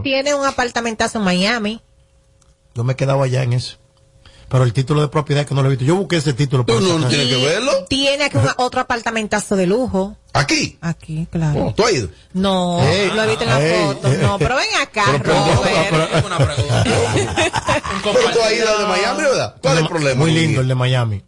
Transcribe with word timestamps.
Él 0.00 0.04
tiene 0.04 0.34
un 0.34 0.44
apartamentazo 0.44 1.18
en 1.18 1.24
Miami. 1.24 1.80
Yo 2.74 2.84
me 2.84 2.92
he 2.94 2.96
quedado 2.96 3.22
allá 3.22 3.42
en 3.42 3.52
eso. 3.52 3.76
Pero 4.48 4.64
el 4.64 4.72
título 4.72 5.00
de 5.00 5.06
propiedad 5.08 5.46
que 5.46 5.54
no 5.54 5.62
lo 5.62 5.68
he 5.68 5.70
visto. 5.70 5.84
Yo 5.84 5.94
busqué 5.94 6.16
ese 6.16 6.32
título. 6.32 6.66
Para 6.66 6.80
no, 6.80 6.98
no 6.98 7.06
tienes 7.08 7.28
que 7.28 7.36
verlo. 7.36 7.70
Tiene 7.88 8.24
aquí 8.24 8.36
un- 8.36 8.48
otro 8.56 8.80
apartamentazo 8.80 9.54
de 9.54 9.66
lujo. 9.66 10.16
¿Aquí? 10.32 10.76
Aquí, 10.80 11.26
claro. 11.30 11.66
Oh, 11.66 11.74
¿Tú 11.74 11.84
has 11.84 11.92
ido? 11.92 12.08
No, 12.32 12.80
Ey, 12.82 13.10
lo 13.14 13.22
he 13.22 13.26
visto 13.28 13.44
en 13.44 13.50
la 13.50 13.60
ey, 13.64 13.84
foto. 13.84 14.08
ey. 14.08 14.18
No, 14.22 14.38
pero 14.38 14.56
ven 14.56 14.68
acá, 14.80 15.04
Pero, 15.06 15.22
pero, 15.24 15.54
Robert. 15.54 16.26
Una 16.26 16.38
Pero 16.38 18.30
tú 18.32 18.40
has 18.42 18.52
ido 18.52 18.68
al 18.68 18.78
de. 18.78 18.86
Miami, 18.88 19.22
¿verdad? 19.22 19.56
¿Cuál 19.62 19.74
es 19.76 19.82
el 19.82 19.88
problema? 19.88 20.20
Muy 20.20 20.32
lindo 20.32 20.60
el 20.60 20.68
de 20.68 20.74
Miami. 20.74 21.22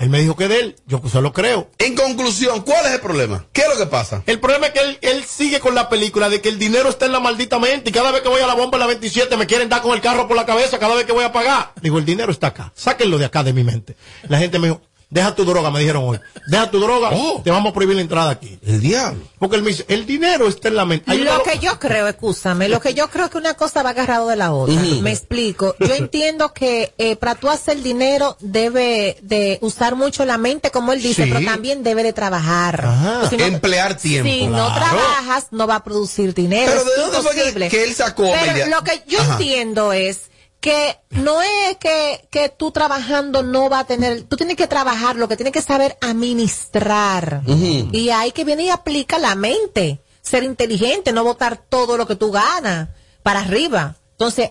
Él 0.00 0.08
me 0.08 0.18
dijo 0.18 0.34
que 0.34 0.48
de 0.48 0.60
él. 0.60 0.76
Yo 0.86 1.00
pues 1.00 1.12
se 1.12 1.20
lo 1.20 1.34
creo. 1.34 1.68
En 1.76 1.94
conclusión, 1.94 2.62
¿cuál 2.62 2.86
es 2.86 2.92
el 2.92 3.00
problema? 3.00 3.46
¿Qué 3.52 3.60
es 3.60 3.68
lo 3.68 3.76
que 3.76 3.84
pasa? 3.84 4.22
El 4.24 4.40
problema 4.40 4.68
es 4.68 4.72
que 4.72 4.80
él, 4.80 4.98
él 5.02 5.24
sigue 5.24 5.60
con 5.60 5.74
la 5.74 5.90
película 5.90 6.30
de 6.30 6.40
que 6.40 6.48
el 6.48 6.58
dinero 6.58 6.88
está 6.88 7.04
en 7.04 7.12
la 7.12 7.20
maldita 7.20 7.58
mente 7.58 7.90
y 7.90 7.92
cada 7.92 8.10
vez 8.10 8.22
que 8.22 8.28
voy 8.30 8.40
a 8.40 8.46
la 8.46 8.54
bomba 8.54 8.78
en 8.78 8.80
la 8.80 8.86
27 8.86 9.36
me 9.36 9.46
quieren 9.46 9.68
dar 9.68 9.82
con 9.82 9.92
el 9.92 10.00
carro 10.00 10.26
por 10.26 10.38
la 10.38 10.46
cabeza 10.46 10.78
cada 10.78 10.94
vez 10.94 11.04
que 11.04 11.12
voy 11.12 11.24
a 11.24 11.32
pagar. 11.32 11.72
Digo, 11.82 11.98
el 11.98 12.06
dinero 12.06 12.32
está 12.32 12.46
acá. 12.46 12.72
Sáquenlo 12.74 13.18
de 13.18 13.26
acá 13.26 13.44
de 13.44 13.52
mi 13.52 13.62
mente. 13.62 13.94
La 14.26 14.38
gente 14.38 14.58
me 14.58 14.68
dijo, 14.68 14.80
deja 15.10 15.34
tu 15.34 15.44
droga, 15.44 15.70
me 15.70 15.80
dijeron 15.80 16.04
hoy. 16.06 16.20
Deja 16.46 16.70
tu 16.70 16.80
droga, 16.80 17.10
Oh. 17.12 17.40
te 17.44 17.50
vamos 17.50 17.70
a 17.70 17.74
prohibir 17.74 17.96
la 17.96 18.02
entrada 18.02 18.30
aquí. 18.30 18.58
El 18.64 18.80
diablo. 18.80 19.20
Porque 19.38 19.56
él 19.56 19.62
me 19.62 19.70
dice, 19.70 19.84
el 19.88 20.06
dinero 20.06 20.46
está 20.48 20.68
en 20.68 20.76
la 20.76 20.84
mente. 20.84 21.10
Hay 21.10 21.18
Lo 21.18 21.34
una- 21.34 21.42
que 21.44 21.58
yo 21.58 21.78
creo, 21.78 22.06
escúchame, 22.08 22.68
lo 22.68 22.80
que 22.80 22.94
yo 22.94 23.08
creo 23.10 23.28
que 23.30 23.38
una 23.38 23.54
cosa 23.54 23.82
va 23.82 23.90
agarrado 23.90 24.28
de 24.28 24.36
la 24.36 24.52
otra. 24.52 24.74
Me 25.02 25.10
explico. 25.12 25.74
Yo 25.80 25.94
entiendo 25.94 26.52
que 26.52 26.92
eh, 26.98 27.16
para 27.16 27.34
tú 27.34 27.48
hacer 27.50 27.82
dinero 27.82 28.36
debe 28.40 29.16
de 29.22 29.58
usar 29.62 29.96
mucho 29.96 30.24
la 30.24 30.38
mente, 30.38 30.70
como 30.70 30.92
él 30.92 31.02
dice, 31.02 31.24
Sí. 31.24 31.30
pero 31.32 31.44
también 31.44 31.82
debe 31.82 32.02
de 32.02 32.12
trabajar. 32.12 32.84
Ajá. 32.84 33.28
Si 33.28 33.36
no- 33.36 33.44
Emplear 33.44 33.96
tiempo. 33.96 34.28
Si 34.30 34.46
no 34.46 34.72
trabajas, 34.74 35.46
no 35.50 35.66
va 35.66 35.76
a 35.76 35.84
producir 35.84 36.34
dinero. 36.34 36.70
Pero 36.70 36.84
¿de 36.84 36.96
dónde 36.96 37.18
fue 37.28 37.68
que- 37.68 37.84
él 37.84 37.94
sacó, 37.94 38.30
Pero 38.32 38.66
lo 38.68 38.84
que 38.84 39.02
yo 39.06 39.20
Ajá. 39.20 39.32
entiendo 39.32 39.92
es 39.92 40.29
que 40.60 40.96
no 41.10 41.40
es 41.40 41.76
que, 41.78 42.26
que 42.30 42.48
tú 42.50 42.70
trabajando 42.70 43.42
no 43.42 43.70
va 43.70 43.80
a 43.80 43.84
tener, 43.86 44.22
tú 44.24 44.36
tienes 44.36 44.56
que 44.56 44.66
trabajar, 44.66 45.16
lo 45.16 45.26
que 45.28 45.36
tienes 45.36 45.52
que 45.52 45.62
saber 45.62 45.96
administrar. 46.00 47.42
Y 47.92 48.10
ahí 48.10 48.32
que 48.32 48.44
viene 48.44 48.64
y 48.64 48.70
aplica 48.70 49.18
la 49.18 49.34
mente, 49.34 50.00
ser 50.22 50.42
inteligente, 50.44 51.12
no 51.12 51.24
botar 51.24 51.56
todo 51.56 51.96
lo 51.96 52.06
que 52.06 52.16
tú 52.16 52.30
ganas 52.30 52.88
para 53.22 53.40
arriba. 53.40 53.96
Entonces, 54.12 54.50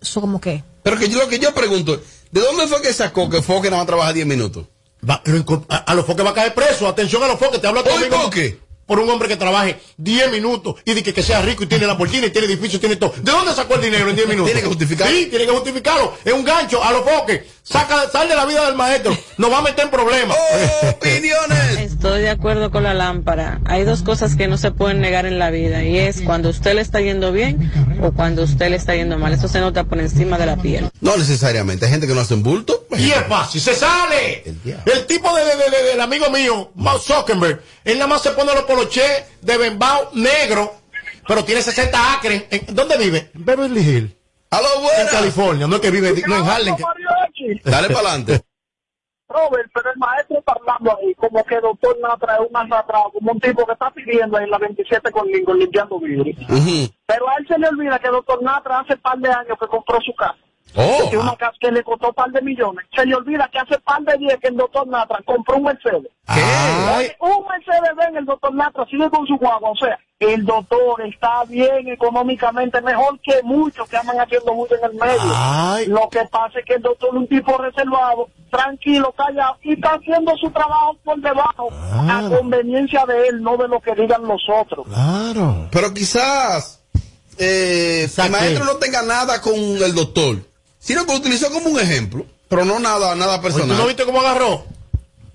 eso 0.00 0.20
como 0.20 0.40
que... 0.40 0.62
Pero 0.82 0.96
que 0.98 1.08
yo, 1.08 1.18
lo 1.18 1.28
que 1.28 1.38
yo 1.38 1.52
pregunto, 1.54 2.00
¿de 2.30 2.40
dónde 2.40 2.66
fue 2.68 2.80
que 2.80 2.92
sacó 2.92 3.28
que 3.28 3.42
Foque 3.42 3.68
nada 3.70 3.82
más 3.82 3.86
trabaja 3.88 4.12
10 4.12 4.26
minutos? 4.26 4.64
Va- 5.08 5.22
a, 5.68 5.76
a 5.76 5.94
los 5.94 6.06
foques 6.06 6.24
va 6.26 6.30
a 6.30 6.34
caer 6.34 6.54
preso. 6.54 6.88
Atención 6.88 7.22
a 7.22 7.28
los 7.28 7.38
foques. 7.38 7.60
Te 7.60 7.66
hablo 7.68 7.84
¿Por 7.84 7.92
conmigo 7.92 8.16
Foque? 8.20 8.58
Por 8.88 8.98
un 8.98 9.08
hombre 9.10 9.28
que 9.28 9.36
trabaje 9.36 9.78
10 9.98 10.32
minutos 10.32 10.74
y 10.84 10.94
de 10.94 11.02
que, 11.04 11.14
que 11.14 11.22
sea 11.22 11.40
rico 11.42 11.62
y 11.62 11.66
tiene 11.66 11.86
Lamborghini, 11.86 12.26
y 12.26 12.30
tiene 12.30 12.48
edificio, 12.48 12.80
tiene 12.80 12.96
todo. 12.96 13.12
¿De 13.16 13.30
dónde 13.30 13.52
sacó 13.52 13.74
el 13.76 13.82
dinero 13.82 14.08
en 14.10 14.16
10 14.16 14.26
minutos? 14.30 14.46
Tiene 14.46 14.62
que 14.62 14.66
justificarlo. 14.68 15.14
Sí, 15.16 15.26
tiene 15.26 15.44
que 15.46 15.52
justificarlo. 15.52 16.14
Es 16.24 16.32
un 16.32 16.42
gancho 16.44 16.82
a 16.82 16.90
los 16.90 17.04
foques. 17.04 17.42
Saca, 17.62 18.08
sal 18.10 18.26
de 18.30 18.34
la 18.34 18.46
vida 18.46 18.64
del 18.64 18.74
maestro. 18.76 19.14
Nos 19.36 19.52
va 19.52 19.58
a 19.58 19.62
meter 19.62 19.84
en 19.84 19.90
problemas. 19.90 20.34
¡Oh, 20.40 20.88
opiniones! 20.88 21.78
Estoy 21.92 22.22
de 22.22 22.30
acuerdo 22.30 22.70
con 22.70 22.82
la 22.82 22.94
lámpara. 22.94 23.60
Hay 23.66 23.84
dos 23.84 24.02
cosas 24.02 24.36
que 24.36 24.48
no 24.48 24.56
se 24.56 24.70
pueden 24.70 25.02
negar 25.02 25.26
en 25.26 25.38
la 25.38 25.50
vida 25.50 25.82
y 25.84 25.98
es 25.98 26.22
cuando 26.22 26.48
usted 26.48 26.74
le 26.74 26.80
está 26.80 27.02
yendo 27.02 27.30
bien 27.30 27.70
o 28.02 28.12
cuando 28.12 28.44
usted 28.44 28.70
le 28.70 28.76
está 28.76 28.94
yendo 28.94 29.18
mal. 29.18 29.34
Eso 29.34 29.48
se 29.48 29.60
nota 29.60 29.84
por 29.84 29.98
encima 30.00 30.38
de 30.38 30.46
la 30.46 30.56
piel. 30.56 30.88
No 31.02 31.14
necesariamente. 31.18 31.84
Hay 31.84 31.90
gente 31.90 32.06
que 32.06 32.14
no 32.14 32.20
hace 32.22 32.32
un 32.32 32.42
bulto. 32.42 32.86
Y 32.96 33.10
es 33.10 33.26
fácil, 33.28 33.60
se 33.60 33.74
sale. 33.74 34.44
El 34.86 35.06
tipo 35.06 35.34
de, 35.36 35.44
de- 35.44 35.56
de- 35.56 35.70
de- 35.70 35.88
del 35.90 36.00
amigo 36.00 36.30
mío, 36.30 36.70
Mark 36.74 37.00
Zuckerberg, 37.02 37.60
él 37.84 37.98
nada 37.98 38.06
más 38.08 38.22
se 38.22 38.30
pone 38.30 38.54
los 38.54 38.64
de 38.86 39.56
Bembao 39.58 40.10
negro, 40.14 40.72
pero 41.26 41.44
tiene 41.44 41.62
60 41.62 42.14
acres. 42.14 42.44
¿En- 42.50 42.74
¿Dónde 42.74 42.96
vive? 42.96 43.30
En 43.34 43.44
Beverly 43.44 43.80
Hills, 43.80 44.12
¡Aló, 44.50 44.66
en 44.76 44.82
buena! 44.82 45.10
California. 45.10 45.66
No 45.66 45.76
es 45.76 45.82
que 45.82 45.90
vive, 45.90 46.14
no 46.26 46.36
en 46.36 46.48
Harlem. 46.48 46.76
que- 46.76 47.70
Dale 47.70 47.88
para 47.88 48.00
adelante. 48.10 48.40
Robert, 49.30 49.70
pero 49.74 49.90
el 49.92 49.98
maestro 49.98 50.38
está 50.38 50.52
hablando 50.54 50.96
ahí 50.98 51.14
como 51.16 51.44
que 51.44 51.60
doctor 51.60 51.98
Natra 52.00 52.36
es 52.36 52.40
un 52.48 52.56
arrastrado, 52.56 53.10
como 53.12 53.32
un 53.32 53.40
tipo 53.40 53.66
que 53.66 53.72
está 53.72 53.90
pidiendo 53.90 54.38
ahí 54.38 54.44
en 54.44 54.50
la 54.50 54.56
27 54.58 55.10
con 55.10 55.26
Lincoln 55.28 55.58
limpiando 55.58 56.00
vidrio. 56.00 56.34
Pero 57.06 57.28
a 57.28 57.34
él 57.38 57.46
se 57.46 57.58
le 57.58 57.68
olvida 57.68 57.98
que 57.98 58.08
doctor 58.08 58.42
Natra 58.42 58.80
hace 58.80 58.96
par 58.96 59.18
de 59.18 59.28
años 59.28 59.58
que 59.60 59.66
compró 59.66 59.98
su 60.00 60.14
casa. 60.14 60.38
Oh, 60.74 61.10
que 61.10 61.16
una 61.16 61.34
casa 61.36 61.56
que 61.60 61.72
le 61.72 61.82
costó 61.82 62.12
par 62.12 62.30
de 62.30 62.40
millones. 62.42 62.84
Se 62.94 63.04
le 63.06 63.14
olvida 63.14 63.48
que 63.52 63.58
hace 63.58 63.78
par 63.80 64.00
de 64.02 64.16
días 64.18 64.36
que 64.40 64.48
el 64.48 64.56
doctor 64.56 64.86
Natra 64.86 65.18
compró 65.24 65.56
un 65.56 65.64
Mercedes. 65.64 66.10
Ay, 66.26 67.10
Un 67.20 67.44
Mercedes 67.48 67.96
Benz, 67.96 68.16
el 68.18 68.24
doctor 68.26 68.54
Natra 68.54 68.84
sigue 68.86 69.08
con 69.10 69.26
su 69.26 69.36
guagua. 69.36 69.70
O 69.70 69.76
sea, 69.76 69.98
el 70.20 70.44
doctor 70.44 71.00
está 71.06 71.44
bien 71.44 71.88
económicamente, 71.88 72.80
mejor 72.82 73.18
que 73.20 73.40
muchos 73.44 73.88
que 73.88 73.96
andan 73.96 74.20
haciendo 74.20 74.52
mucho 74.54 74.74
en 74.76 74.84
el 74.90 74.94
medio. 74.94 75.20
Ay. 75.34 75.86
Lo 75.86 76.08
que 76.10 76.20
pasa 76.30 76.58
es 76.58 76.64
que 76.64 76.74
el 76.74 76.82
doctor 76.82 77.08
es 77.10 77.14
un 77.16 77.28
tipo 77.28 77.56
reservado, 77.56 78.28
tranquilo, 78.50 79.12
callado, 79.16 79.56
y 79.62 79.72
está 79.74 79.94
haciendo 79.94 80.36
su 80.36 80.50
trabajo 80.50 80.96
por 81.04 81.18
debajo, 81.20 81.68
Ah. 81.72 82.20
a 82.26 82.36
conveniencia 82.36 83.04
de 83.06 83.28
él, 83.28 83.42
no 83.42 83.56
de 83.56 83.68
lo 83.68 83.80
que 83.80 83.94
digan 83.94 84.22
los 84.26 84.42
otros. 84.48 84.86
claro. 84.86 85.68
pero 85.72 85.92
quizás 85.94 86.82
eh, 87.38 88.08
el 88.16 88.30
maestro 88.30 88.64
no 88.64 88.76
tenga 88.76 89.02
nada 89.02 89.40
con 89.40 89.54
el 89.54 89.94
doctor, 89.94 90.36
sino 90.88 91.04
que 91.04 91.12
lo 91.12 91.18
utilizó 91.18 91.50
como 91.50 91.68
un 91.68 91.78
ejemplo, 91.78 92.24
pero 92.48 92.64
no 92.64 92.78
nada, 92.78 93.14
nada 93.14 93.32
Oye, 93.34 93.42
¿Tú 93.42 93.42
personal. 93.42 93.76
no 93.76 93.86
viste 93.86 94.06
cómo 94.06 94.20
agarró? 94.22 94.64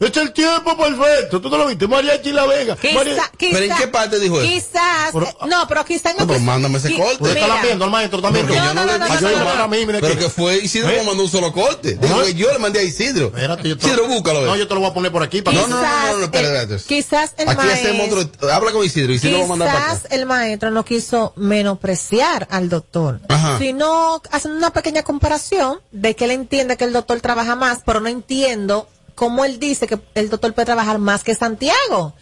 Es 0.06 0.18
el 0.18 0.32
tiempo 0.34 0.76
perfecto. 0.78 1.42
¿Tú 1.42 1.50
no 1.50 1.58
lo 1.58 1.68
viste? 1.68 1.88
Mariachi 1.88 2.32
La 2.32 2.46
Vega. 2.46 2.76
Quizá- 2.76 2.94
Maria- 2.94 3.32
quizá- 3.38 3.52
¿Pero 3.60 3.66
en 3.74 3.78
qué 3.78 3.88
parte 3.88 4.20
dijo 4.20 4.42
eso? 4.42 4.50
Quizás, 4.50 5.12
Pero- 5.14 5.28
eh, 5.28 5.36
no, 5.48 5.68
pero 5.68 5.86
quizás 5.86 6.14
no. 6.16 6.22
No, 6.22 6.28
pero 6.28 6.40
mándame 6.40 6.78
ese 6.78 6.96
corte. 6.96 7.18
¿Tú 7.18 7.26
le 7.26 7.32
estás 7.34 7.50
mira, 7.50 7.62
viendo 7.64 7.86
al 7.86 7.92
maestro 7.92 8.22
también? 8.22 8.46
No, 8.48 8.54
yo 8.54 8.62
no, 8.62 8.74
no, 8.74 8.86
le 8.86 9.00
no, 9.00 9.08
no, 9.08 9.22
no, 9.22 9.30
no, 9.46 9.56
no. 9.56 9.68
mí, 9.68 9.86
mira 9.86 10.00
Pero 10.02 10.14
que- 10.16 10.20
que 10.26 10.30
fue 10.30 10.58
Isidro 10.58 10.90
¿Eh? 10.90 10.98
que 11.00 11.04
mandó 11.04 11.24
un 11.24 11.30
solo 11.30 11.52
corte. 11.54 11.94
Dijo 11.96 12.16
No. 12.18 12.24
que 12.24 12.34
yo 12.34 12.52
le 12.52 12.60
mandé 12.60 12.80
a 12.80 12.84
Isidro. 12.84 13.28
Espérate, 13.28 13.68
yo 13.70 13.78
te- 13.78 13.88
Isidro, 13.88 14.08
búscalo. 14.08 14.42
No, 14.46 14.56
yo 14.56 14.68
te 14.68 14.74
lo 14.74 14.80
voy 14.82 14.90
a 14.90 14.94
poner 14.94 15.12
por 15.12 15.24
aquí. 15.24 15.42
Para 15.42 15.58
No, 15.58 15.68
no, 15.68 15.76
no, 15.76 15.82
no, 15.82 16.12
no, 16.14 16.18
no, 16.20 16.24
espérate, 16.26 16.78
quizás 16.88 17.34
el 17.38 17.50
Aquí 17.50 17.58
maestro, 17.58 17.92
hacemos 17.92 18.24
otro. 18.26 18.52
Habla 18.54 18.72
con 18.72 18.86
Isidro. 18.86 19.14
Isidro 19.14 19.34
lo 19.34 19.40
va 19.40 19.46
a 19.46 19.48
mandar 19.58 19.74
para 19.74 19.86
quizás 19.96 20.12
el 20.12 20.26
maestro 20.26 20.72
no 20.72 20.84
quiso 20.86 21.34
menospreciar 21.36 22.48
al 22.52 22.70
doctor, 22.70 23.20
Ajá. 23.30 23.58
sino 23.60 24.22
haciendo 24.32 24.58
una 24.58 24.72
pequeña 24.72 25.04
comparación 25.04 25.80
de 25.92 26.16
que 26.16 26.26
él 26.26 26.32
entiende 26.32 26.78
que 26.78 26.84
el 26.86 26.94
doctor 26.94 27.20
trabaja 27.22 27.56
más, 27.56 27.80
pero 27.86 28.00
no 28.00 28.10
entiendo 28.10 28.88
cómo 29.16 29.46
él 29.46 29.60
dice 29.60 29.88
que 29.88 30.00
el 30.16 30.30
doctor 30.30 30.54
puede 30.54 30.66
trabajar 30.66 31.00
más 31.00 31.24
que 31.24 31.36
Santiago. 31.36 32.14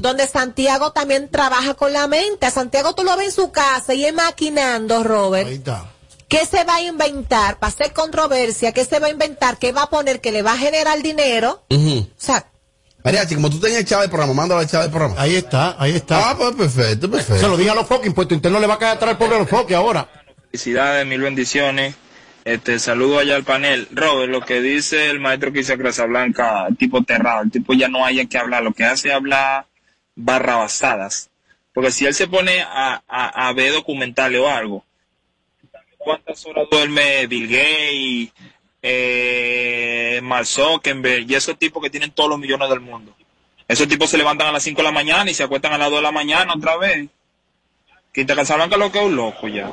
Donde 0.00 0.26
Santiago 0.28 0.92
también 0.92 1.28
trabaja 1.30 1.74
con 1.74 1.92
la 1.92 2.06
mente. 2.06 2.46
A 2.46 2.50
Santiago 2.50 2.94
tú 2.94 3.02
lo 3.04 3.16
ves 3.16 3.26
en 3.28 3.32
su 3.32 3.50
casa 3.52 3.94
y 3.94 4.04
es 4.04 4.14
maquinando, 4.14 5.02
Robert. 5.04 5.48
Ahí 5.48 5.54
está. 5.54 5.84
¿Qué 6.28 6.46
se 6.46 6.62
va 6.64 6.76
a 6.76 6.82
inventar 6.82 7.58
para 7.58 7.72
hacer 7.72 7.92
controversia? 7.92 8.70
¿Qué 8.72 8.84
se 8.84 9.00
va 9.00 9.08
a 9.08 9.10
inventar? 9.10 9.58
¿Qué 9.58 9.72
va 9.72 9.82
a 9.82 9.90
poner 9.90 10.20
que 10.20 10.30
le 10.30 10.42
va 10.42 10.52
a 10.52 10.56
generar 10.58 11.02
dinero? 11.02 11.64
Ujú. 11.70 11.98
O 12.00 12.06
sea, 12.16 12.46
Mariachi, 13.02 13.34
como 13.34 13.50
tú 13.50 13.58
tengas 13.58 13.80
echado 13.80 14.02
el 14.04 14.10
programa, 14.10 14.34
mándalo 14.34 14.60
a 14.60 14.64
echar 14.64 14.84
el 14.84 14.90
programa. 14.90 15.14
Ahí 15.20 15.34
está, 15.34 15.74
ahí 15.78 15.96
está. 15.96 16.30
Ah, 16.30 16.36
pues 16.36 16.54
perfecto, 16.54 17.06
Se 17.06 17.12
perfecto. 17.12 17.48
lo 17.48 17.56
dije 17.56 17.70
a 17.70 17.74
los 17.74 17.86
foques, 17.86 18.06
impuesto 18.06 18.34
interno 18.34 18.60
le 18.60 18.66
va 18.66 18.74
a 18.74 18.78
caer 18.78 18.92
atrás 18.96 19.12
el 19.12 19.16
pobre 19.16 19.36
a 19.36 19.38
los 19.40 19.48
foques 19.48 19.76
ahora. 19.76 20.08
Felicidades, 20.50 21.06
mil 21.06 21.20
bendiciones. 21.20 21.94
Este, 22.44 22.78
saludo 22.78 23.18
allá 23.18 23.36
al 23.36 23.44
panel. 23.44 23.86
Robert, 23.90 24.30
lo 24.30 24.40
que 24.40 24.60
dice 24.60 25.10
el 25.10 25.20
maestro 25.20 25.52
que 25.52 25.60
hizo 25.60 25.76
Blanca, 25.76 26.68
tipo 26.78 27.02
terrado, 27.02 27.42
el 27.42 27.50
tipo 27.50 27.74
ya 27.74 27.88
no 27.88 28.04
haya 28.04 28.24
que 28.24 28.38
hablar, 28.38 28.62
lo 28.62 28.72
que 28.72 28.84
hace 28.84 29.08
es 29.08 29.14
hablar 29.14 29.66
barrabasadas. 30.16 31.30
Porque 31.72 31.90
si 31.90 32.06
él 32.06 32.14
se 32.14 32.26
pone 32.26 32.62
a, 32.62 33.02
a, 33.06 33.48
a 33.48 33.52
ver 33.52 33.72
documentales 33.72 34.40
o 34.40 34.48
algo, 34.48 34.84
¿cuántas 35.98 36.44
horas 36.46 36.66
duerme 36.70 37.26
Bill 37.26 37.46
Gates, 37.46 38.32
eh, 38.82 40.20
Mark 40.22 40.46
Zuckerberg 40.46 41.30
y 41.30 41.34
esos 41.34 41.58
tipos 41.58 41.82
que 41.82 41.90
tienen 41.90 42.10
todos 42.10 42.30
los 42.30 42.38
millones 42.38 42.68
del 42.70 42.80
mundo? 42.80 43.14
Esos 43.68 43.86
tipos 43.86 44.10
se 44.10 44.18
levantan 44.18 44.48
a 44.48 44.52
las 44.52 44.64
5 44.64 44.78
de 44.78 44.82
la 44.82 44.92
mañana 44.92 45.30
y 45.30 45.34
se 45.34 45.44
acuestan 45.44 45.72
a 45.74 45.78
las 45.78 45.90
2 45.90 45.98
de 45.98 46.02
la 46.02 46.12
mañana 46.12 46.54
otra 46.54 46.76
vez. 46.76 47.08
Quinta 48.12 48.34
Casablanca 48.34 48.76
lo 48.76 48.90
que 48.90 48.98
es 48.98 49.04
un 49.04 49.14
loco 49.14 49.46
ya. 49.46 49.72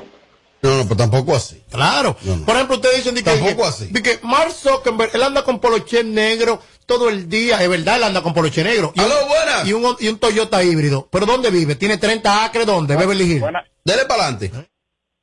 No, 0.61 0.75
no, 0.75 0.83
pero 0.83 0.97
tampoco 0.97 1.35
así. 1.35 1.61
Claro. 1.69 2.15
No, 2.23 2.37
no. 2.37 2.45
Por 2.45 2.55
ejemplo, 2.55 2.75
ustedes 2.77 2.97
dicen 2.97 3.15
de 3.15 3.23
que, 3.23 3.29
Tampoco 3.31 3.61
que- 3.63 3.67
así. 3.67 3.87
de 3.87 4.01
que 4.03 4.19
Mark 4.23 4.51
Zuckerberg, 4.51 5.11
él 5.13 5.23
anda 5.23 5.43
con 5.43 5.59
poloché 5.59 6.03
negro 6.03 6.61
todo 6.85 7.09
el 7.09 7.29
día. 7.29 7.61
Es 7.61 7.69
verdad, 7.69 7.97
él 7.97 8.03
anda 8.05 8.21
con 8.23 8.33
poloché 8.33 8.63
negro. 8.63 8.91
Y, 8.95 8.99
Aló, 8.99 9.21
un, 9.23 9.27
buenas. 9.27 9.67
y, 9.67 9.73
un, 9.73 9.95
y 9.99 10.07
un 10.07 10.17
Toyota 10.19 10.63
híbrido. 10.63 11.07
¿Pero 11.11 11.25
dónde 11.25 11.51
vive? 11.51 11.75
¿Tiene 11.75 11.97
30 11.97 12.45
acres? 12.45 12.65
¿Dónde? 12.65 12.95
Beverly 12.95 13.23
Hills. 13.25 13.41
Buena- 13.41 13.63
Dele 13.83 14.05
para 14.05 14.23
adelante. 14.27 14.51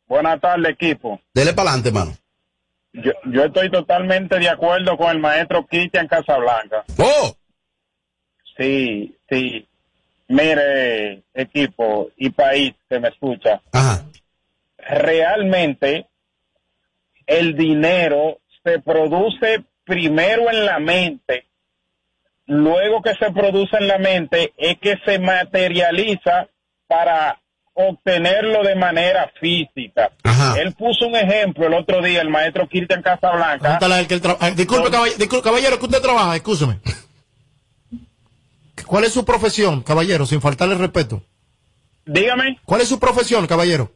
buenas 0.06 0.40
tardes, 0.40 0.70
equipo. 0.72 1.20
Dele 1.34 1.52
para 1.52 1.70
adelante, 1.70 1.90
mano. 1.92 2.16
Yo, 2.92 3.10
yo 3.32 3.44
estoy 3.46 3.70
totalmente 3.72 4.38
de 4.38 4.48
acuerdo 4.48 4.96
con 4.96 5.10
el 5.10 5.18
maestro 5.18 5.66
Cristian 5.66 6.06
Casablanca. 6.06 6.84
Oh, 6.98 7.36
Sí, 8.56 9.16
sí. 9.28 9.66
Mire, 10.28 11.22
equipo 11.34 12.08
y 12.16 12.30
país 12.30 12.72
que 12.88 12.98
me 12.98 13.08
escucha, 13.08 13.60
ajá. 13.72 14.04
Realmente 14.88 16.06
el 17.26 17.56
dinero 17.56 18.38
se 18.64 18.78
produce 18.80 19.64
primero 19.84 20.50
en 20.50 20.64
la 20.66 20.78
mente, 20.78 21.46
luego 22.46 23.02
que 23.02 23.14
se 23.14 23.30
produce 23.32 23.76
en 23.78 23.88
la 23.88 23.98
mente 23.98 24.52
es 24.56 24.78
que 24.78 24.96
se 25.04 25.18
materializa 25.18 26.48
para 26.86 27.40
obtenerlo 27.74 28.62
de 28.62 28.76
manera 28.76 29.30
física. 29.40 30.12
Ajá. 30.22 30.54
Él 30.60 30.74
puso 30.74 31.06
un 31.08 31.16
ejemplo 31.16 31.66
el 31.66 31.74
otro 31.74 32.00
día, 32.02 32.20
el 32.20 32.28
maestro 32.30 32.68
Cristian 32.68 33.02
Casablanca. 33.02 33.78
Que 34.06 34.20
tra- 34.22 34.36
ah, 34.40 34.50
disculpe, 34.50 34.90
caball- 34.90 35.16
disculpe, 35.16 35.42
caballero, 35.44 35.78
que 35.78 35.86
usted 35.86 36.00
trabaja, 36.00 36.36
escúcheme. 36.36 36.78
¿Cuál 38.86 39.04
es 39.04 39.12
su 39.12 39.24
profesión, 39.24 39.82
caballero, 39.82 40.26
sin 40.26 40.40
faltarle 40.40 40.74
respeto? 40.76 41.22
Dígame. 42.06 42.58
¿Cuál 42.64 42.82
es 42.82 42.88
su 42.88 43.00
profesión, 43.00 43.46
caballero? 43.46 43.90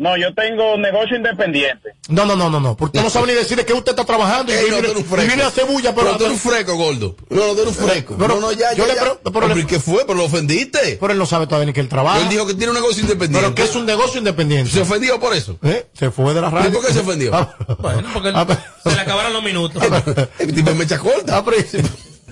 No, 0.00 0.16
yo 0.16 0.32
tengo 0.34 0.78
negocio 0.78 1.14
independiente. 1.14 1.90
No, 2.08 2.24
no, 2.24 2.34
no, 2.34 2.48
no, 2.48 2.58
no. 2.58 2.74
Porque 2.74 3.02
no 3.02 3.10
sabe 3.10 3.26
ni 3.26 3.34
decir 3.34 3.54
de 3.58 3.66
qué 3.66 3.74
usted 3.74 3.90
está 3.92 4.06
trabajando 4.06 4.50
y, 4.50 4.54
Ey, 4.54 4.62
no, 4.70 4.76
viene, 4.80 4.88
un 4.92 5.00
y 5.00 5.02
fresco. 5.04 5.26
viene 5.26 5.42
a 5.42 5.48
hacer 5.48 5.66
bulla, 5.66 5.94
pero, 5.94 6.06
Pero 6.06 6.16
tú 6.16 6.24
eres 6.24 6.42
un 6.42 6.50
fresco, 6.50 6.74
gordo. 6.76 7.16
No, 7.28 7.46
no, 7.48 7.52
tú 7.54 7.60
eres 7.60 7.78
un 7.78 7.86
fresco. 7.86 8.16
Pero- 8.18 8.34
no, 8.36 8.40
no, 8.40 8.52
ya, 8.52 8.72
yo 8.72 8.86
ya, 8.86 8.94
le 8.94 8.98
ya. 8.98 9.12
pero 9.30 9.48
le- 9.54 9.66
¿qué 9.66 9.78
fue? 9.78 10.06
Pero 10.06 10.14
lo 10.14 10.24
ofendiste. 10.24 10.96
pero 10.98 11.12
él 11.12 11.18
no 11.18 11.26
sabe 11.26 11.46
todavía 11.46 11.66
ni 11.66 11.74
que 11.74 11.80
él 11.80 11.88
trabaja. 11.90 12.18
Él 12.18 12.30
dijo 12.30 12.46
que 12.46 12.54
tiene 12.54 12.70
un 12.70 12.76
negocio 12.76 13.02
independiente. 13.02 13.40
pero 13.42 13.54
que 13.54 13.62
es 13.64 13.76
un 13.76 13.84
negocio 13.84 14.18
independiente. 14.18 14.70
Se 14.70 14.80
ofendió 14.80 15.20
por 15.20 15.34
eso. 15.34 15.58
¿Eh? 15.62 15.86
Se 15.92 16.10
fue 16.10 16.32
de 16.32 16.40
la 16.40 16.48
radio. 16.48 16.70
¿Y 16.70 16.72
por 16.72 16.86
qué 16.86 16.94
se 16.94 17.00
ofendió? 17.00 17.32
Ah, 17.34 17.54
Bueno, 17.78 18.08
porque 18.14 18.30
ah, 18.34 18.46
se 18.82 18.94
le 18.94 19.00
acabaron 19.02 19.34
los 19.34 19.42
minutos. 19.42 19.82
El 20.38 20.54
tipo 20.54 20.70
es 20.70 20.76
mecha 20.76 20.98
corta. 20.98 21.36
ah, 21.36 21.44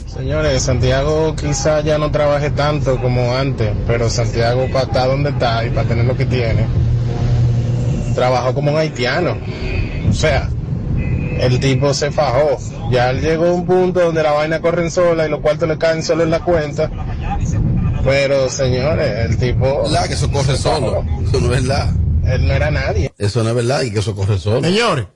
Señores, 0.06 0.62
Santiago 0.62 1.36
quizá 1.36 1.82
ya 1.82 1.98
no 1.98 2.10
trabaje 2.10 2.48
tanto 2.50 2.98
como 3.00 3.36
antes, 3.36 3.70
pero 3.86 4.08
Santiago 4.08 4.66
para 4.72 4.86
estar 4.86 5.08
donde 5.08 5.30
está 5.30 5.66
y 5.66 5.70
para 5.70 5.86
tener 5.86 6.06
lo 6.06 6.16
que 6.16 6.24
tiene, 6.24 6.66
trabajó 8.18 8.52
como 8.52 8.72
un 8.72 8.78
haitiano. 8.78 9.38
O 10.10 10.12
sea, 10.12 10.50
el 11.38 11.60
tipo 11.60 11.94
se 11.94 12.10
fajó. 12.10 12.58
Ya 12.90 13.10
él 13.10 13.20
llegó 13.20 13.46
a 13.46 13.52
un 13.52 13.64
punto 13.64 14.00
donde 14.00 14.24
la 14.24 14.32
vaina 14.32 14.60
corre 14.60 14.90
sola 14.90 15.24
y 15.24 15.30
los 15.30 15.38
cuartos 15.38 15.68
le 15.68 15.78
caen 15.78 16.02
solo 16.02 16.24
en 16.24 16.30
la 16.30 16.40
cuenta. 16.40 16.90
Pero 18.02 18.48
señores, 18.48 19.30
el 19.30 19.38
tipo... 19.38 19.84
La 19.88 20.08
que 20.08 20.14
eso 20.14 20.30
corre 20.32 20.56
solo. 20.56 21.04
Eso 21.22 21.40
no 21.40 21.54
es 21.54 21.62
verdad. 21.62 21.90
Él 22.24 22.48
no 22.48 22.54
era 22.54 22.72
nadie. 22.72 23.12
Eso 23.16 23.44
no 23.44 23.50
es 23.50 23.54
verdad 23.54 23.82
y 23.82 23.92
que 23.92 24.00
eso 24.00 24.16
corre 24.16 24.36
solo. 24.38 24.62
Señores, 24.62 25.06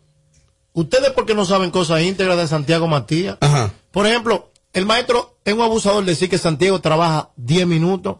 ustedes 0.72 1.10
porque 1.10 1.34
no 1.34 1.44
saben 1.44 1.72
cosas 1.72 2.02
íntegras 2.02 2.37
de 2.37 2.46
Santiago 2.46 2.87
Matías. 2.87 3.37
Ajá. 3.40 3.72
Por 3.90 4.06
ejemplo, 4.06 4.52
el 4.72 4.87
maestro 4.87 5.38
es 5.44 5.55
un 5.55 5.60
abusador 5.60 6.05
decir 6.05 6.31
que 6.31 6.38
Santiago 6.38 6.81
trabaja 6.81 7.31
10 7.37 7.66
minutos. 7.66 8.19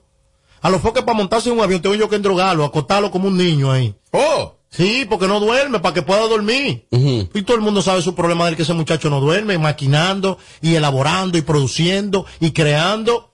A 0.61 0.71
los 0.71 0.81
foques 0.81 1.05
para 1.05 1.17
montarse 1.17 1.51
en 1.51 1.57
un 1.57 1.63
avión 1.63 1.83
tengo 1.83 1.95
yo 1.95 2.09
que 2.09 2.17
endrogarlo, 2.17 2.65
acostarlo 2.65 3.13
como 3.13 3.29
un 3.29 3.37
niño 3.37 3.71
ahí. 3.71 3.95
Oh. 4.11 4.55
Sí, 4.75 5.07
porque 5.09 5.29
no 5.29 5.39
duerme, 5.39 5.81
para 5.81 5.95
que 5.95 6.01
pueda 6.01 6.23
dormir. 6.23 6.87
Y 6.91 7.43
todo 7.43 7.57
el 7.57 7.63
mundo 7.63 7.83
sabe 7.83 8.01
su 8.01 8.15
problema 8.15 8.47
del 8.47 8.57
que 8.57 8.63
ese 8.63 8.73
muchacho 8.73 9.11
no 9.11 9.21
duerme, 9.21 9.59
maquinando 9.59 10.39
y 10.63 10.75
elaborando 10.75 11.37
y 11.37 11.43
produciendo 11.43 12.25
y 12.41 12.53
creando. 12.53 13.33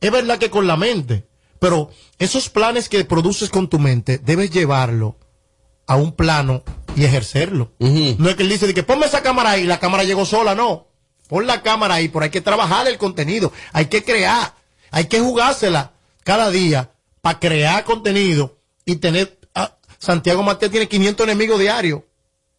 Es 0.00 0.12
verdad 0.12 0.38
que 0.38 0.48
con 0.48 0.68
la 0.68 0.76
mente, 0.76 1.26
pero 1.58 1.90
esos 2.20 2.48
planes 2.48 2.88
que 2.88 3.04
produces 3.04 3.50
con 3.50 3.68
tu 3.68 3.80
mente, 3.80 4.18
debes 4.18 4.52
llevarlo 4.52 5.16
a 5.88 5.96
un 5.96 6.12
plano 6.12 6.62
y 6.94 7.04
ejercerlo. 7.04 7.72
No 7.80 8.28
es 8.28 8.36
que 8.36 8.44
él 8.44 8.48
dice 8.48 8.68
de 8.68 8.74
que 8.74 8.84
ponme 8.84 9.06
esa 9.06 9.22
cámara 9.22 9.50
ahí, 9.50 9.64
la 9.64 9.80
cámara 9.80 10.04
llegó 10.04 10.24
sola, 10.24 10.54
no. 10.54 10.86
Pon 11.28 11.48
la 11.48 11.62
cámara 11.62 11.94
ahí, 11.94 12.08
pero 12.08 12.22
hay 12.24 12.30
que 12.30 12.40
trabajar 12.40 12.86
el 12.86 12.96
contenido, 12.96 13.52
hay 13.72 13.86
que 13.86 14.04
crear, 14.04 14.54
hay 14.92 15.06
que 15.06 15.18
jugársela 15.18 15.94
cada 16.22 16.50
día 16.50 16.92
para 17.20 17.40
crear 17.40 17.82
contenido 17.82 18.58
y 18.84 18.96
tener... 18.96 19.39
Santiago 20.00 20.42
Matías 20.42 20.70
tiene 20.70 20.88
500 20.88 21.24
enemigos 21.24 21.60
diarios. 21.60 22.00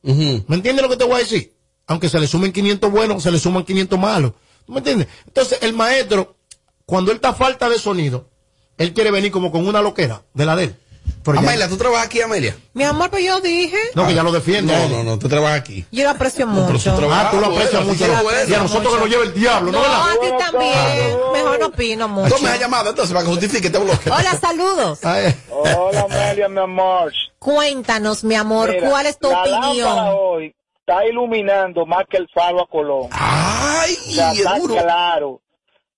Ujú. 0.03 0.45
¿Me 0.47 0.55
entiendes 0.55 0.83
lo 0.83 0.89
que 0.89 0.95
te 0.95 1.03
voy 1.03 1.15
a 1.15 1.19
decir? 1.19 1.53
Aunque 1.87 2.07
se 2.07 2.19
le 2.19 2.27
sumen 2.27 2.53
500 2.53 2.89
buenos, 2.91 3.23
se 3.23 3.31
le 3.31 3.39
suman 3.39 3.65
500 3.65 3.99
malos. 3.99 4.33
¿Tú 4.65 4.71
me 4.71 4.77
entiendes? 4.77 5.07
Entonces, 5.25 5.59
el 5.61 5.73
maestro, 5.73 6.37
cuando 6.85 7.11
él 7.11 7.15
está 7.15 7.33
falta 7.33 7.67
de 7.67 7.79
sonido, 7.79 8.29
él 8.77 8.93
quiere 8.93 9.11
venir 9.11 9.31
como 9.31 9.51
con 9.51 9.67
una 9.67 9.81
loquera 9.81 10.23
de 10.33 10.45
la 10.45 10.55
de 10.55 10.63
él. 10.65 10.75
Pero 11.23 11.35
ya- 11.41 11.47
Amelia, 11.47 11.67
¿tú 11.69 11.77
trabajas 11.77 12.05
aquí, 12.07 12.21
Amelia? 12.21 12.55
Mi 12.73 12.83
amor, 12.83 13.09
pues 13.09 13.23
yo 13.23 13.39
dije, 13.41 13.77
no, 13.95 14.07
que 14.07 14.13
ya 14.15 14.23
lo 14.23 14.31
defiende. 14.31 14.73
No, 14.73 14.87
no, 14.89 15.03
no, 15.03 15.19
tú 15.19 15.27
trabajas 15.29 15.59
aquí. 15.59 15.85
yo 15.91 16.03
lo 16.03 16.09
aprecio 16.11 16.45
pero 16.47 16.65
su 16.67 16.71
mucho. 16.73 16.95
trabajo- 16.95 17.27
Ah, 17.27 17.31
tú 17.31 17.39
lo 17.39 17.45
aprecias 17.47 17.85
bueno, 17.85 17.91
mucho. 18.23 18.49
y 18.49 18.53
a 18.53 18.57
nosotros 18.59 18.93
que 18.93 18.99
nos 18.99 19.09
lleva 19.09 19.23
el 19.23 19.33
diablo, 19.33 19.71
¿no? 19.71 19.79
No, 19.79 20.03
a 20.03 20.13
ti 20.13 20.27
también. 20.39 21.17
Mejor 21.33 21.59
no 21.59 21.65
opino 21.67 22.07
mucho. 22.07 22.35
Tome 22.35 22.49
esa 22.49 22.57
llamada 22.57 22.89
entonces 22.91 23.13
para 23.13 23.25
que 23.25 23.31
justifique 23.31 23.67
este 23.67 23.79
bloque. 23.79 24.09
Hola, 24.09 24.37
saludos. 24.39 24.99
Ay, 25.05 25.35
Hola, 25.49 26.01
Amelia, 26.09 26.47
mi 26.47 26.59
amor. 26.59 27.11
Cuéntanos, 27.39 28.23
mi 28.23 28.35
amor, 28.35 28.69
Mira, 28.69 28.89
¿cuál 28.89 29.05
es 29.07 29.17
tu 29.19 29.29
la 29.29 29.41
opinión? 29.41 29.97
hoy 30.15 30.55
está 30.79 31.05
iluminando 31.05 31.85
más 31.85 32.05
que 32.09 32.17
el 32.17 32.27
faro 32.33 32.61
a 32.61 32.67
Colón. 32.67 33.07
Ay, 33.11 33.93
es 34.07 34.37
está 34.37 34.57
duro. 34.59 34.75
claro. 34.75 35.41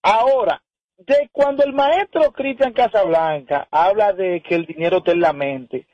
Ahora, 0.01 0.61
de 1.05 1.29
cuando 1.31 1.63
el 1.63 1.73
maestro 1.73 2.31
Cristian 2.31 2.73
Casablanca 2.73 3.67
habla 3.71 4.13
de 4.13 4.41
que 4.41 4.55
el 4.55 4.65
dinero 4.65 4.97
está 4.97 5.11
en 5.11 5.21
la 5.21 5.33
mente, 5.33 5.87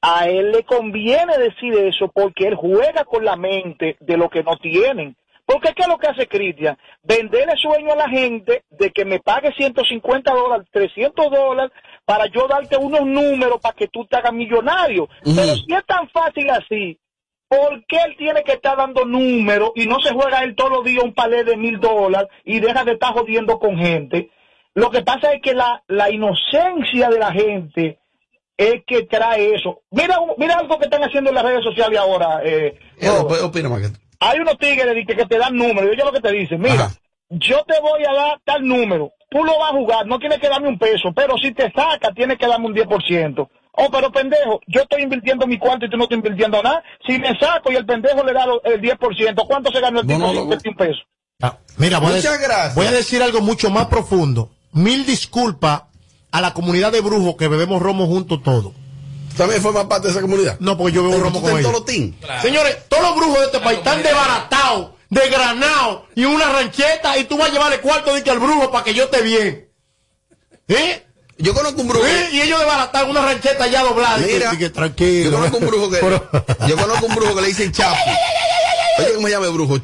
a 0.00 0.28
él 0.28 0.52
le 0.52 0.62
conviene 0.62 1.38
decir 1.38 1.74
eso 1.74 2.08
porque 2.08 2.46
él 2.46 2.54
juega 2.54 3.04
con 3.04 3.24
la 3.24 3.36
mente 3.36 3.96
de 4.00 4.16
lo 4.16 4.28
que 4.28 4.42
no 4.42 4.56
tienen. 4.56 5.16
Porque 5.44 5.72
¿qué 5.72 5.82
es 5.82 5.88
lo 5.88 5.96
que 5.96 6.08
hace 6.08 6.26
Cristian? 6.26 6.76
Venderle 7.02 7.56
sueño 7.56 7.92
a 7.92 7.96
la 7.96 8.08
gente 8.08 8.64
de 8.68 8.90
que 8.90 9.06
me 9.06 9.18
pague 9.18 9.50
150 9.54 10.30
dólares, 10.30 10.66
300 10.70 11.30
dólares 11.30 11.72
para 12.04 12.26
yo 12.26 12.46
darte 12.46 12.76
unos 12.76 13.06
números 13.06 13.58
para 13.60 13.74
que 13.74 13.88
tú 13.88 14.04
te 14.04 14.16
hagas 14.16 14.32
millonario. 14.34 15.08
Pero 15.24 15.54
si 15.56 15.72
es 15.72 15.86
tan 15.86 16.06
fácil 16.10 16.50
así, 16.50 17.00
¿por 17.48 17.82
qué 17.86 17.96
él 18.06 18.16
tiene 18.18 18.42
que 18.42 18.52
estar 18.52 18.76
dando 18.76 19.06
números 19.06 19.72
y 19.74 19.86
no 19.86 19.98
se 20.00 20.12
juega 20.12 20.44
él 20.44 20.54
todos 20.54 20.70
los 20.70 20.84
días 20.84 21.02
un 21.02 21.14
palé 21.14 21.44
de 21.44 21.56
mil 21.56 21.80
dólares 21.80 22.28
y 22.44 22.60
deja 22.60 22.84
de 22.84 22.92
estar 22.92 23.14
jodiendo 23.14 23.58
con 23.58 23.78
gente? 23.78 24.30
Lo 24.78 24.90
que 24.90 25.02
pasa 25.02 25.32
es 25.32 25.42
que 25.42 25.54
la, 25.54 25.82
la 25.88 26.10
inocencia 26.10 27.08
de 27.10 27.18
la 27.18 27.32
gente 27.32 27.98
es 28.56 28.82
que 28.86 29.02
trae 29.04 29.54
eso. 29.54 29.82
Mira, 29.90 30.18
mira 30.36 30.54
algo 30.58 30.78
que 30.78 30.84
están 30.86 31.02
haciendo 31.02 31.30
en 31.30 31.36
las 31.36 31.44
redes 31.44 31.64
sociales 31.64 31.98
ahora. 31.98 32.40
Eh, 32.44 32.78
Eh, 32.98 33.08
Robert. 33.08 33.94
Hay 34.20 34.40
unos 34.40 34.58
tigres 34.58 35.06
que, 35.06 35.14
que 35.16 35.26
te 35.26 35.38
dan 35.38 35.54
números. 35.56 35.90
Oye 35.92 36.04
lo 36.04 36.12
que 36.12 36.20
te 36.20 36.32
dicen. 36.32 36.60
Mira, 36.60 36.86
Ajá. 36.86 36.94
yo 37.30 37.62
te 37.64 37.80
voy 37.80 38.04
a 38.04 38.12
dar 38.12 38.40
tal 38.44 38.66
número. 38.66 39.12
Tú 39.30 39.44
lo 39.44 39.58
vas 39.58 39.70
a 39.72 39.74
jugar. 39.76 40.06
No 40.06 40.18
tienes 40.18 40.38
que 40.40 40.48
darme 40.48 40.68
un 40.68 40.78
peso. 40.78 41.12
Pero 41.14 41.36
si 41.38 41.52
te 41.52 41.70
saca, 41.72 42.12
tienes 42.14 42.38
que 42.38 42.46
darme 42.46 42.66
un 42.66 42.74
10%. 42.74 43.48
Oh, 43.80 43.88
pero 43.92 44.10
pendejo, 44.10 44.60
yo 44.66 44.80
estoy 44.82 45.02
invirtiendo 45.02 45.46
mi 45.46 45.56
cuarto 45.58 45.86
y 45.86 45.90
tú 45.90 45.96
no 45.96 46.04
estás 46.04 46.16
invirtiendo 46.18 46.60
nada. 46.62 46.82
Si 47.06 47.16
me 47.18 47.38
saco 47.38 47.70
y 47.70 47.76
el 47.76 47.86
pendejo 47.86 48.24
le 48.24 48.32
da 48.32 48.44
el 48.64 48.80
10%, 48.80 49.46
¿cuánto 49.46 49.70
se 49.70 49.80
ganó 49.80 50.00
el 50.00 50.06
tipo 50.06 50.14
si 50.18 50.20
Monólogo. 50.20 50.44
invertí 50.44 50.68
un 50.70 50.76
peso? 50.76 51.00
Ah, 51.40 51.56
Mira, 51.76 52.00
voy 52.00 52.10
a, 52.10 52.16
Muchas 52.16 52.40
dec- 52.40 52.42
gracias. 52.42 52.74
voy 52.74 52.86
a 52.86 52.90
decir 52.90 53.22
algo 53.22 53.40
mucho 53.40 53.70
más 53.70 53.86
profundo. 53.86 54.50
Mil 54.72 55.06
disculpas 55.06 55.82
a 56.30 56.40
la 56.40 56.52
comunidad 56.54 56.92
de 56.92 57.00
brujos 57.00 57.36
que 57.36 57.48
bebemos 57.48 57.80
romo 57.80 58.06
juntos 58.06 58.42
todos. 58.42 58.72
¿También 59.36 59.62
forma 59.62 59.88
parte 59.88 60.08
de 60.08 60.12
esa 60.12 60.20
comunidad? 60.20 60.56
No, 60.60 60.76
porque 60.76 60.92
yo 60.94 61.02
bebo 61.08 61.22
romo 61.22 61.40
con 61.40 61.50
ellos. 61.52 61.62
Tolotín. 61.72 62.18
Señores, 62.42 62.76
todos 62.88 63.02
los 63.04 63.16
brujos 63.16 63.38
de 63.38 63.44
este 63.46 63.60
país 63.60 63.78
están 63.78 64.02
desbaratados, 64.02 64.90
desgranados 65.10 66.02
y 66.16 66.24
una 66.24 66.50
rancheta 66.52 67.16
y 67.18 67.24
tú 67.24 67.38
vas 67.38 67.48
a 67.50 67.52
llevarle 67.52 67.80
cuarto 67.80 68.12
de 68.14 68.22
que 68.24 68.30
al 68.30 68.40
brujo 68.40 68.70
para 68.72 68.84
que 68.84 68.94
yo 68.94 69.04
esté 69.04 69.22
bien. 69.22 69.68
¿Eh? 70.66 71.04
Yo 71.38 71.54
conozco 71.54 71.80
un 71.82 71.88
brujo. 71.88 72.04
¿Eh? 72.04 72.30
Y 72.32 72.40
ellos 72.40 72.58
desbaratados, 72.58 73.08
una 73.10 73.22
rancheta 73.24 73.68
ya 73.68 73.84
doblada. 73.84 74.18
que- 74.18 74.32
Mira, 74.34 74.52
y 74.54 74.58
que, 74.58 74.70
tranquilo. 74.70 75.30
Yo 75.30 75.36
conozco 75.36 75.56
un 75.58 75.66
brujo 75.66 75.90
que, 75.90 76.00
yo 76.68 76.76
conozco 76.76 77.06
un 77.06 77.14
brujo 77.14 77.34
que 77.36 77.40
le 77.42 77.46
dicen 77.48 77.70
Chapu. 77.72 77.96
Oye, 78.98 79.14
¿cómo 79.14 79.28
se 79.28 79.32
llama 79.32 79.46
el 79.46 79.52
brujo? 79.52 79.78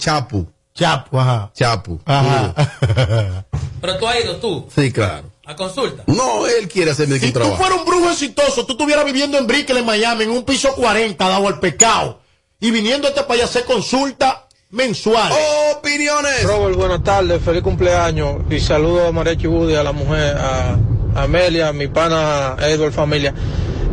Chapu. 0.76 1.10
Chapo, 1.10 1.20
ajá. 1.20 1.50
Chapu. 1.54 2.00
Ajá. 2.04 2.54
Pero 3.80 3.96
tú 3.98 4.08
has 4.08 4.24
ido 4.24 4.36
tú 4.36 4.66
Sí, 4.74 4.90
claro. 4.90 5.30
a 5.46 5.54
consulta. 5.54 6.02
No, 6.08 6.46
él 6.46 6.68
quiere 6.68 6.90
hacerme 6.90 7.18
Si 7.20 7.26
tú 7.28 7.38
trabajo. 7.38 7.56
fueras 7.58 7.78
un 7.78 7.84
brujo 7.84 8.10
exitoso, 8.10 8.66
tú 8.66 8.72
estuvieras 8.72 9.04
viviendo 9.04 9.38
en 9.38 9.46
Brickell, 9.46 9.76
en 9.76 9.86
Miami, 9.86 10.24
en 10.24 10.30
un 10.30 10.42
piso 10.44 10.74
40, 10.74 11.28
dado 11.28 11.46
al 11.46 11.60
pecado, 11.60 12.18
y 12.60 12.70
viniendo 12.72 13.06
a 13.06 13.10
este 13.10 13.22
país 13.22 13.42
a 13.42 13.44
hacer 13.44 13.64
consulta 13.64 14.48
mensual. 14.70 15.32
Opiniones. 15.76 16.42
Robert, 16.42 16.76
buenas 16.76 17.04
tardes, 17.04 17.40
feliz 17.42 17.62
cumpleaños 17.62 18.38
y 18.50 18.58
saludo 18.58 19.06
a 19.06 19.12
María 19.12 19.36
Chibudi, 19.36 19.76
a 19.76 19.84
la 19.84 19.92
mujer, 19.92 20.36
a 20.36 20.76
Amelia, 21.14 21.68
a 21.68 21.72
mi 21.72 21.86
pana 21.86 22.56
Edward, 22.60 22.92
familia. 22.92 23.32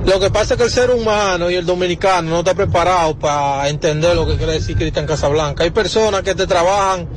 Lo 0.06 0.20
que 0.20 0.32
pasa 0.32 0.56
es 0.56 0.58
que 0.58 0.64
el 0.64 0.72
ser 0.72 0.90
humano 0.90 1.52
y 1.52 1.56
el 1.56 1.66
dominicano 1.66 2.32
no 2.32 2.40
está 2.40 2.56
preparado 2.56 3.18
para 3.20 3.70
entender 3.70 4.16
lo 4.16 4.26
que 4.26 4.36
quiere 4.36 4.54
decir 4.54 4.76
Cristian 4.76 5.06
Casablanca. 5.06 5.64
Hay 5.64 5.70
personas 5.70 6.24
que 6.24 6.34
te 6.34 6.48
trabajan, 6.48 7.08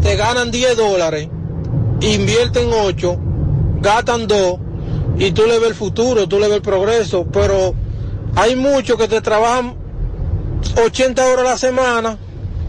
te 0.00 0.16
ganan 0.16 0.50
10 0.50 0.76
dólares, 0.78 1.28
invierten 2.00 2.70
8, 2.72 3.18
gastan 3.80 4.26
2 4.26 4.56
y 5.18 5.32
tú 5.32 5.46
le 5.46 5.58
ves 5.58 5.68
el 5.68 5.74
futuro, 5.74 6.26
tú 6.26 6.38
le 6.38 6.46
ves 6.48 6.56
el 6.56 6.62
progreso, 6.62 7.26
pero 7.30 7.74
hay 8.34 8.56
muchos 8.56 8.96
que 8.96 9.08
te 9.08 9.20
trabajan 9.20 9.76
80 10.82 11.26
horas 11.26 11.46
a 11.46 11.50
la 11.50 11.58
semana, 11.58 12.18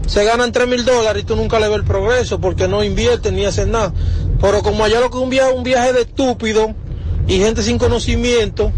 se 0.06 0.24
ganan 0.24 0.52
3 0.52 0.68
mil 0.68 0.84
dólares 0.84 1.22
y 1.22 1.26
tú 1.26 1.36
nunca 1.36 1.58
le 1.58 1.68
ves 1.68 1.78
el 1.78 1.84
progreso 1.84 2.38
porque 2.38 2.68
no 2.68 2.84
invierten 2.84 3.34
ni 3.34 3.46
hacen 3.46 3.70
nada. 3.70 3.94
Pero 4.42 4.62
como 4.62 4.84
allá 4.84 5.00
lo 5.00 5.10
que 5.10 5.16
un 5.16 5.30
viaje, 5.30 5.52
un 5.54 5.64
viaje 5.64 5.94
de 5.94 6.02
estúpido 6.02 6.74
y 7.26 7.38
gente 7.38 7.62
sin 7.62 7.78
conocimiento, 7.78 8.70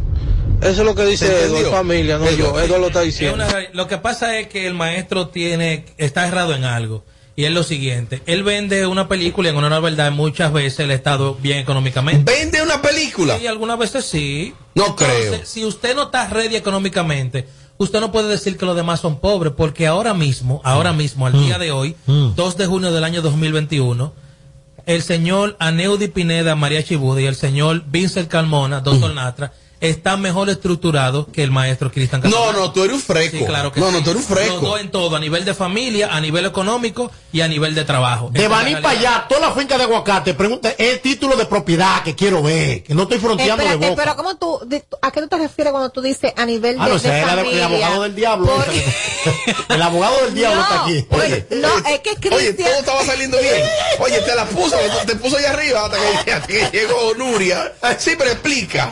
eso 0.62 0.80
es 0.80 0.86
lo 0.86 0.94
que 0.94 1.04
dice 1.04 1.26
¿Se 1.26 1.44
Eduardo, 1.46 1.70
familia, 1.70 2.18
no 2.18 2.30
yo. 2.30 2.48
Eduardo 2.58 2.78
lo 2.78 2.86
está 2.88 3.00
Es 3.00 3.06
diciendo. 3.06 3.44
una 3.44 3.48
lo 3.72 3.86
que 3.88 3.98
pasa 3.98 4.38
es 4.38 4.48
que 4.48 4.66
el 4.66 4.74
maestro 4.74 5.28
tiene 5.28 5.84
está 5.98 6.26
errado 6.26 6.54
en 6.54 6.64
algo. 6.64 7.04
Y 7.38 7.44
es 7.44 7.52
lo 7.52 7.62
siguiente, 7.62 8.22
él 8.24 8.42
vende 8.44 8.86
una 8.86 9.08
película 9.08 9.48
y 9.48 9.50
en 9.50 9.58
honor 9.58 9.70
a 9.72 9.74
la 9.74 9.80
verdad 9.80 10.10
muchas 10.10 10.50
veces 10.54 10.88
ha 10.88 10.94
estado 10.94 11.34
bien 11.34 11.58
económicamente. 11.58 12.32
¿Vende 12.32 12.62
una 12.62 12.80
película? 12.80 13.36
Y 13.36 13.46
algunas 13.46 13.78
veces 13.78 14.06
sí. 14.06 14.54
No 14.74 14.86
Entonces, 14.86 15.28
creo. 15.28 15.40
Si 15.44 15.62
usted 15.66 15.94
no 15.94 16.04
está 16.04 16.28
ready 16.28 16.56
económicamente, 16.56 17.46
usted 17.76 18.00
no 18.00 18.10
puede 18.10 18.28
decir 18.28 18.56
que 18.56 18.64
los 18.64 18.74
demás 18.74 19.00
son 19.00 19.20
pobres, 19.20 19.52
porque 19.54 19.86
ahora 19.86 20.14
mismo, 20.14 20.62
ahora 20.64 20.94
mismo, 20.94 21.26
al 21.26 21.34
día 21.34 21.58
de 21.58 21.72
hoy, 21.72 21.94
2 22.06 22.56
de 22.56 22.64
junio 22.66 22.90
del 22.90 23.04
año 23.04 23.20
2021, 23.20 24.14
el 24.86 25.02
señor 25.02 25.56
Aneudi 25.58 26.08
Pineda, 26.08 26.56
María 26.56 26.82
Chibuda 26.82 27.20
y 27.20 27.26
el 27.26 27.34
señor 27.36 27.82
Vincent 27.86 28.28
Calmona, 28.30 28.80
doctor 28.80 29.12
Natra, 29.12 29.52
están 29.80 30.20
mejor 30.20 30.48
estructurados 30.48 31.26
que 31.32 31.42
el 31.42 31.50
maestro 31.50 31.90
Cristian 31.92 32.22
No, 32.22 32.30
Casablanca. 32.30 32.58
no, 32.60 32.72
tú 32.72 32.82
eres 32.84 32.94
un 32.96 33.02
fresco. 33.02 33.38
Sí, 33.38 33.44
claro 33.44 33.72
que 33.72 33.80
no, 33.80 33.88
sí. 33.88 33.92
no, 33.92 34.02
tú 34.02 34.10
eres 34.10 34.22
un 34.28 34.34
Los 34.34 34.38
fresco. 34.44 34.60
dos 34.66 34.80
en 34.80 34.90
todo, 34.90 35.16
a 35.16 35.20
nivel 35.20 35.44
de 35.44 35.54
familia, 35.54 36.08
a 36.14 36.20
nivel 36.20 36.46
económico 36.46 37.10
y 37.32 37.40
a 37.42 37.48
nivel 37.48 37.74
de 37.74 37.84
trabajo. 37.84 38.30
De 38.32 38.48
Baní 38.48 38.74
para 38.76 38.90
allá, 38.98 39.26
toda 39.28 39.40
la 39.48 39.52
finca 39.52 39.76
de 39.76 39.84
aguacate, 39.84 40.34
pregunta, 40.34 40.70
es 40.70 40.94
el 40.94 41.00
título 41.00 41.36
de 41.36 41.44
propiedad 41.46 42.02
que 42.02 42.14
quiero 42.14 42.42
ver, 42.42 42.82
que 42.82 42.94
no 42.94 43.02
estoy 43.02 43.18
fronteando 43.18 43.64
de 43.64 43.76
boca. 43.76 43.94
pero 44.02 44.16
¿cómo 44.16 44.36
tú, 44.36 44.60
de- 44.66 44.84
¿a 45.02 45.10
qué 45.10 45.20
tú 45.20 45.28
te 45.28 45.36
refieres 45.38 45.72
cuando 45.72 45.90
tú 45.90 46.00
dices 46.00 46.32
a 46.36 46.46
nivel 46.46 46.76
de, 46.76 46.82
Ah, 46.82 46.86
no, 46.88 46.90
de 46.92 46.96
ese 46.96 47.08
es 47.08 47.22
el, 47.24 47.30
familia? 47.30 47.56
el 47.58 47.62
abogado 47.64 48.02
del 48.02 48.14
diablo. 48.14 48.46
Por- 48.46 49.74
el 49.76 49.82
abogado 49.82 50.24
del 50.24 50.34
diablo 50.34 50.56
No, 50.60 50.62
está 50.62 50.82
aquí. 50.84 51.06
oye, 51.10 51.46
no, 51.60 51.78
es 51.78 52.00
que 52.00 52.10
Oye, 52.10 52.46
Cristian... 52.54 52.68
todo 52.70 52.78
estaba 52.80 53.04
saliendo 53.04 53.38
bien. 53.38 53.62
Oye, 53.98 54.18
te 54.20 54.34
la 54.34 54.44
puso, 54.46 54.76
te 55.06 55.16
puso 55.16 55.36
ahí 55.36 55.44
arriba 55.44 55.84
hasta 55.84 55.96
que, 56.24 56.32
hasta 56.32 56.46
que 56.46 56.68
llegó 56.72 57.14
Nuria. 57.16 57.72
Sí, 57.98 58.12
pero 58.18 58.30
explica. 58.30 58.90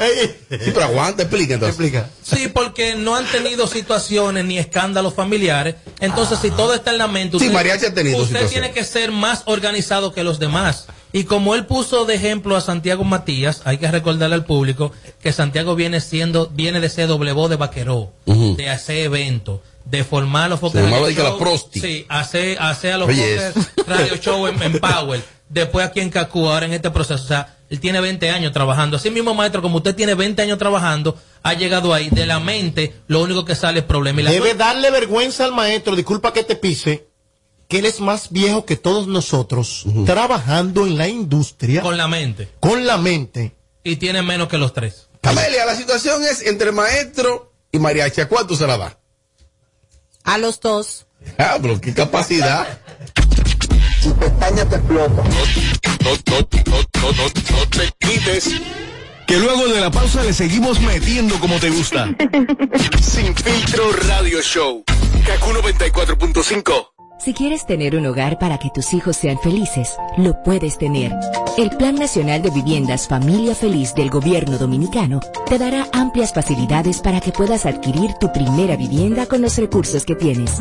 Sí, 0.75 0.81
pero 0.81 0.87
aguanta, 0.87 1.23
explica 1.23 1.55
entonces. 1.55 1.79
Explica. 1.79 2.11
Sí, 2.23 2.49
porque 2.49 2.95
no 2.97 3.15
han 3.17 3.27
tenido 3.27 3.67
situaciones 3.67 4.45
ni 4.45 4.59
escándalos 4.59 5.15
familiares. 5.15 5.77
Entonces, 6.01 6.39
si 6.41 6.51
todo 6.51 6.75
está 6.75 6.91
en 6.91 6.99
la 6.99 7.09
mente, 7.09 7.39
Sí, 7.39 7.49
Mariachi 7.51 7.87
ha 7.87 7.95
tenido 7.95 8.19
usted 8.19 8.49
tiene 8.49 8.73
que 8.73 8.85
ser 8.85 9.13
más 9.13 9.43
organizado 9.47 10.13
que 10.13 10.25
los 10.25 10.39
demás. 10.39 10.87
Y 11.13 11.25
como 11.25 11.55
él 11.55 11.65
puso 11.67 12.07
de 12.07 12.17
ejemplo 12.17 12.57
a 12.57 12.61
Santiago 12.61 13.05
Matías, 13.05 13.63
hay 13.65 13.79
que 13.79 13.89
recordarle 13.89 14.35
al 14.35 14.45
público 14.45 14.91
que 15.23 15.33
Santiago 15.33 15.77
viene 15.77 16.01
siendo, 16.01 16.49
viene 16.49 16.81
de 16.81 16.91
ser 16.91 17.07
doble 17.07 17.31
voz 17.31 17.51
de 17.51 17.57
vaqueró, 17.57 18.13
de 18.27 18.69
hacer 18.69 18.99
eventos, 18.99 19.61
de 19.85 20.03
formar 20.03 20.51
los 20.51 20.59
Se 20.59 20.67
focos 20.73 21.15
que 21.15 21.23
la 21.23 21.39
prosti. 21.39 21.81
Sí, 21.81 22.07
hacer, 22.09 22.61
hacer 22.61 22.95
a 22.95 22.99
los 22.99 23.09
Oye, 23.09 23.39
radio 23.87 24.17
show 24.17 24.49
en, 24.49 24.61
en 24.61 24.79
Power. 24.81 25.23
Después 25.49 25.87
aquí 25.87 26.01
en 26.01 26.11
Cacú, 26.11 26.49
ahora 26.49 26.67
en 26.67 26.73
este 26.73 26.91
proceso. 26.91 27.23
O 27.23 27.29
sea, 27.29 27.59
él 27.75 27.81
tiene 27.81 28.01
20 28.01 28.31
años 28.31 28.53
trabajando. 28.53 28.97
Así 28.97 29.11
mismo, 29.11 29.35
maestro, 29.35 29.61
como 29.61 29.79
usted 29.79 29.97
tiene 29.97 30.15
20 30.15 30.41
años 30.43 30.59
trabajando, 30.59 31.17
ha 31.43 31.55
llegado 31.55 31.93
ahí. 31.93 32.09
De 32.09 32.25
la 32.25 32.39
mente, 32.39 32.95
lo 33.09 33.21
único 33.21 33.45
que 33.45 33.57
sale 33.57 33.81
es 33.81 33.85
problema. 33.85 34.21
Y 34.21 34.25
la 34.25 34.31
Debe 34.31 34.55
darle 34.55 34.93
vergüenza 34.93 35.45
al 35.45 35.53
maestro, 35.53 35.97
disculpa 35.97 36.33
que 36.33 36.45
te 36.45 36.55
pise, 36.55 37.09
que 37.67 37.81
él 37.81 37.87
es 37.87 37.99
más 37.99 38.31
viejo 38.31 38.65
que 38.65 38.77
todos 38.77 39.09
nosotros, 39.09 39.85
trabajando 40.07 40.87
en 40.87 40.97
la 40.97 41.09
industria 41.09 41.83
con 41.83 41.97
la 41.97 42.07
mente. 42.07 42.49
con 42.61 42.87
la 42.87 42.97
mente. 42.97 43.57
Y 43.83 43.97
tiene 43.97 44.23
menos 44.23 44.49
que 44.49 44.57
los 44.57 44.73
tres. 44.73 45.09
Amelia, 45.23 45.67
la 45.67 45.75
situación 45.75 46.23
es 46.23 46.47
entre 46.47 46.71
maestro 46.71 47.53
y 47.73 47.79
mariachi. 47.81 48.21
¿A 48.21 48.29
cuánto 48.29 48.55
se 48.55 48.67
la 48.69 48.79
da? 48.79 48.99
A 50.23 50.39
los 50.39 50.61
dos. 50.61 51.07
Ah, 51.39 51.59
pero 51.61 51.81
qué 51.81 51.93
capacidad. 51.95 52.79
No, 54.05 54.13
no, 54.13 55.77
no, 56.67 56.79
no, 57.01 57.13
no, 57.13 57.25
no 57.57 57.69
te 57.71 57.91
quites. 57.99 58.51
Que 59.27 59.39
luego 59.39 59.67
de 59.69 59.81
la 59.81 59.91
pausa 59.91 60.23
le 60.23 60.35
seguimos 60.35 60.81
metiendo 60.81 61.39
como 61.41 61.59
te 61.59 61.71
gusta. 61.71 62.15
Sin 63.01 63.35
filtro 63.35 63.93
radio 64.07 64.43
show. 64.43 64.85
Kaku 65.25 65.51
94.5. 65.53 66.89
Si 67.19 67.33
quieres 67.33 67.65
tener 67.65 67.97
un 67.97 68.05
hogar 68.05 68.39
para 68.39 68.59
que 68.59 68.69
tus 68.69 68.93
hijos 68.93 69.17
sean 69.17 69.39
felices, 69.39 69.97
lo 70.19 70.43
puedes 70.43 70.77
tener. 70.77 71.11
El 71.57 71.71
Plan 71.71 71.95
Nacional 71.95 72.43
de 72.43 72.51
Viviendas 72.51 73.09
Familia 73.09 73.55
Feliz 73.55 73.95
del 73.95 74.11
Gobierno 74.11 74.59
Dominicano 74.59 75.21
te 75.47 75.57
dará 75.57 75.87
amplias 75.93 76.35
facilidades 76.35 77.01
para 77.01 77.23
que 77.23 77.33
puedas 77.33 77.65
adquirir 77.65 78.13
tu 78.21 78.31
primera 78.31 78.77
vivienda 78.77 79.25
con 79.25 79.41
los 79.41 79.57
recursos 79.57 80.05
que 80.05 80.15
tienes. 80.15 80.61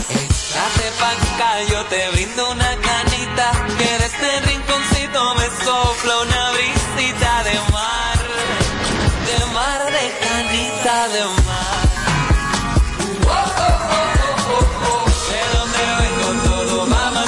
Échate 0.51 0.91
pa' 0.99 1.11
acá, 1.11 1.63
yo 1.69 1.85
te 1.85 2.09
brindo 2.11 2.51
una 2.51 2.75
canita. 2.75 3.51
Que 3.77 3.97
de 3.99 4.05
este 4.05 4.41
rinconcito 4.41 5.35
me 5.35 5.45
sopla 5.63 6.19
una 6.23 6.51
brisita 6.51 7.43
de 7.45 7.55
mar. 7.71 8.17
De 9.27 9.45
mar, 9.53 9.81
de 9.85 10.05
canita, 10.27 11.07
de 11.07 11.23
mar. 11.47 11.87
De 15.31 15.41
donde 15.55 15.83
vengo 16.01 16.29
todo 16.43 16.85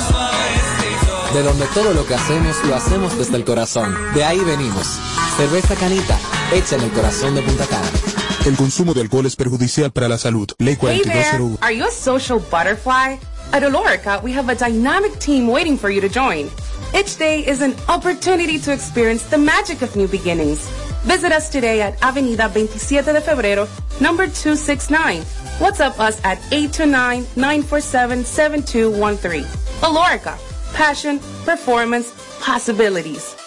suavecito. 0.09 1.33
De 1.33 1.43
donde 1.43 1.65
todo 1.67 1.93
lo 1.93 2.05
que 2.05 2.15
hacemos 2.15 2.57
lo 2.65 2.75
hacemos 2.75 3.17
desde 3.17 3.37
el 3.37 3.45
corazón. 3.45 4.13
De 4.13 4.25
ahí 4.25 4.39
venimos. 4.39 4.99
Cerveza 5.37 5.75
Canita, 5.75 6.19
hecha 6.51 6.75
en 6.75 6.81
el 6.81 6.91
corazón 6.91 7.35
de 7.35 7.41
Punta 7.41 7.65
Cana. 7.67 8.12
El 8.45 8.57
consumo 8.57 8.93
de 8.93 8.99
alcohol 8.99 9.25
es 9.25 9.37
perjudicial 9.37 9.93
para 9.93 10.09
la 10.09 10.17
salud. 10.17 10.49
Ley 10.59 10.77
Hey 10.81 11.01
there! 11.05 11.39
Are 11.61 11.71
you 11.71 11.85
a 11.87 11.91
social 11.91 12.39
butterfly? 12.51 13.17
At 13.53 13.63
Olorica, 13.63 14.21
we 14.21 14.33
have 14.33 14.49
a 14.49 14.55
dynamic 14.55 15.17
team 15.19 15.47
waiting 15.47 15.77
for 15.77 15.89
you 15.89 16.01
to 16.01 16.09
join. 16.09 16.49
Each 16.93 17.15
day 17.17 17.39
is 17.47 17.61
an 17.61 17.73
opportunity 17.87 18.59
to 18.59 18.73
experience 18.73 19.23
the 19.29 19.37
magic 19.37 19.81
of 19.81 19.95
new 19.95 20.09
beginnings. 20.09 20.59
Visit 21.05 21.31
us 21.31 21.47
today 21.49 21.79
at 21.81 21.97
Avenida 22.01 22.49
27 22.49 23.13
de 23.13 23.21
Febrero, 23.21 23.65
number 24.01 24.27
269. 24.27 25.21
WhatsApp 25.59 25.97
us 25.99 26.19
at 26.25 26.39
829-947-7213. 26.51 29.45
Olorica, 29.81 30.37
passion, 30.73 31.19
performance, 31.45 32.11
possibilities. 32.41 33.37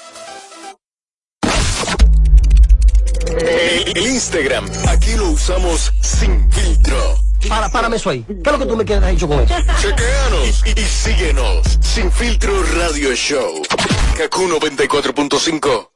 El 3.39 3.97
Instagram, 3.99 4.67
aquí 4.89 5.15
lo 5.15 5.31
usamos 5.31 5.93
sin 6.01 6.51
filtro. 6.51 7.19
Para, 7.49 7.69
párame 7.69 7.97
eso 7.97 8.11
ahí. 8.11 8.25
¿Qué 8.27 8.35
es 8.45 8.53
lo 8.53 8.59
que 8.59 8.67
tú 8.67 8.77
me 8.77 8.85
quieres 8.85 9.09
dicho 9.11 9.29
con 9.29 9.41
eso? 9.41 9.55
Chequeanos 9.81 10.63
y, 10.65 10.81
y 10.81 10.85
síguenos. 10.85 11.79
Sin 11.81 12.11
filtro 12.11 12.63
radio 12.75 13.15
show. 13.15 13.63
Kaku 14.17 14.49
94.5. 14.49 15.96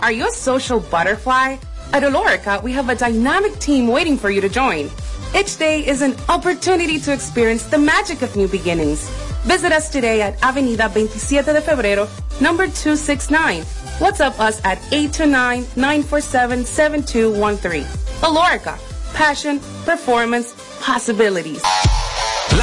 Are 0.00 0.12
you 0.12 0.26
a 0.26 0.32
social 0.32 0.80
butterfly? 0.80 1.58
At 1.92 2.02
Olorica, 2.02 2.60
we 2.62 2.72
have 2.72 2.88
a 2.90 2.96
dynamic 2.96 3.58
team 3.60 3.86
waiting 3.88 4.18
for 4.18 4.28
you 4.30 4.40
to 4.40 4.48
join. 4.48 4.90
Each 5.38 5.56
day 5.56 5.84
is 5.86 6.02
an 6.02 6.16
opportunity 6.28 6.98
to 7.00 7.12
experience 7.12 7.62
the 7.64 7.78
magic 7.78 8.22
of 8.22 8.34
new 8.34 8.48
beginnings. 8.48 9.08
Visit 9.44 9.70
us 9.72 9.88
today 9.90 10.20
at 10.22 10.36
Avenida 10.42 10.88
27 10.88 11.52
de 11.52 11.60
Febrero, 11.60 12.08
number 12.40 12.66
269. 12.66 13.64
WhatsApp 13.98 14.38
us 14.40 14.60
at 14.64 14.78
829-947-7213. 14.90 17.84
Olorica, 18.20 18.76
passion, 19.14 19.60
performance, 19.84 20.54
possibilities. 20.80 21.62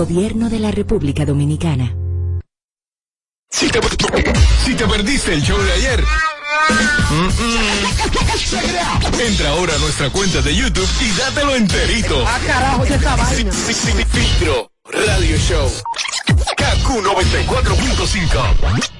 Gobierno 0.00 0.48
de 0.48 0.58
la 0.60 0.70
República 0.70 1.26
Dominicana. 1.26 1.94
Si 3.50 3.68
te, 3.68 3.78
si 4.64 4.74
te 4.74 4.86
perdiste 4.86 5.34
el 5.34 5.42
show 5.42 5.60
de 5.60 5.72
ayer. 5.72 6.02
mm, 7.10 7.26
mm, 7.26 9.20
Entra 9.20 9.50
ahora 9.50 9.74
a 9.74 9.78
nuestra 9.78 10.08
cuenta 10.08 10.40
de 10.40 10.56
YouTube 10.56 10.88
y 11.02 11.10
dátelo 11.18 11.54
enterito. 11.54 12.24
Ah, 12.26 12.38
carajo, 12.46 12.86
ya 12.86 12.94
está 12.96 13.14
vaina. 13.14 13.52
Sí, 13.52 13.74
sí, 13.74 13.92
sí, 13.92 14.04
Filtro 14.10 14.72
Radio 14.84 15.36
Show. 15.36 15.70
KQ 16.56 17.02
94.5. 17.04 18.99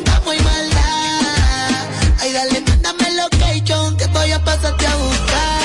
voy 4.77 4.85
a 4.85 5.60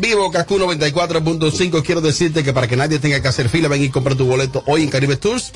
vivo, 0.00 0.30
Cascu 0.30 0.58
94.5. 0.58 1.82
Quiero 1.84 2.00
decirte 2.00 2.42
que 2.42 2.52
para 2.52 2.66
que 2.66 2.76
nadie 2.76 2.98
tenga 2.98 3.20
que 3.20 3.28
hacer 3.28 3.48
fila, 3.48 3.68
ven 3.68 3.82
y 3.82 3.90
compra 3.90 4.14
tu 4.14 4.26
boleto 4.26 4.62
hoy 4.66 4.82
en 4.82 4.88
Caribe 4.88 5.16
Tours 5.16 5.52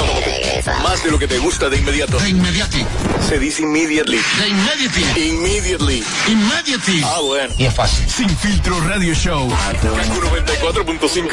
más 0.83 1.05
de 1.05 1.11
lo 1.11 1.19
que 1.19 1.27
te 1.27 1.39
gusta 1.39 1.69
de 1.69 1.77
inmediato. 1.77 2.19
De 2.19 2.31
inmediati. 2.31 2.85
Se 3.29 3.39
dice 3.39 3.63
immediately. 3.63 4.19
De 4.39 4.49
immediately. 4.49 5.29
Immediately. 5.29 6.05
Immediately. 6.29 7.03
Ah, 7.05 7.21
bueno. 7.21 7.55
Y 7.59 7.65
es 7.65 7.75
fácil. 7.75 8.09
Sin 8.09 8.29
filtro 8.29 8.79
Radio 8.81 9.15
Show. 9.15 9.49
KQ 9.49 10.59
94.5. 10.63 11.29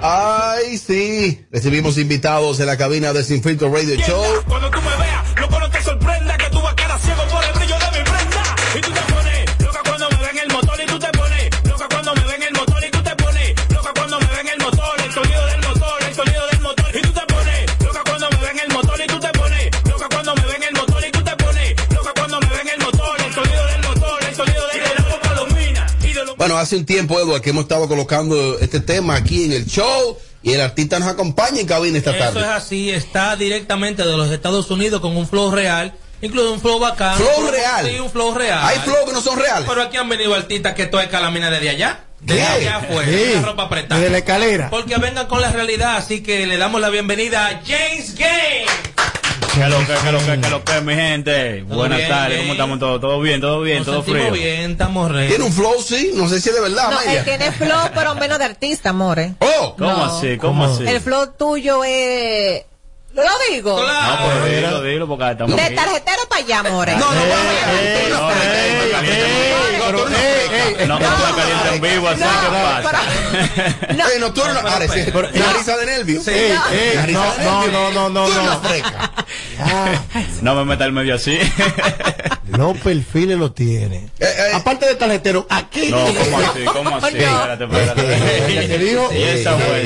Ay, 0.00 0.78
sí. 0.78 1.46
Recibimos 1.50 1.98
invitados 1.98 2.60
en 2.60 2.66
la 2.66 2.76
cabina 2.78 3.12
de 3.12 3.24
Sin 3.24 3.42
Filtro 3.42 3.70
Radio 3.70 3.94
Show. 3.96 4.24
Cuando 4.48 4.70
tú 4.70 4.78
Bueno, 26.50 26.62
hace 26.62 26.74
un 26.74 26.84
tiempo, 26.84 27.16
Edward, 27.20 27.42
que 27.42 27.50
hemos 27.50 27.62
estado 27.62 27.86
colocando 27.86 28.58
este 28.58 28.80
tema 28.80 29.14
aquí 29.14 29.44
en 29.44 29.52
el 29.52 29.66
show 29.66 30.18
y 30.42 30.52
el 30.52 30.60
artista 30.60 30.98
nos 30.98 31.06
acompaña 31.08 31.60
en 31.60 31.66
cabina 31.68 31.96
esta 31.98 32.10
Eso 32.10 32.26
es 32.26 32.34
tarde. 32.34 32.44
así, 32.48 32.90
está 32.90 33.36
directamente 33.36 34.02
de 34.04 34.16
los 34.16 34.28
Estados 34.32 34.68
Unidos 34.68 35.00
con 35.00 35.16
un 35.16 35.28
flow 35.28 35.52
real, 35.52 35.94
incluso 36.20 36.52
un 36.52 36.60
flow 36.60 36.80
bacano. 36.80 37.18
Flow 37.18 37.46
Un 37.46 37.52
real. 37.52 37.86
Sí, 37.88 38.00
un 38.00 38.10
flow 38.10 38.34
real. 38.34 38.58
Hay 38.64 38.78
flow 38.80 38.96
que 39.06 39.12
no 39.12 39.20
son 39.20 39.38
reales. 39.38 39.68
Pero 39.68 39.80
aquí 39.80 39.96
han 39.96 40.08
venido 40.08 40.34
artistas 40.34 40.74
que 40.74 40.86
tocan 40.86 41.22
la 41.22 41.30
mina 41.30 41.52
desde 41.52 41.70
allá. 41.70 42.00
Desde 42.18 42.40
¿Qué? 42.40 42.46
allá 42.48 42.76
afuera, 42.78 43.08
Sí. 43.12 43.24
con 43.34 43.42
la 43.42 43.48
ropa 43.48 43.62
apretada. 43.62 44.00
Desde 44.00 44.10
la 44.10 44.18
escalera. 44.18 44.70
Porque 44.70 44.96
vengan 44.96 45.28
con 45.28 45.40
la 45.40 45.52
realidad, 45.52 45.98
así 45.98 46.20
que 46.20 46.48
le 46.48 46.56
damos 46.56 46.80
la 46.80 46.90
bienvenida 46.90 47.46
a 47.46 47.60
James 47.64 48.16
Gay. 48.16 48.64
¿Qué 49.54 49.66
lo 49.68 49.78
que, 49.80 49.86
qué 50.04 50.12
lo 50.12 50.18
que, 50.20 50.40
qué 50.40 50.48
lo 50.50 50.64
que, 50.64 50.80
mi 50.82 50.94
gente? 50.94 51.62
Buenas 51.62 51.98
bien, 51.98 52.08
tardes, 52.08 52.28
bien. 52.36 52.40
¿cómo 52.42 52.52
estamos 52.52 52.78
todos? 52.78 53.00
¿Todo 53.00 53.20
bien, 53.20 53.40
todo 53.40 53.60
bien, 53.62 53.78
Nos 53.78 53.86
todo 53.86 54.02
frío? 54.04 54.30
bien, 54.30 54.70
estamos 54.72 55.10
re. 55.10 55.26
Tiene 55.28 55.44
un 55.44 55.52
flow, 55.52 55.82
sí. 55.82 56.12
No 56.14 56.28
sé 56.28 56.40
si 56.40 56.50
es 56.50 56.54
de 56.54 56.60
verdad, 56.60 56.90
No, 56.90 57.00
él 57.10 57.24
tiene 57.24 57.50
flow, 57.52 57.90
pero 57.94 58.14
menos 58.14 58.38
de 58.38 58.44
artista, 58.44 58.90
amore. 58.90 59.34
Oh, 59.40 59.74
¿Cómo 59.76 59.90
No. 59.90 60.04
así? 60.04 60.36
¿Cómo 60.36 60.64
así? 60.64 60.86
El 60.86 61.00
flow 61.00 61.32
tuyo 61.36 61.82
es 61.84 62.62
Lo 63.12 63.22
digo. 63.50 63.82
No, 63.82 64.18
pues 64.24 64.54
dilo, 64.54 64.82
dilo, 64.82 65.08
porque 65.08 65.30
estamos 65.32 65.56
De 65.56 65.70
tarjetero 65.70 66.28
para 66.28 66.42
allá, 66.42 66.62
more. 66.62 66.96
No, 66.96 67.12
no, 67.12 67.20
No, 70.86 70.98
no 70.98 71.08
me 71.10 71.36
caliente 71.36 71.68
en 71.74 71.80
vivo, 71.80 72.08
así 72.08 72.20
que 72.20 72.26
pasa. 72.86 73.02
No. 73.94 74.04
no, 74.20 74.32
tú 74.32 74.40
sí, 74.40 75.10
una 75.12 75.52
risa 75.52 75.76
de 75.76 75.86
nervio. 75.86 76.20
Risa 76.20 77.34
no, 77.42 77.66
no, 77.66 77.90
no, 77.90 78.08
no, 78.08 78.28
no, 78.28 78.28
no. 78.28 78.60
No 80.42 80.54
me 80.54 80.64
meta 80.64 80.84
el 80.84 80.92
medio 80.92 81.16
así. 81.16 81.38
Los 82.56 82.76
perfiles 82.78 83.38
lo 83.38 83.52
tiene. 83.52 84.08
Aparte 84.54 84.86
de 84.86 84.94
tarjetero, 84.96 85.46
aquí. 85.48 85.88
No, 85.90 85.98
¿cómo 86.04 86.38
así? 86.38 86.64
¿Cómo 86.72 86.96
así? 86.96 87.16
Espérate, 87.18 87.64
espérate. 87.64 88.66
¿Qué 88.68 88.78
dijo? 88.78 89.08
Y 89.12 89.22
esa 89.22 89.56
fue. 89.56 89.82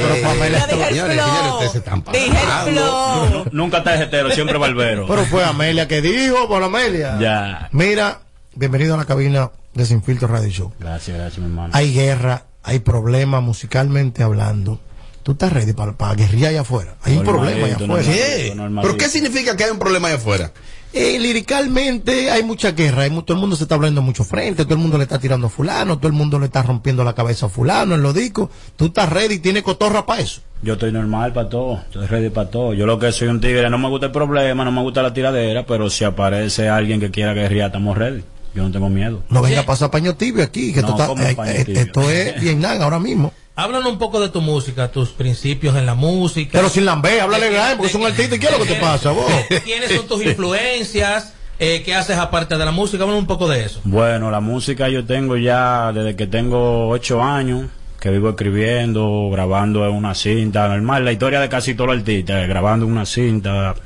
Dije 2.12 2.26
el 2.28 2.72
flow. 2.74 3.30
Nu- 3.30 3.44
Nunca 3.52 3.82
tarjetero, 3.82 4.30
siempre 4.30 4.58
barbero. 4.58 5.06
Pero 5.06 5.24
fue 5.26 5.44
Amelia 5.44 5.88
que 5.88 6.00
dijo, 6.00 6.48
por 6.48 6.62
Amelia. 6.62 7.18
Ya. 7.20 7.68
Mira, 7.72 8.20
bienvenido 8.54 8.94
a 8.94 8.98
la 8.98 9.04
cabina 9.04 9.50
de 9.74 9.86
Sin 9.86 10.02
Filtro 10.02 10.28
Radio 10.28 10.50
Show. 10.50 10.72
Gracias, 10.78 11.16
gracias, 11.16 11.38
mi 11.38 11.46
hermano. 11.46 11.70
Hay 11.74 11.92
guerra, 11.92 12.44
hay 12.62 12.78
problemas 12.80 13.42
musicalmente 13.42 14.22
hablando. 14.22 14.80
¿Tú 15.22 15.32
estás 15.32 15.52
ready 15.54 15.72
para, 15.72 15.92
para 15.92 16.14
guerrillar 16.14 16.50
allá 16.50 16.60
afuera? 16.60 16.96
Hay 17.02 17.16
un 17.16 17.24
problema 17.24 17.66
allá 17.66 17.76
afuera. 17.76 18.02
¿Qué? 18.12 18.54
¿Pero 18.82 18.96
qué 18.98 19.08
significa 19.08 19.56
que 19.56 19.64
hay 19.64 19.70
un 19.70 19.78
problema 19.78 20.08
allá 20.08 20.18
afuera? 20.18 20.52
Eh, 20.96 21.18
liricalmente 21.18 22.30
hay 22.30 22.44
mucha 22.44 22.70
guerra, 22.70 23.02
hay 23.02 23.10
todo 23.10 23.34
el 23.34 23.40
mundo 23.40 23.56
se 23.56 23.64
está 23.64 23.74
hablando 23.74 24.00
mucho 24.00 24.22
frente, 24.22 24.62
todo 24.64 24.74
el 24.74 24.80
mundo 24.80 24.96
le 24.96 25.02
está 25.02 25.18
tirando 25.18 25.48
a 25.48 25.50
fulano, 25.50 25.96
todo 25.98 26.06
el 26.06 26.12
mundo 26.12 26.38
le 26.38 26.46
está 26.46 26.62
rompiendo 26.62 27.02
la 27.02 27.14
cabeza 27.14 27.46
a 27.46 27.48
fulano 27.48 27.96
en 27.96 28.02
los 28.02 28.14
discos. 28.14 28.48
¿Tú 28.76 28.86
estás 28.86 29.08
ready? 29.10 29.40
¿Tienes 29.40 29.64
cotorra 29.64 30.06
para 30.06 30.22
eso? 30.22 30.40
Yo 30.62 30.74
estoy 30.74 30.92
normal 30.92 31.32
para 31.32 31.48
todo, 31.48 31.80
estoy 31.80 32.06
ready 32.06 32.30
para 32.30 32.48
todo. 32.48 32.74
Yo 32.74 32.86
lo 32.86 32.98
que 33.00 33.10
soy 33.10 33.26
un 33.26 33.40
tigre, 33.40 33.68
no 33.70 33.76
me 33.76 33.88
gusta 33.88 34.06
el 34.06 34.12
problema, 34.12 34.64
no 34.64 34.70
me 34.70 34.82
gusta 34.82 35.02
la 35.02 35.12
tiradera, 35.12 35.66
pero 35.66 35.90
si 35.90 36.04
aparece 36.04 36.68
alguien 36.68 37.00
que 37.00 37.10
quiera 37.10 37.34
guerrear, 37.34 37.66
estamos 37.66 37.98
ready. 37.98 38.22
Yo 38.54 38.62
no 38.62 38.70
tengo 38.70 38.88
miedo. 38.88 39.20
No 39.30 39.42
venga 39.42 39.60
a 39.62 39.66
pasar 39.66 39.90
paño 39.90 40.14
tibio 40.14 40.44
aquí, 40.44 40.72
que 40.72 40.80
No, 40.80 40.90
esto, 40.90 41.02
está- 41.02 41.06
¿cómo 41.08 41.44
eh, 41.48 41.64
eh, 41.66 41.72
esto 41.74 42.08
es 42.08 42.40
Vietnam 42.40 42.80
ahora 42.80 43.00
mismo. 43.00 43.32
Háblanos 43.56 43.92
un 43.92 43.98
poco 43.98 44.20
de 44.20 44.30
tu 44.30 44.40
música, 44.40 44.90
tus 44.90 45.10
principios 45.10 45.76
en 45.76 45.86
la 45.86 45.94
música. 45.94 46.50
Pero 46.58 46.68
sin 46.68 46.84
lamber, 46.84 47.20
háblale 47.20 47.50
grande, 47.50 47.76
porque 47.76 47.88
es 47.88 47.94
un 47.94 48.04
artista 48.04 48.34
y 48.34 48.38
¿qué 48.40 48.46
es 48.46 48.52
lo 48.52 48.64
que 48.64 48.74
te 48.74 48.80
pasa, 48.80 49.12
vos? 49.12 49.30
¿Quiénes 49.64 49.92
son 49.92 50.08
tus 50.08 50.22
influencias? 50.26 51.34
Eh, 51.60 51.82
¿Qué 51.84 51.94
haces 51.94 52.18
aparte 52.18 52.56
de 52.58 52.64
la 52.64 52.72
música? 52.72 53.04
Háblanos 53.04 53.22
un 53.22 53.28
poco 53.28 53.48
de 53.48 53.64
eso. 53.64 53.80
Bueno, 53.84 54.28
la 54.32 54.40
música 54.40 54.88
yo 54.88 55.04
tengo 55.04 55.36
ya 55.36 55.92
desde 55.92 56.16
que 56.16 56.26
tengo 56.26 56.88
ocho 56.88 57.22
años, 57.22 57.68
que 58.00 58.10
vivo 58.10 58.30
escribiendo, 58.30 59.28
grabando 59.30 59.88
en 59.88 59.94
una 59.94 60.16
cinta, 60.16 60.66
normal, 60.66 61.04
la 61.04 61.12
historia 61.12 61.38
de 61.38 61.48
casi 61.48 61.74
todos 61.76 61.90
los 61.90 61.98
artistas, 61.98 62.48
grabando 62.48 62.86
en 62.86 62.92
una 62.92 63.06
cinta 63.06 63.76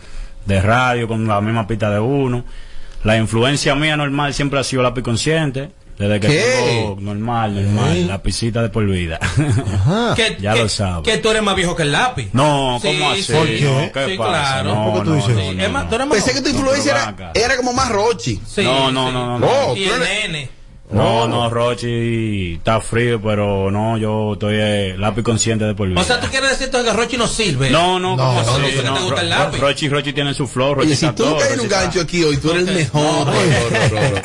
de 0.47 0.63
radio 0.63 1.07
con 1.07 1.29
la 1.29 1.43
misma 1.43 1.67
pista 1.67 1.91
de 1.91 2.01
uno. 2.01 2.43
La 3.05 3.19
influencia 3.19 3.75
mía 3.75 3.99
normal 3.99 4.33
siempre 4.33 4.59
ha 4.59 4.65
sido 4.65 4.83
lápiz 4.83 5.03
consciente, 5.03 5.71
desde 5.99 6.21
que 6.21 6.29
¿Qué? 6.29 6.43
tengo 6.67 6.97
normal, 7.01 7.55
normal, 7.75 8.07
la 8.07 8.23
pisita 8.23 8.63
de 8.63 8.69
por 8.69 8.87
vida. 8.87 9.19
Que, 10.17 10.37
ya 10.41 10.55
que- 10.55 10.61
lo 10.63 10.69
sabes. 10.69 11.03
Que 11.05 11.19
tú 11.19 11.31
eres 11.31 11.43
más 11.43 11.55
viejo 11.57 11.75
que 11.77 11.83
el 11.83 11.93
lápiz. 11.93 12.29
No, 12.33 12.79
Sí, 12.81 12.89
¿cómo 12.89 13.11
así? 13.11 13.23
sí. 13.25 13.33
¿Por 13.33 13.47
¿qué 13.47 14.07
Sí, 14.11 14.19
pasa? 14.19 14.31
claro. 14.31 14.75
No, 14.75 14.85
¿Por 14.93 15.01
qué 15.03 15.05
tú 15.09 15.15
dices 15.15 15.35
no, 15.35 15.41
eso? 15.41 15.53
no, 15.99 15.99
no. 16.07 16.09
Pensé 16.11 16.35
que 16.35 16.41
tu 16.43 16.49
influencia 16.51 16.93
era, 16.93 17.33
era 17.35 17.57
como 17.57 17.73
más 17.73 17.89
Rochi. 17.89 18.41
Sí, 18.47 18.63
no, 18.63 18.91
no, 18.91 19.09
sí. 19.09 19.13
no, 19.15 19.39
no, 19.39 19.39
No, 19.39 19.77
Y 19.77 19.85
el 19.85 19.91
eres- 20.03 20.09
nene. 20.09 20.58
No, 20.91 21.29
no, 21.29 21.51
Rochi 21.51 22.55
está 22.55 22.81
frío, 22.81 23.21
pero 23.23 23.71
no, 23.71 23.99
yo 23.99 24.33
estoy 24.33 24.57
eh, 24.59 24.95
lápiz 24.99 25.23
consciente 25.23 25.65
de 25.65 25.75
por 25.75 25.89
vida. 25.89 26.01
O 26.01 26.05
sea, 26.05 26.19
tú 26.21 26.29
quieres 26.29 26.51
decir 26.51 26.67
entonces 26.67 26.91
que 26.91 26.97
Rochi 26.97 27.17
no 27.17 27.27
sirve. 27.27 27.71
no, 27.71 27.99
no, 27.99 28.17
No, 28.17 28.25
¿cómo 28.25 28.35
no, 28.59 28.67
así? 28.67 28.77
no, 28.77 28.83
no, 28.83 28.91
No, 28.91 28.97
te 28.97 29.03
gusta 29.05 29.21
el 29.21 29.29
lápiz. 29.31 29.59
Rochi, 29.61 29.89
Rochi 29.89 30.13
tiene 30.13 30.33
su 30.35 30.47
flow, 30.47 30.75
Rochi 30.77 30.89
Oye, 30.89 30.97
si 30.97 31.07
tú 31.13 31.37
caes 31.39 31.53
en 31.53 31.61
un 31.61 31.69
gancho 31.69 32.01
aquí 32.01 32.25
hoy, 32.25 32.37
tú 32.39 32.51
eres 32.53 32.67
el 32.69 32.75
mejor. 32.75 33.29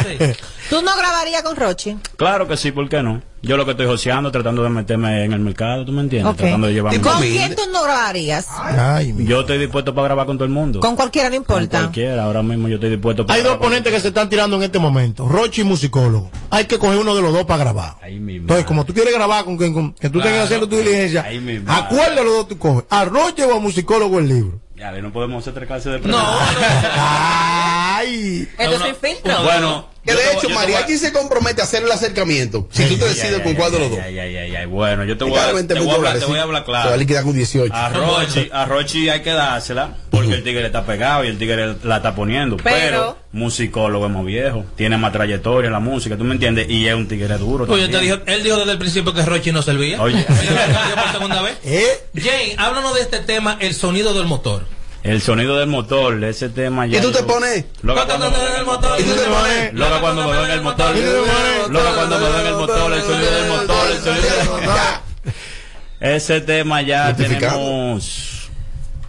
Sí. 0.04 0.41
¿Tú 0.69 0.82
no 0.82 0.95
grabarías 0.95 1.43
con 1.43 1.56
Rochi? 1.56 1.97
Claro 2.15 2.47
que 2.47 2.56
sí, 2.58 2.71
¿por 2.71 2.88
qué 2.89 3.04
no? 3.04 3.21
Yo 3.45 3.58
lo 3.58 3.65
que 3.65 3.71
estoy 3.71 3.86
joseando, 3.88 4.32
tratando 4.32 4.63
de 4.63 4.69
meterme 4.69 5.25
en 5.25 5.34
el 5.34 5.41
mercado, 5.41 5.84
¿tú 5.84 5.91
me 5.91 5.99
entiendes? 6.01 6.32
Ok. 6.32 6.38
Tratando 6.38 6.67
de 6.67 6.73
llevarme... 6.75 7.01
¿Con 7.01 7.19
quién 7.21 7.53
tú 7.53 7.63
no 7.73 7.84
grabarías? 7.84 8.47
Ay, 8.49 9.12
mi- 9.12 9.25
Yo 9.25 9.41
estoy 9.41 9.58
dispuesto 9.58 9.93
para 9.93 10.06
grabar 10.08 10.25
con 10.25 10.38
todo 10.38 10.45
el 10.45 10.51
mundo. 10.51 10.79
Con 10.79 10.95
cualquiera, 10.95 11.27
no 11.29 11.36
Con 11.43 11.58
importa. 11.63 11.79
cualquiera, 11.82 12.23
ahora 12.23 12.41
mismo 12.41 12.69
yo 12.69 12.75
estoy 12.75 12.89
dispuesto 12.91 13.25
para 13.25 13.36
Hay 13.36 13.41
dos 13.41 13.49
grabar 13.51 13.60
con- 13.60 13.67
ponentes 13.69 13.91
que 13.93 13.99
se 13.99 14.08
están 14.08 14.29
tirando 14.29 14.56
en 14.56 14.63
este 14.63 14.79
momento, 14.79 15.27
Rochi 15.27 15.60
y 15.60 15.63
musicólogo. 15.65 16.32
Hay 16.51 16.65
que 16.65 16.77
coger 16.79 16.97
uno 16.99 17.13
de 17.15 17.21
los 17.21 17.34
dos 17.34 17.43
para 17.43 17.60
grabar. 17.65 17.95
Entonces, 18.01 18.65
como 18.65 18.86
tú 18.86 18.93
quieres 18.93 19.13
grabar 19.13 19.43
con, 19.43 19.58
quien- 19.58 19.73
con- 19.73 19.91
que 19.93 20.10
tú 20.10 20.19
Claro. 20.19 20.29
tengas 20.29 20.45
haciendo 20.45 20.69
tu 20.69 20.77
diligencia, 20.77 21.23
Ahí 21.23 21.39
mismo. 21.41 21.69
¿a 21.69 21.89
cuál 21.89 22.15
de 22.15 22.23
los 22.23 22.34
dos 22.34 22.47
tú 22.47 22.58
coges? 22.58 22.86
¿A 22.89 23.03
Rochi 23.03 23.41
o 23.41 23.53
a 23.56 23.60
musicólogo 23.60 24.19
el 24.19 24.29
libro? 24.29 24.62
Ya, 24.77 24.89
no 24.93 25.12
podemos 25.12 25.41
hacer 25.43 25.53
tres 25.53 25.67
clases 25.67 25.86
de 25.91 25.99
No, 25.99 26.03
preguntas. 26.17 26.86
Ay. 26.97 28.47
Esto 28.58 28.79
No, 28.79 28.86
sin 28.86 28.93
no. 28.93 28.99
filtro. 29.01 29.43
Bueno, 29.43 29.86
Que 30.06 30.12
yo 30.12 30.18
de 30.18 30.24
hecho, 30.24 30.34
yo 30.34 30.39
te 30.42 30.48
voy 30.48 30.54
a- 30.56 30.60
Mariachi 30.60 30.98
se 30.98 31.13
compromete 31.13 31.62
a 31.62 31.63
hacer 31.63 31.84
el 31.84 31.92
acercamiento. 31.92 32.68
Si 32.72 32.84
tú 32.86 32.98
te 32.98 33.06
decides 33.06 33.39
con 33.42 33.54
cuál 33.56 33.72
de 33.72 33.80
los 33.80 33.89
dos. 33.92 34.00
Ay, 34.04 34.20
ay, 34.20 34.36
ay, 34.36 34.56
ay, 34.56 34.66
bueno, 34.66 35.06
yo 35.06 35.18
te 35.18 35.24
voy 35.24 35.34
a, 35.34 35.36
cada 35.38 35.48
te 35.50 35.54
20 35.56 35.74
voy 35.76 35.82
a 35.82 35.86
hablar, 35.86 35.98
dólares, 36.00 36.20
te 36.22 36.26
voy 36.30 36.39
a 36.39 36.44
hablar 36.44 36.66
Te 36.66 36.72
va 36.72 36.80
a 36.80 36.84
claro. 36.84 36.98
liquidar 36.98 37.24
con 37.24 37.34
18. 37.34 37.74
A 37.74 37.89
Rochi, 37.89 38.50
a 38.52 38.66
Rochi 38.66 39.10
hay 39.10 39.22
que 39.22 39.32
dársela 39.32 39.96
porque 40.10 40.34
el 40.34 40.44
tigre 40.44 40.66
está 40.66 40.86
pegado 40.86 41.24
y 41.24 41.28
el 41.28 41.38
tigre 41.38 41.76
la 41.84 41.98
está 41.98 42.13
poniendo. 42.16 42.58
Pero, 42.58 42.76
Pero- 42.76 43.18
musicólogo 43.32 44.06
es 44.08 44.12
más 44.12 44.26
viejo, 44.26 44.66
tiene 44.76 44.98
más 44.98 45.12
trayectoria 45.13 45.68
en 45.68 45.74
la 45.74 45.80
música, 45.80 46.18
¿tú 46.18 46.24
me 46.26 46.34
entiendes? 46.34 46.70
Y 46.70 46.86
es 46.88 46.94
un 46.96 47.08
tigre 47.08 47.38
duro. 47.38 47.66
Pues 47.66 47.82
yo 47.82 47.89
te 47.89 48.00
dijo, 48.00 48.18
él 48.26 48.44
dijo 48.44 48.58
desde 48.58 48.72
el 48.74 48.78
principio 48.78 49.13
que 49.13 49.24
Rochi 49.24 49.52
no 49.54 49.62
servía. 49.62 50.02
Oye. 50.02 50.22
Por 50.24 51.12
segunda 51.13 51.42
vez. 51.42 51.58
¿Eh? 51.63 51.88
Jane, 52.16 52.56
háblanos 52.58 52.94
de 52.96 53.02
este 53.02 53.20
tema, 53.20 53.58
el 53.62 53.74
sonido 53.74 54.13
del 54.13 54.26
motor. 54.26 54.66
El 55.04 55.22
sonido 55.22 55.58
del 55.58 55.68
motor, 55.68 56.24
ese 56.24 56.48
tema 56.48 56.88
ya. 56.88 57.00
¿Y 57.00 57.02
tú 57.02 57.12
te 57.12 57.24
pones? 57.24 57.66
Loca 57.82 58.06
cuando 58.06 58.32
me 58.32 58.38
ven 58.38 58.54
el 58.60 58.66
motor. 58.66 59.00
¿Y 59.00 59.04
tú 59.04 59.10
te 59.12 59.26
pones? 59.26 59.74
Loca 59.74 60.00
cuando 60.00 60.28
me 60.30 60.38
ven 60.42 60.52
el 60.52 60.62
motor. 60.62 60.96
Loca 61.70 61.96
cuando 61.96 62.20
me 62.20 62.30
ven 62.30 62.46
el 62.48 62.54
motor, 62.56 62.94
el 62.94 63.02
sonido 63.02 63.32
del 63.32 63.50
motor, 63.50 63.92
el 63.92 63.98
sonido 63.98 64.36
del 64.38 64.50
motor. 64.50 65.02
Ese 66.00 66.42
tema 66.42 66.82
ya 66.82 67.16
tenemos, 67.16 68.50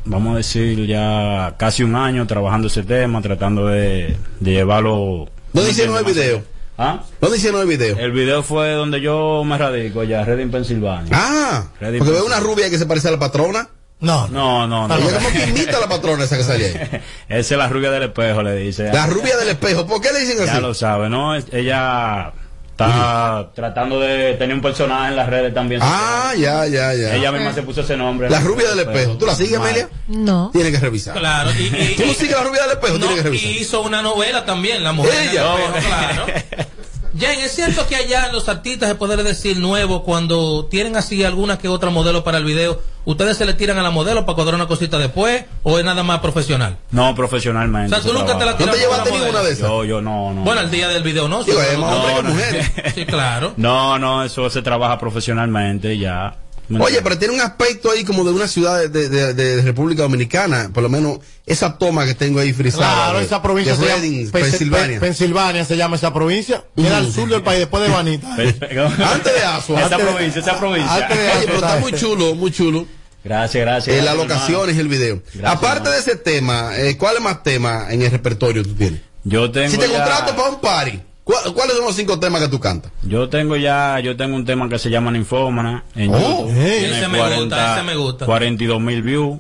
vamos 0.05 0.35
a 0.35 0.37
decir, 0.39 0.85
ya 0.87 1.55
casi 1.59 1.83
un 1.85 1.95
año 1.95 2.27
trabajando 2.27 2.67
ese 2.69 2.83
tema, 2.83 3.23
tratando 3.23 3.67
de, 3.69 4.17
de 4.41 4.51
llevarlo. 4.51 5.29
¿Dónde 5.53 5.71
hicieron 5.71 5.97
el 5.97 6.05
video? 6.05 6.43
¿Ah? 6.77 7.05
¿Dónde 7.21 7.37
hicieron 7.37 7.61
el 7.61 7.69
video? 7.69 7.97
El 7.99 8.11
video 8.11 8.43
fue 8.43 8.73
donde 8.73 9.01
yo 9.01 9.45
me 9.45 9.57
radico 9.57 10.01
allá, 10.01 10.25
Reading, 10.25 10.51
Pensilvania. 10.51 11.11
Ah, 11.13 11.65
Ready 11.81 11.99
porque 11.99 12.13
veo 12.13 12.27
una 12.27 12.41
rubia 12.41 12.69
que 12.69 12.79
se 12.79 12.87
parece 12.87 13.09
a 13.09 13.13
la 13.13 13.19
patrona. 13.19 13.69
No, 14.05 14.29
No, 14.29 14.67
no, 14.67 14.87
no. 14.89 14.97
Ella 14.99 15.17
como 15.19 15.31
que 15.33 15.45
imita 15.47 15.79
a 15.79 15.81
la 15.81 15.89
patrona 15.89 16.25
esa 16.25 16.37
que 16.37 16.45
sale 16.45 16.65
ahí. 16.67 17.01
Esa 17.29 17.55
es 17.55 17.59
la 17.59 17.69
rubia 17.69 17.91
del 17.91 18.05
espejo, 18.05 18.43
le 18.43 18.55
dice. 18.57 18.93
La 18.93 19.07
rubia 19.07 19.37
del 19.37 19.49
espejo. 19.49 19.87
¿Por 19.87 20.01
qué 20.01 20.13
le 20.13 20.21
dicen 20.21 20.45
Ya 20.45 20.53
así? 20.53 20.61
lo 20.63 20.75
sabe, 20.75 21.09
¿no? 21.09 21.35
Ella 21.35 22.33
está 22.71 23.51
tratando 23.55 24.01
de 24.01 24.35
tener 24.35 24.55
un 24.55 24.61
personaje 24.63 25.09
en 25.11 25.17
las 25.17 25.29
redes 25.29 25.55
también. 25.55 25.81
Ah, 25.83 26.33
ya, 26.37 26.67
ya, 26.67 26.93
ya. 26.95 27.15
Ella 27.15 27.33
misma 27.33 27.53
se 27.53 27.63
puso 27.63 27.81
ese 27.83 27.97
nombre. 27.97 28.29
La 28.31 28.41
rubia 28.41 28.69
del 28.71 28.81
espejo. 28.81 29.13
¿Tú 29.17 29.27
la 29.27 29.35
sigues. 29.35 29.59
Amelia? 29.59 29.89
No. 30.09 30.51
Tiene 30.53 30.71
que 30.73 30.79
revisar. 30.79 31.15
Claro. 31.17 31.51
Y, 31.53 31.63
y- 31.67 31.95
¿Tú 31.97 32.05
no 32.07 32.15
sigues 32.15 32.37
la 32.37 32.45
rubia 32.45 32.63
del 32.63 32.71
espejo? 32.73 32.95
no, 32.99 33.07
Tiene 33.07 33.15
que 33.17 33.23
revisar. 33.23 33.51
y 33.51 33.59
hizo 33.59 33.81
una 33.83 34.03
novela 34.03 34.45
también, 34.45 34.83
La 34.85 34.93
Mujer 34.93 35.15
el 35.15 35.29
Ella. 35.31 35.55
Espejo, 35.55 35.89
claro. 35.89 36.27
Jane, 37.19 37.45
¿es 37.45 37.55
cierto 37.55 37.87
que 37.87 37.95
allá 37.95 38.33
los 38.33 38.49
artistas, 38.49 38.89
se 38.89 38.95
poder 38.97 39.23
decir 39.23 39.59
nuevos, 39.59 40.03
cuando 40.03 40.67
tienen 40.67 40.97
así 40.97 41.23
alguna 41.23 41.59
que 41.59 41.69
otra 41.69 41.91
modelo 41.91 42.25
para 42.25 42.39
el 42.39 42.45
video, 42.45 42.81
ustedes 43.05 43.37
se 43.37 43.47
le 43.47 43.55
tiran 43.55 43.79
a 43.79 43.83
la 43.83 43.91
modelo 43.91 44.27
para 44.27 44.35
cuadrar 44.35 44.57
una 44.57 44.67
cosita 44.67 44.99
después 44.99 45.45
o 45.63 45.79
es 45.79 45.85
nada 45.85 46.03
más 46.03 46.19
profesional? 46.19 46.77
No, 46.91 47.15
profesionalmente. 47.15 47.95
O 47.95 48.01
sea, 48.01 48.11
tú 48.11 48.19
nunca 48.19 48.37
te 48.37 48.45
la 48.45 48.57
trabaja. 48.57 48.67
¿No 48.67 48.73
te 48.73 48.79
tiras 48.79 48.81
llevaste 48.81 49.13
ninguna 49.13 49.43
de 49.43 49.53
esas? 49.53 49.69
Yo, 49.69 49.85
yo 49.85 50.01
no, 50.01 50.33
no. 50.33 50.43
Bueno, 50.43 50.63
el 50.63 50.71
día 50.71 50.89
del 50.89 51.05
video 51.05 51.29
no. 51.29 51.45
Digo, 51.45 51.61
sí, 51.61 51.77
no, 51.79 51.87
hombre 51.87 52.15
que 52.15 52.23
no. 52.23 52.29
mujer. 52.31 52.93
Sí, 52.95 53.07
claro. 53.07 53.53
No, 53.57 53.99
no, 53.99 54.25
eso 54.25 54.51
se 54.51 54.63
trabaja 54.63 54.99
profesionalmente 54.99 55.97
ya. 55.97 56.35
¿Me 56.69 56.81
Oye, 56.83 57.01
pero 57.03 57.19
tiene 57.19 57.35
un 57.35 57.41
aspecto 57.41 57.91
ahí 57.91 58.05
como 58.05 58.25
de 58.25 58.31
una 58.33 58.49
ciudad 58.49 58.79
de, 58.81 58.89
de- 58.89 59.09
de- 59.09 59.35
de 59.35 59.63
República 59.63 60.03
Dominicana. 60.03 60.71
Por 60.73 60.83
lo 60.83 60.89
menos 60.89 61.19
esa 61.45 61.77
toma 61.77 62.07
que 62.07 62.15
tengo 62.15 62.41
ahí 62.41 62.53
frisada. 62.53 62.95
Claro, 62.95 63.19
de- 63.19 63.25
esa 63.27 63.43
provincia 63.43 63.73
de 63.75 63.79
se 63.79 63.85
llama 63.87 64.01
Reading, 64.01 64.31
Pensilvania. 64.31 65.01
Pe- 65.01 65.07
Pensilvania 65.07 65.65
se 65.65 65.77
llama 65.77 65.97
esa 65.97 66.13
provincia. 66.15 66.65
Queda 66.75 66.99
al 66.99 67.13
sur 67.13 67.29
del 67.29 67.43
país, 67.43 67.61
después 67.61 67.83
de 67.83 67.89
Vanita. 67.95 68.35
Antes 68.35 69.35
de 69.35 69.43
Asua. 69.45 69.83
Esa 69.83 69.97
provincia, 69.99 70.41
esa 70.41 70.59
provincia. 70.59 70.95
antes 70.95 71.19
de- 71.19 71.31
Oye, 71.31 71.43
pero 71.47 71.55
está 71.59 71.77
muy 71.81 71.93
chulo, 71.93 72.35
muy 72.35 72.51
chulo. 72.51 72.87
Gracias, 73.23 73.65
gracias. 73.65 73.97
Eh, 73.97 74.03
las 74.03 74.17
locaciones 74.17 74.77
y 74.77 74.81
el 74.81 74.89
video. 74.89 75.23
Gracias, 75.35 75.45
Aparte 75.45 75.77
hermano. 75.89 75.91
de 75.91 75.99
ese 75.99 76.17
tema, 76.17 76.73
eh, 76.77 76.97
¿cuáles 76.99 77.23
más 77.23 77.43
temas 77.43 77.91
en 77.91 78.03
el 78.03 78.11
repertorio 78.11 78.63
tú 78.63 78.75
tienes? 78.75 79.01
Yo 79.25 79.51
tengo 79.51 79.71
Si 79.71 79.79
te 79.79 79.89
ya- 79.89 79.95
contrato 79.97 80.37
para 80.37 80.49
un 80.51 80.61
party, 80.61 80.91
¿cu- 80.99 81.03
¿cuáles 81.25 81.77
son 81.77 81.85
los 81.87 81.97
cinco 81.97 82.19
temas 82.21 82.43
que 82.43 82.49
tú 82.49 82.61
cantas? 82.61 82.93
Yo 83.03 83.29
tengo 83.29 83.57
ya, 83.57 83.99
yo 84.01 84.17
tengo 84.17 84.37
un 84.37 84.45
tema 84.45 84.69
que 84.69 84.79
se 84.79 84.91
llama 84.91 85.11
Ninfómana 85.11 85.85
en 85.97 86.13
Oh, 86.15 86.19
YouTube. 86.47 86.53
hey. 86.57 86.91
Ese 86.93 87.09
me 87.09 87.37
gusta, 87.37 87.75
ese 87.77 87.83
me 87.87 87.97
gusta. 87.97 88.27
42 88.27 88.81
mil 88.81 89.03
views. 89.03 89.39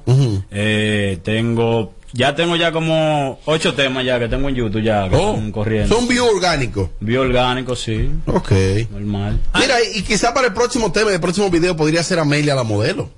Eh, 0.50 1.18
tengo, 1.22 1.92
ya 2.12 2.34
tengo 2.34 2.56
ya 2.56 2.72
como 2.72 3.38
ocho 3.44 3.74
temas 3.74 4.04
ya 4.04 4.18
que 4.18 4.28
tengo 4.28 4.48
en 4.48 4.54
YouTube 4.54 4.82
ya 4.82 5.08
que 5.08 5.16
Oh, 5.16 5.38
corriendo. 5.52 5.94
son 5.94 6.08
views 6.08 6.28
orgánicos. 6.34 6.88
View 7.00 7.20
orgánico, 7.22 7.76
sí, 7.76 8.10
Ok. 8.26 8.52
normal. 8.90 9.40
Mira, 9.58 9.76
y, 9.82 9.98
y 9.98 10.02
quizá 10.02 10.32
para 10.32 10.46
el 10.48 10.54
próximo 10.54 10.90
tema, 10.92 11.12
el 11.12 11.20
próximo 11.20 11.50
video 11.50 11.76
podría 11.76 12.02
ser 12.02 12.18
Amelia 12.18 12.54
la 12.54 12.62
modelo. 12.64 13.10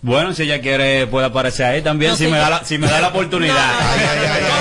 Bueno, 0.00 0.32
si 0.32 0.44
ella 0.44 0.60
quiere, 0.60 1.08
puede 1.08 1.26
aparecer 1.26 1.66
ahí 1.66 1.82
también, 1.82 2.16
si, 2.16 2.28
me 2.28 2.38
da 2.38 2.48
la, 2.48 2.64
si 2.64 2.78
me 2.78 2.86
da 2.86 3.00
la 3.00 3.08
oportunidad. 3.08 3.70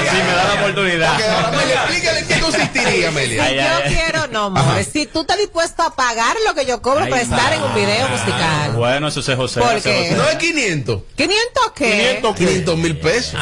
si 0.09 0.15
me 0.15 0.31
da 0.33 0.43
la 0.45 0.53
oportunidad. 0.61 1.19
Explícale 1.19 2.25
qué 2.27 2.39
consistiría, 2.39 3.09
Amelia. 3.09 3.47
Si 3.47 3.55
yo 3.55 3.95
quiero, 3.95 4.27
no, 4.27 4.49
more. 4.49 4.83
Si 4.83 5.05
tú 5.05 5.21
estás 5.21 5.37
dispuesto 5.37 5.83
a 5.83 5.95
pagar 5.95 6.35
lo 6.47 6.55
que 6.55 6.65
yo 6.65 6.81
cobro 6.81 7.03
Ay, 7.03 7.11
para 7.11 7.21
estar 7.21 7.53
en 7.53 7.61
un 7.61 7.75
video 7.75 8.07
ah, 8.07 8.11
musical. 8.11 8.71
Bueno, 8.73 9.07
eso 9.09 9.19
es 9.19 9.37
José. 9.37 9.61
¿Por 9.61 9.75
ese 9.75 9.91
qué? 9.91 9.99
José. 10.09 10.15
No 10.15 10.27
es 10.27 10.35
500. 10.37 11.01
¿500 11.15 11.33
qué? 11.75 12.21
500 12.35 12.77
mil 12.77 12.97
pesos. 12.97 13.39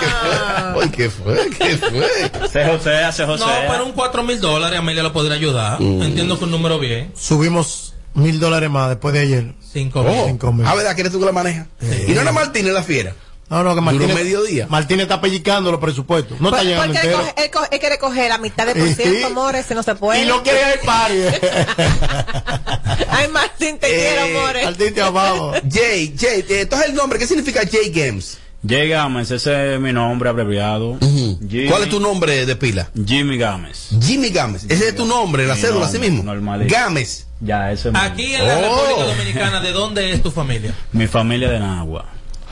¿Qué 0.00 0.06
fue? 0.06 0.82
Ay, 0.82 0.88
¿Qué 0.90 1.10
fue? 1.10 1.50
¿Qué 1.58 1.76
fue? 1.76 2.64
José, 2.64 2.94
hace 3.04 3.26
José. 3.26 3.44
No, 3.44 3.52
pero 3.68 3.84
un 3.84 3.92
4 3.92 4.22
mil 4.22 4.40
dólares 4.40 4.78
Amelia 4.78 5.02
lo 5.02 5.12
podría 5.12 5.36
ayudar. 5.36 5.80
Mm. 5.80 6.02
Entiendo 6.02 6.38
que 6.38 6.44
un 6.44 6.50
número 6.50 6.78
bien. 6.78 7.12
Subimos 7.14 7.92
mil 8.16 8.40
dólares 8.40 8.68
más 8.70 8.88
después 8.90 9.14
de 9.14 9.20
ayer. 9.20 9.54
5 9.72 10.00
Oh, 10.00 10.24
Cinco 10.26 10.52
mil. 10.52 10.66
ah, 10.66 10.74
¿verdad 10.74 10.94
que 10.94 11.02
eres 11.02 11.12
tú 11.12 11.18
que 11.20 11.26
la 11.26 11.32
manejas? 11.32 11.66
Y 12.08 12.12
no 12.12 12.20
era 12.22 12.32
Martínez 12.32 12.72
la 12.72 12.82
fiera. 12.82 13.14
No, 13.48 13.58
no, 13.62 13.68
que 13.70 13.74
Duró 13.76 13.82
Martínez. 13.82 14.14
mediodía. 14.16 14.66
Martínez 14.68 15.04
está 15.04 15.20
pellizcando 15.20 15.70
los 15.70 15.80
presupuestos. 15.80 16.40
No 16.40 16.48
está 16.48 16.58
Por- 16.62 16.66
llegando 16.66 16.94
porque 16.94 17.06
él, 17.08 17.14
coge- 17.14 17.34
él, 17.44 17.50
coge- 17.52 17.68
él 17.70 17.78
quiere 17.78 17.98
coger 17.98 18.28
la 18.28 18.38
mitad 18.38 18.66
de 18.66 18.74
por 18.74 18.88
Sí. 18.88 18.94
ciento, 18.94 19.26
amores, 19.28 19.64
ese 19.66 19.74
no 19.76 19.84
se 19.84 19.94
puede. 19.94 20.22
Y 20.24 20.26
no 20.26 20.42
quiere 20.42 20.58
ir 20.58 20.64
al 20.66 20.78
party. 20.80 21.14
Ay, 23.08 23.28
Martín, 23.28 23.78
te 23.78 23.86
quiero, 23.86 24.26
Eh, 24.26 24.36
amores. 24.36 24.64
Martín 24.64 24.94
te 24.94 25.00
amamos. 25.02 25.56
Jay, 25.70 26.14
Jay, 26.18 26.40
eh, 26.48 26.60
entonces 26.62 26.88
el 26.88 26.94
nombre, 26.96 27.18
¿qué 27.20 27.26
significa 27.28 27.60
Jay 27.70 27.90
Games? 27.90 28.38
Jay 28.68 28.88
Gámez, 28.88 29.30
ese 29.30 29.74
es 29.74 29.80
mi 29.80 29.92
nombre 29.92 30.28
abreviado. 30.28 30.98
Jimmy- 31.00 31.68
¿Cuál 31.68 31.82
es 31.84 31.88
tu 31.90 32.00
nombre 32.00 32.46
de 32.46 32.56
pila? 32.56 32.88
Jimmy 33.06 33.36
Gámez. 33.38 33.90
Jimmy 34.02 34.30
Gámez. 34.30 34.64
Ese 34.68 34.88
es 34.88 34.96
tu 34.96 35.04
nombre, 35.06 35.46
la 35.46 35.54
Mi 35.54 35.60
cédula, 35.60 35.86
así 35.86 35.98
mismo. 35.98 36.22
normalito. 36.22 36.72
Gámez. 36.74 37.26
Ya, 37.40 37.70
ese 37.70 37.88
es 37.88 37.94
mi- 37.94 38.00
Aquí 38.00 38.34
en 38.34 38.46
la 38.46 38.58
Oh. 38.58 38.60
República 38.62 39.12
Dominicana, 39.16 39.60
¿de 39.60 39.72
dónde 39.72 40.12
es 40.12 40.22
tu 40.22 40.30
familia? 40.30 40.74
mi 40.92 41.06
familia 41.06 41.50
de 41.50 41.60
Nagua. 41.60 42.06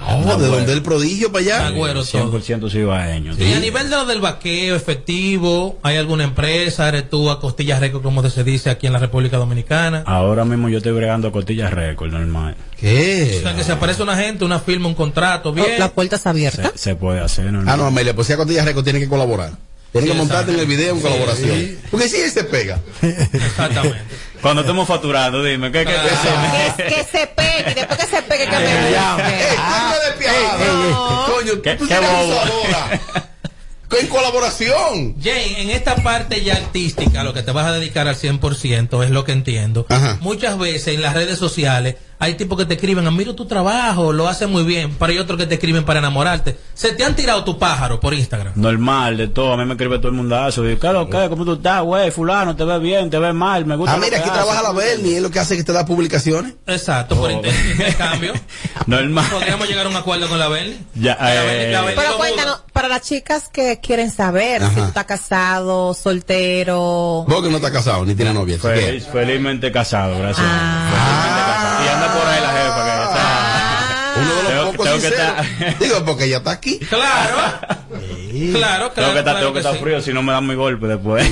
Oh, 0.07 0.37
¿de 0.37 0.49
dónde 0.49 0.73
el 0.73 0.83
prodigio 0.83 1.31
para 1.31 1.45
allá? 1.45 1.67
Agüero 1.69 2.05
todo. 2.05 2.33
100% 2.41 2.71
cibaeño. 2.71 3.35
Y 3.39 3.53
a 3.53 3.61
nivel 3.61 3.89
de 3.89 3.97
lo 3.97 4.05
del 4.07 4.21
vaqueo 4.21 4.75
efectivo, 4.75 5.79
¿hay 5.83 5.97
alguna 5.97 6.25
empresa? 6.25 6.89
¿Eres 6.89 7.09
tú 7.09 7.31
a 7.31 7.41
costillas 7.41 7.81
récord, 7.81 8.03
como 8.03 8.29
se 8.29 8.43
dice 8.45 8.71
aquí 8.71 8.87
en 8.87 8.93
la 8.93 8.99
República 8.99 9.37
Dominicana? 9.37 10.03
Ahora 10.07 10.45
mismo 10.45 10.69
yo 10.69 10.79
estoy 10.79 10.93
bregando 10.93 11.31
costillas 11.33 11.73
récord, 11.73 12.11
normal. 12.11 12.57
O 12.59 12.77
¿Qué? 12.81 13.39
sea, 13.43 13.55
que 13.55 13.63
se 13.65 13.73
aparece 13.73 14.03
una 14.03 14.17
gente, 14.17 14.45
una 14.45 14.59
firma, 14.59 14.89
un 14.89 14.95
contrato, 14.95 15.53
bien. 15.53 15.79
La 15.79 15.91
puerta 15.93 16.17
está 16.17 16.31
abierta. 16.31 16.73
Se, 16.75 16.79
se 16.79 16.97
puede 16.97 17.21
hacer, 17.21 17.47
normal. 17.47 17.73
Ah, 17.73 17.77
no, 17.77 17.87
Amelia, 17.87 18.15
pues 18.15 18.27
si 18.27 18.33
a 18.33 18.37
Cotilla 18.37 18.65
Record 18.65 18.85
tiene 18.85 18.99
que 19.01 19.09
colaborar. 19.09 19.53
Tiene 19.93 20.09
Sí, 20.09 20.13
que 20.13 20.19
montarte 20.19 20.53
en 20.53 20.59
el 20.59 20.67
video 20.67 20.91
en 20.95 21.01
Sí, 21.01 21.03
colaboración. 21.07 21.57
sí. 21.57 21.79
Porque 21.91 22.09
si 22.09 22.17
él 22.17 22.31
se 22.31 22.43
pega. 22.45 22.81
Exactamente. 23.33 23.99
Cuando 24.45 24.61
estemos 24.63 24.87
facturando, 24.87 25.43
dime, 25.43 25.73
¿qué, 25.73 25.85
qué, 25.85 25.95
Que, 26.77 26.83
que 26.95 27.05
se 27.05 27.27
pegue, 27.27 27.75
después 27.75 27.99
que 27.99 28.07
se 28.07 28.23
pegue, 28.23 28.45
que 28.45 28.57
me 28.57 28.65
¡Ey, 28.65 28.95
guste. 28.95 29.57
coño 29.57 30.01
de 30.05 30.13
piada! 30.19 31.27
Coño, 31.27 31.63
Qué- 31.63 31.75
tú 31.77 31.89
qué 31.89 31.95
tienes 31.97 32.11
bobo. 32.11 32.41
En 34.01 34.09
colaboración. 34.09 35.15
Jane, 35.23 35.63
en 35.63 35.71
esta 35.71 35.95
parte 35.97 36.43
ya 36.43 36.55
artística, 36.55 37.23
lo 37.23 37.33
que 37.33 37.43
te 37.45 37.53
vas 37.53 37.67
a 37.67 37.73
dedicar 37.73 38.09
al 38.09 38.17
100% 38.17 39.05
es 39.05 39.11
lo 39.11 39.25
que 39.25 39.31
entiendo. 39.33 39.87
Ajá. 39.89 40.19
Muchas 40.21 40.59
veces 40.59 40.95
en 40.95 41.01
las 41.03 41.15
redes 41.15 41.39
sociales 41.39 41.95
hay 42.19 42.35
tipos 42.35 42.57
que 42.59 42.65
te 42.67 42.75
escriben, 42.75 43.07
admiro 43.07 43.35
tu 43.35 43.47
trabajo, 43.47 44.13
lo 44.13 44.29
haces 44.29 44.49
muy 44.49 44.63
bien, 44.65 44.95
pero 44.99 45.13
hay 45.13 45.19
otros 45.19 45.39
que 45.39 45.47
te 45.47 45.55
escriben 45.55 45.85
para 45.85 45.99
enamorarte. 45.99 46.57
Se 46.75 46.93
te 46.93 47.05
han 47.05 47.15
tirado 47.15 47.45
tu 47.45 47.59
pájaro 47.59 48.01
por 48.01 48.15
Instagram. 48.15 48.53
Normal, 48.57 49.17
de 49.17 49.29
todo. 49.29 49.53
A 49.53 49.57
mí 49.57 49.65
me 49.65 49.73
escribe 49.75 49.99
todo 49.99 50.09
el 50.09 50.15
mundazo. 50.15 50.69
Y, 50.69 50.77
¿qué 50.77 50.89
lo 50.93 51.09
que? 51.09 51.29
¿Cómo 51.29 51.45
tú 51.45 51.55
estás, 51.55 51.83
güey? 51.83 52.11
Fulano, 52.11 52.57
te 52.57 52.65
ves 52.65 52.81
bien, 52.81 53.11
te 53.11 53.19
ves 53.19 53.35
mal, 53.35 53.65
me 53.67 53.77
gusta. 53.77 53.95
Ah, 53.95 53.97
mira, 53.99 54.11
que 54.11 54.17
aquí 54.17 54.31
haces". 54.31 54.35
trabaja 54.43 54.63
la 54.63 54.73
Bernie, 54.73 55.17
es 55.17 55.23
lo 55.23 55.31
que 55.31 55.39
hace 55.39 55.57
que 55.57 55.65
te 55.65 55.73
da 55.73 55.85
publicaciones. 55.87 56.55
Exacto, 56.67 57.17
por 57.17 57.31
Oh. 57.31 57.33
inter- 57.33 57.55
intercambio. 57.73 58.33
Normal. 58.87 59.25
Podríamos 59.31 59.69
llegar 59.69 59.87
a 59.87 59.89
un 59.89 59.97
acuerdo 59.97 60.29
con 60.29 60.39
la 60.39 60.49
Bernie. 60.49 60.79
Ya, 60.95 61.17
La 61.21 61.35
eh, 61.35 61.47
Bernie- 61.47 61.73
la 61.73 61.81
Bernie 61.83 62.03
Pero 62.05 62.17
cuéntanos, 62.17 62.63
para 62.73 62.89
las 62.89 63.03
chicas 63.03 63.49
que 63.53 63.81
quieren 63.81 64.11
saber 64.11 64.63
si 64.69 64.75
tú 64.75 64.85
estás 64.85 65.05
casado, 65.05 65.95
soltero. 65.95 67.25
Vos 67.29 67.43
que 67.43 67.51
no 67.51 67.57
estás 67.57 67.71
casado 67.71 68.05
ni 68.05 68.15
tienes 68.15 68.35
novia. 68.35 68.59
Feliz- 68.59 69.07
felizmente 69.11 69.71
casado, 69.73 70.19
gracias. 70.19 70.47
Ah. 70.49 70.91
Felizmente 70.91 71.41
casado. 71.53 71.85
Y 71.85 71.89
anda 71.89 72.14
que 75.01 75.85
Digo, 75.85 76.05
porque 76.05 76.25
ella 76.25 76.39
está 76.39 76.51
aquí. 76.53 76.79
Claro. 76.79 77.37
Claro, 78.53 78.93
claro. 78.93 78.93
Tengo 78.95 79.13
que 79.13 79.19
estar, 79.19 79.23
claro 79.25 79.39
tengo 79.39 79.49
que 79.51 79.53
que 79.55 79.59
estar 79.61 79.75
sí. 79.75 79.81
frío 79.81 80.01
si 80.03 80.13
no 80.13 80.23
me 80.23 80.33
dan 80.33 80.47
mi 80.47 80.55
golpe 80.55 80.87
después. 80.89 81.27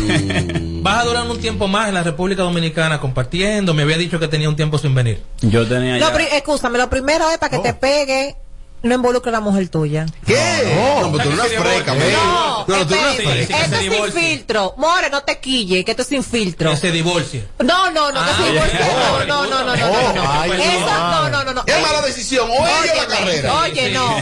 Vas 0.83 0.99
a 1.03 1.05
durar 1.05 1.29
un 1.29 1.41
tiempo 1.41 1.67
más 1.69 1.89
en 1.89 1.95
la 1.95 2.03
República 2.03 2.43
Dominicana 2.43 3.01
compartiendo. 3.01 3.75
Me 3.75 3.83
había 3.83 3.97
dicho 3.99 4.19
que 4.21 4.29
tenía 4.29 4.49
un 4.49 4.57
tiempo 4.57 4.79
sin 4.79 4.95
venir. 4.95 5.23
Yo 5.41 5.67
tenía 5.67 5.95
No, 5.99 6.09
ya. 6.09 6.13
pri- 6.15 6.29
escúchame, 6.33 6.79
lo 6.79 6.89
primero 6.89 7.29
es 7.31 7.39
para 7.39 7.51
que 7.51 7.59
te 7.59 7.75
pegue, 7.75 8.37
no 8.83 8.95
involucre 8.95 9.29
a 9.31 9.33
la 9.33 9.41
mujer 9.41 9.69
tuya. 9.69 10.07
¿Qué? 10.27 10.99
No, 11.03 11.13
pero 11.13 11.25
tú 11.31 11.41
eres 11.41 11.53
una 11.59 11.63
freca. 11.65 11.95
No, 11.95 12.65
No, 12.67 12.77
no, 12.79 12.87
tú 12.87 12.95
eres 12.95 13.03
una 13.05 13.11
espérate, 13.13 13.47
freca. 13.47 13.59
esto 13.65 13.77
es 13.77 14.13
sin 14.13 14.13
filtro. 14.23 14.75
More, 14.77 15.11
no 15.11 15.23
te 15.23 15.39
quille, 15.39 15.85
que 15.85 15.91
esto 15.93 16.03
es 16.03 16.09
sin 16.09 16.25
filtro. 16.25 16.71
Que 16.71 16.77
se 16.77 16.91
divorcie. 16.91 17.47
No, 17.61 17.91
no, 17.91 18.11
no, 18.13 18.21
que 18.25 18.31
Ah, 18.31 18.37
se 18.37 18.53
divorcie. 18.53 18.79
ya. 18.79 19.25
No, 19.27 19.47
no, 19.47 19.47
no, 19.47 19.65
no, 19.65 19.77
no, 19.77 19.77
no, 19.77 20.47
no. 20.47 20.55
Eso, 20.55 20.87
no, 20.87 21.29
no, 21.31 21.45
no, 21.45 21.55
no. 21.55 21.65
Es 21.67 21.81
mala 21.83 22.03
decisión. 22.03 22.49
O 22.51 22.55
ella 22.67 22.95
la 22.97 23.07
carrera. 23.07 23.61
Oye, 23.63 23.91
no. 23.93 24.17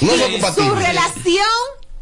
No 0.00 0.12
son 0.16 0.54
Su 0.54 0.74
relación 0.74 1.46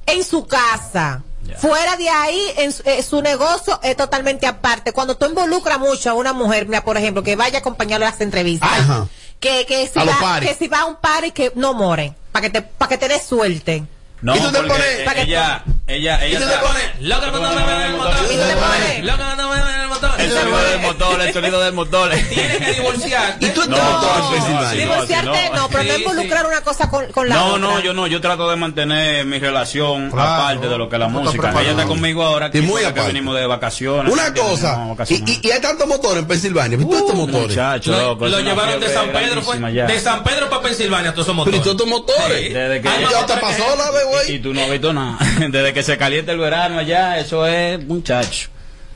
en 0.07 0.24
su 0.24 0.46
casa. 0.46 1.22
Fuera 1.59 1.96
de 1.96 2.09
ahí, 2.09 2.42
en 2.59 2.72
su, 2.72 2.83
eh, 2.85 3.02
su 3.05 3.22
negocio 3.22 3.79
es 3.83 3.96
totalmente 3.96 4.46
aparte. 4.48 4.92
Cuando 4.92 5.16
tú 5.16 5.26
involucras 5.26 5.79
mucho 5.79 6.11
a 6.11 6.14
una 6.14 6.33
mujer, 6.33 6.66
mira, 6.66 6.83
por 6.85 6.96
ejemplo, 6.96 7.22
que 7.22 7.37
vaya 7.37 7.59
a 7.59 7.61
acompañarle 7.61 8.05
a 8.07 8.11
las 8.11 8.20
entrevistas, 8.20 8.68
Ajá. 8.68 9.07
Que, 9.40 9.66
que, 9.66 9.87
si 9.87 9.99
A 9.99 10.05
va, 10.05 10.40
que 10.40 10.55
si 10.55 10.68
va 10.68 10.81
a 10.81 10.85
un 10.87 10.96
party, 10.96 11.31
que 11.33 11.53
no 11.55 11.75
more, 11.75 12.14
para 12.33 12.42
que 12.42 12.51
te, 12.51 12.62
para 12.62 12.88
que 12.88 12.99
te 12.99 13.09
des 13.09 13.22
suerte. 13.22 13.85
No, 14.22 14.35
¿Y 14.35 14.40
tú 14.40 14.50
te 14.50 14.59
pones- 14.62 14.79
que 15.14 15.22
ella, 15.22 15.62
ella, 15.87 16.24
ella, 16.24 16.38
¿Y 16.38 16.42
tú 16.42 16.48
te 16.48 16.57
pones? 16.59 16.83
Loca 17.00 17.31
cuando 17.31 17.50
me 17.50 17.64
ven 17.66 17.76
en 17.81 17.83
el 17.83 17.96
motor. 17.96 18.14
Y 18.24 18.35
tú 18.37 18.42
te 18.42 18.57
pones- 18.57 19.05
Loca 19.05 19.24
cuando 19.24 19.48
me 19.50 19.57
ven 19.57 19.68
en 19.74 19.81
el 19.83 19.88
motor. 19.88 20.11
El 20.18 20.31
sonido 20.33 20.59
del 20.64 20.81
motor, 20.81 21.20
el 21.20 21.33
sonido 21.33 21.61
del 21.61 21.74
motor. 21.74 22.11
Tienes 22.11 22.57
que 22.59 22.72
divorciarte. 22.74 23.46
¿Y 23.46 23.48
tú 23.50 23.61
No, 23.68 23.76
estás 23.76 23.92
no, 23.92 24.61
no, 24.62 24.70
Divorciarte 24.70 25.50
no, 25.55 25.68
pero 25.68 25.85
no 25.85 25.94
Sí, 25.94 26.00
involucrar 26.02 26.46
una 26.46 26.61
cosa 26.62 26.88
con, 26.88 27.07
con 27.12 27.29
la 27.29 27.35
No, 27.37 27.46
otra. 27.46 27.59
no, 27.61 27.81
yo 27.81 27.92
no, 27.92 28.07
yo 28.07 28.20
trato 28.20 28.48
de 28.50 28.57
mantener 28.57 29.24
mi 29.26 29.38
relación 29.38 30.11
Claro. 30.11 30.42
aparte 30.42 30.68
de 30.68 30.79
lo 30.79 30.88
que 30.88 30.96
es 30.96 31.00
la 31.00 31.09
música. 31.09 31.50
Ella 31.61 31.70
está 31.70 31.85
conmigo 31.85 32.22
ahora 32.24 32.46
aparte. 32.46 33.07
venimos 33.07 33.37
de 33.37 33.46
vacaciones. 33.46 34.12
Una 34.12 34.33
cosa, 34.35 34.76
No, 34.76 34.96
y, 35.09 35.50
hay 35.50 35.61
tantos 35.61 35.87
motores 35.87 36.18
en 36.22 36.26
Pensilvania, 36.29 36.76
¿viste 36.79 36.96
estos 36.96 37.14
motores? 37.14 37.57
Lo, 37.87 37.98
loco, 37.98 38.26
llevaron 38.29 38.81
de 38.81 38.88
San 38.92 39.11
Pedro. 39.12 39.42
De 39.87 40.00
San 40.00 40.24
Pedro 40.24 40.48
para 40.48 40.62
Pensilvania, 40.62 41.12
todos 41.12 41.26
esos 41.29 41.44
Pero 41.44 41.57
¿y 41.57 41.59
motores. 41.61 41.62
todos 41.62 41.76
estos 41.76 41.88
motores? 41.88 42.40
Que- 42.48 42.83
Ya 42.83 42.96
te 42.96 43.05
motores 43.05 43.40
pasó 43.40 43.72
que- 43.72 43.79
la 43.79 43.90
vez, 43.90 44.06
Y 44.07 44.27
güey. 44.27 44.38
tú 44.42 44.55
no 44.55 44.62
has 44.62 44.71
visto 44.71 44.92
nada. 44.92 45.19
Desde 45.51 45.73
que 45.73 45.83
se 45.83 45.97
calienta 45.97 46.33
el 46.33 46.38
verano 46.38 46.79
allá, 46.79 47.19
eso 47.19 47.47
es 47.47 47.85
muchacho. 47.85 48.49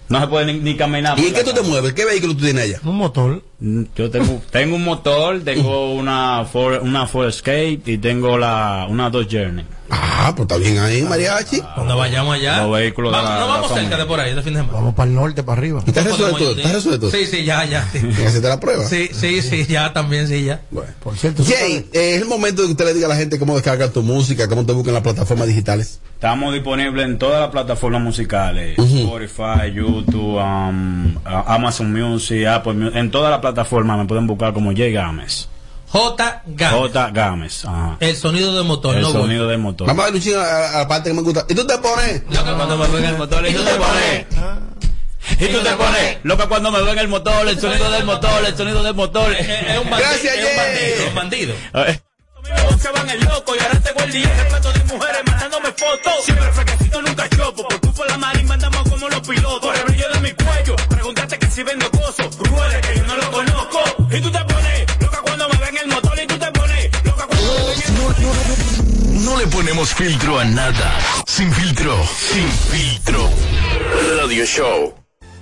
No 0.09 0.21
se 0.21 0.27
puede 0.27 0.47
ni, 0.53 0.59
ni 0.61 0.77
caminar. 0.77 1.19
¿Y 1.19 1.27
en 1.29 1.35
qué 1.35 1.45
tú 1.45 1.53
te 1.53 1.63
mueves? 1.63 1.93
¿Qué 1.93 2.05
vehículo 2.05 2.35
tú 2.35 2.43
tienes 2.45 2.65
allá? 2.65 2.81
Un 2.85 2.97
motor. 2.97 3.43
Yo 3.61 4.11
tengo, 4.11 4.41
tengo 4.51 4.77
un 4.77 4.85
motor, 4.85 5.41
tengo 5.45 5.93
una 5.93 6.47
Ford, 6.51 6.83
una 6.83 7.07
Ford 7.07 7.29
Escape 7.29 7.83
y 7.85 7.99
tengo 7.99 8.39
la, 8.39 8.87
una 8.89 9.11
Dodge 9.11 9.29
Journey. 9.39 9.67
Ah, 9.93 10.33
pues 10.37 10.43
está 10.49 10.57
bien 10.57 10.79
ahí, 10.79 11.03
mariachi. 11.03 11.61
Cuando 11.75 11.97
vayamos 11.97 12.37
allá. 12.37 12.63
Los 12.63 12.73
vehículos 12.79 13.11
de 13.13 13.17
vamos, 13.19 13.31
la- 13.33 13.39
no 13.41 13.45
de 13.47 13.49
la 13.53 13.61
vamos 13.61 13.73
cerca 13.79 13.97
de 13.99 14.05
por 14.07 14.21
ahí, 14.21 14.35
de 14.35 14.43
fin 14.43 14.55
de 14.55 14.61
semana. 14.61 14.79
Vamos 14.79 14.95
para 14.95 15.11
el 15.11 15.17
norte, 15.17 15.43
para 15.43 15.59
arriba. 15.61 15.83
¿Estás 15.87 16.05
resuelto? 16.05 16.51
¿Estás 16.53 16.73
resuelto? 16.73 17.11
Sí, 17.11 17.27
sí, 17.27 17.45
ya, 17.45 17.65
ya. 17.67 17.83
Sí, 17.93 17.99
¿Tienes 17.99 18.19
que 18.19 18.27
hacerte 18.27 18.49
la 18.49 18.61
prueba? 18.61 18.85
sí, 18.87 19.11
sí, 19.13 19.43
sí, 19.43 19.67
ya, 19.67 19.93
también, 19.93 20.27
sí, 20.29 20.45
ya. 20.45 20.63
Bueno. 20.71 20.93
Por 21.03 21.17
cierto, 21.19 21.43
Jay, 21.45 21.87
eh, 21.93 22.15
es 22.15 22.23
el 22.23 22.29
momento 22.29 22.63
de 22.63 22.69
que 22.69 22.73
usted 22.73 22.85
le 22.87 22.95
diga 22.95 23.07
a 23.07 23.11
la 23.11 23.17
gente 23.17 23.39
cómo 23.39 23.55
descargar 23.55 23.91
tu 23.91 24.03
música, 24.03 24.49
cómo 24.49 24.65
te 24.65 24.73
buscan 24.73 24.95
las 24.95 25.03
plataformas 25.03 25.49
digitales. 25.49 26.01
Estamos 26.15 26.53
disponibles 26.55 27.05
en 27.07 27.19
todas 27.19 27.41
las 27.41 27.51
plataformas 27.51 28.03
musicales, 28.03 28.79
Spotify, 28.79 29.73
YouTube, 29.75 30.37
um, 30.37 31.15
Amazon 31.25 31.93
Music, 31.93 32.47
Apple 32.47 32.75
Music, 32.75 32.97
en 32.97 33.11
todas 33.11 33.31
las 33.31 33.41
plataformas 33.41 33.50
me 33.53 34.05
pueden 34.07 34.27
buscar 34.27 34.53
como 34.53 34.71
J 34.71 34.91
Gámez. 34.91 35.49
J. 35.91 36.43
Gámez. 36.47 36.79
J 36.79 37.11
Gámez, 37.11 37.65
ajá. 37.65 37.97
El 37.99 38.17
sonido 38.17 38.55
del 38.55 38.65
motor, 38.65 38.95
El 38.95 39.03
no 39.03 39.11
sonido 39.11 39.49
del 39.49 39.59
motor. 39.59 39.89
Vamos 39.89 40.05
a 40.05 40.07
ver 40.07 40.15
un 40.15 40.21
chingo 40.21 40.41
a, 40.41 40.79
la 40.79 40.89
parte 40.89 41.11
que 41.11 41.15
me 41.15 41.23
gusta. 41.23 41.45
¿Y 41.49 41.55
tú 41.55 41.67
te 41.67 41.77
pones? 41.79 42.23
Loca 42.31 42.55
cuando 42.55 42.79
me 42.79 42.87
ven 42.89 43.05
el 43.05 43.19
motor. 43.19 43.49
Y 43.49 43.53
tú 43.53 43.65
te 43.65 43.75
pones. 43.75 44.27
Y 45.39 45.47
tú 45.47 45.59
te 45.63 45.73
pones, 45.73 46.19
loca 46.23 46.47
cuando 46.49 46.71
me 46.71 46.83
ven 46.83 46.99
el 46.99 47.09
motor, 47.09 47.47
el 47.47 47.59
sonido 47.61 47.91
del 47.91 48.05
motor, 48.05 48.45
el 48.47 48.57
sonido 48.57 48.83
del 48.83 48.95
motor. 48.95 49.33
Es, 49.33 49.79
un 49.79 49.91
bandido. 49.91 50.09
Gracias, 50.09 50.35
es 50.35 51.09
un 51.09 51.15
bandido. 51.15 51.55
Se 52.81 52.91
van 52.93 53.11
el 53.11 53.21
loco 53.21 53.55
y 53.55 53.59
ahora 53.63 53.81
tengo 53.81 54.01
el 54.01 54.13
día 54.13 54.35
repleto 54.43 54.73
de 54.73 54.85
mujeres 54.85 55.21
mandándome 55.27 55.69
fotos. 55.73 56.25
Siempre 56.25 56.51
fresquecito, 56.53 57.03
nunca 57.03 57.29
chopo. 57.29 57.69
Por 57.69 57.81
culpa 57.81 58.05
la 58.09 58.19
marimba 58.19 58.55
andamos 58.55 58.89
como 58.89 59.09
los 59.09 59.21
pilotos. 59.21 59.61
Por 59.61 59.77
el 59.77 59.85
brillo 59.85 60.09
de 60.15 60.21
mi 60.21 60.33
cuello, 60.33 60.77
si 61.61 61.65
vendo 61.65 61.91
cosas. 61.91 62.39
Ruede 62.39 62.81
que 62.81 62.97
yo 62.97 63.07
no 63.07 63.17
lo 63.17 63.31
conozco. 63.31 63.81
Y 64.11 64.21
tú 64.21 64.31
te 64.31 64.39
pones 64.45 65.01
loca 65.01 65.21
cuando 65.23 65.49
me 65.49 65.59
ven 65.59 65.77
el 65.83 65.89
motor. 65.89 66.19
Y 66.19 66.27
tú 66.27 66.39
te 66.39 66.51
pones 66.53 67.05
loca 67.05 67.27
cuando 67.27 67.53
me 67.53 67.65
ven 67.69 67.83
el 67.87 67.93
motor. 68.03 69.23
No 69.25 69.37
le 69.39 69.47
ponemos 69.47 69.93
filtro 69.93 70.39
a 70.39 70.45
nada. 70.45 70.99
Sin 71.27 71.53
filtro, 71.53 71.95
sin 72.07 72.49
filtro. 72.49 73.29
Radio 74.17 74.45
Show. 74.47 74.95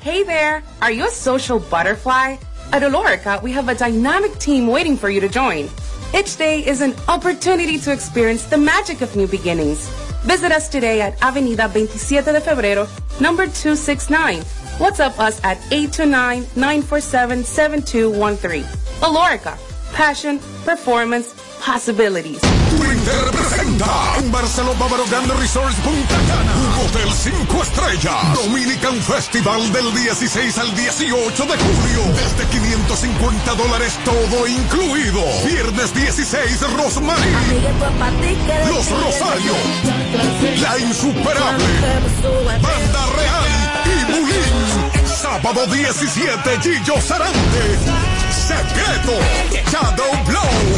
Hey 0.02 0.24
there, 0.24 0.62
are 0.80 0.92
you 0.92 1.06
a 1.06 1.10
social 1.10 1.60
butterfly? 1.60 2.36
At 2.72 2.82
Olorica, 2.82 3.40
we 3.42 3.52
have 3.52 3.68
a 3.68 3.74
dynamic 3.74 4.38
team 4.38 4.66
waiting 4.66 4.96
for 4.96 5.08
you 5.08 5.20
to 5.20 5.28
join. 5.28 5.68
Each 6.14 6.36
day 6.36 6.66
is 6.66 6.80
an 6.80 6.94
opportunity 7.06 7.78
to 7.78 7.92
experience 7.92 8.44
the 8.44 8.58
magic 8.58 9.02
of 9.02 9.14
new 9.16 9.26
beginnings. 9.26 9.88
Visit 10.24 10.52
us 10.52 10.68
today 10.68 11.00
at 11.00 11.20
Avenida 11.22 11.68
27 11.68 12.34
de 12.34 12.40
Febrero, 12.40 12.86
number 13.20 13.46
269. 13.46 14.42
WhatsApp 14.78 15.18
us 15.18 15.40
at 15.44 15.58
829-947-7213. 15.70 18.64
Olorica, 19.02 19.56
passion, 19.92 20.38
performance, 20.64 21.34
possibilities. 21.60 22.40
Twitter 22.70 23.30
presenta 23.32 24.14
en 24.18 24.30
Barceló 24.30 24.74
Bávaro 24.74 25.04
Grande 25.10 25.34
Resorts 25.34 25.74
Punta 25.76 26.16
Cana, 26.28 26.52
un 26.54 26.72
hotel 26.86 27.10
5 27.12 27.62
estrellas. 27.62 28.34
Dominican 28.44 29.00
Festival 29.02 29.72
del 29.72 29.92
16 29.94 30.58
al 30.58 30.74
18 30.76 31.44
de 31.44 31.56
julio. 31.56 32.02
Desde 32.14 32.44
550 32.50 33.54
dólares 33.54 33.98
todo 34.04 34.46
incluido. 34.46 35.22
Viernes 35.46 35.92
16, 35.94 36.60
Rosmarie. 36.76 37.32
Los 38.68 38.90
Rosarios. 38.90 39.56
La 40.60 40.78
Insuperable. 40.78 41.64
Banda 42.62 43.06
Real 43.16 43.46
y 43.86 44.04
Bulín. 44.12 44.67
Sábado 45.28 45.66
17, 45.66 46.58
Gillo 46.62 46.98
Sarante. 47.02 47.78
Secreto. 48.30 49.12
Shadow 49.70 50.24
Blow. 50.24 50.77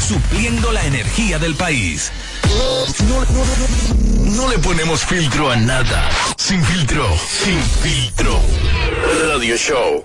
supliendo 0.00 0.72
la 0.72 0.84
energía 0.84 1.38
del 1.38 1.54
país. 1.54 2.12
No, 3.08 3.24
no, 4.36 4.48
le 4.48 4.58
ponemos 4.58 5.04
filtro 5.04 5.50
a 5.50 5.56
nada. 5.56 6.10
Sin 6.36 6.62
filtro, 6.64 7.06
sin 7.18 7.60
filtro. 7.82 8.40
Radio 9.28 9.56
Show. 9.56 10.04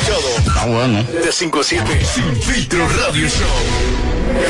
Escuchado. 0.00 0.54
Ah, 0.56 0.66
bueno. 0.66 1.04
De 1.04 1.32
5 1.32 1.60
a 1.60 1.64
7. 1.64 2.04
Sin 2.04 2.36
filtro 2.36 2.88
radio 2.88 3.28
show. 3.28 3.48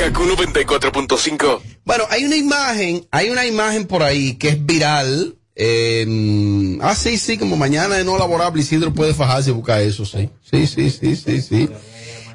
Kaku 0.01 0.25
94.5. 0.25 1.61
Bueno, 1.85 2.05
hay 2.11 2.25
una 2.25 2.37
imagen, 2.37 3.07
hay 3.11 3.31
una 3.31 3.47
imagen 3.47 3.87
por 3.87 4.03
ahí 4.03 4.35
que 4.35 4.51
es 4.51 4.67
viral. 4.67 5.37
eh, 5.57 6.79
ah, 6.81 6.95
sí, 6.95 7.19
sí, 7.19 7.37
como 7.39 7.57
mañana 7.57 7.97
de 7.97 8.05
no 8.05 8.17
laborable, 8.19 8.63
Isidro 8.63 8.95
puede 8.95 9.15
fajarse 9.15 9.51
y 9.51 9.53
buscar 9.53 9.81
eso, 9.81 10.05
sí. 10.05 10.31
Sí, 10.49 10.67
sí, 10.67 10.91
sí, 10.91 11.17
sí, 11.17 11.43
sí. 11.43 11.69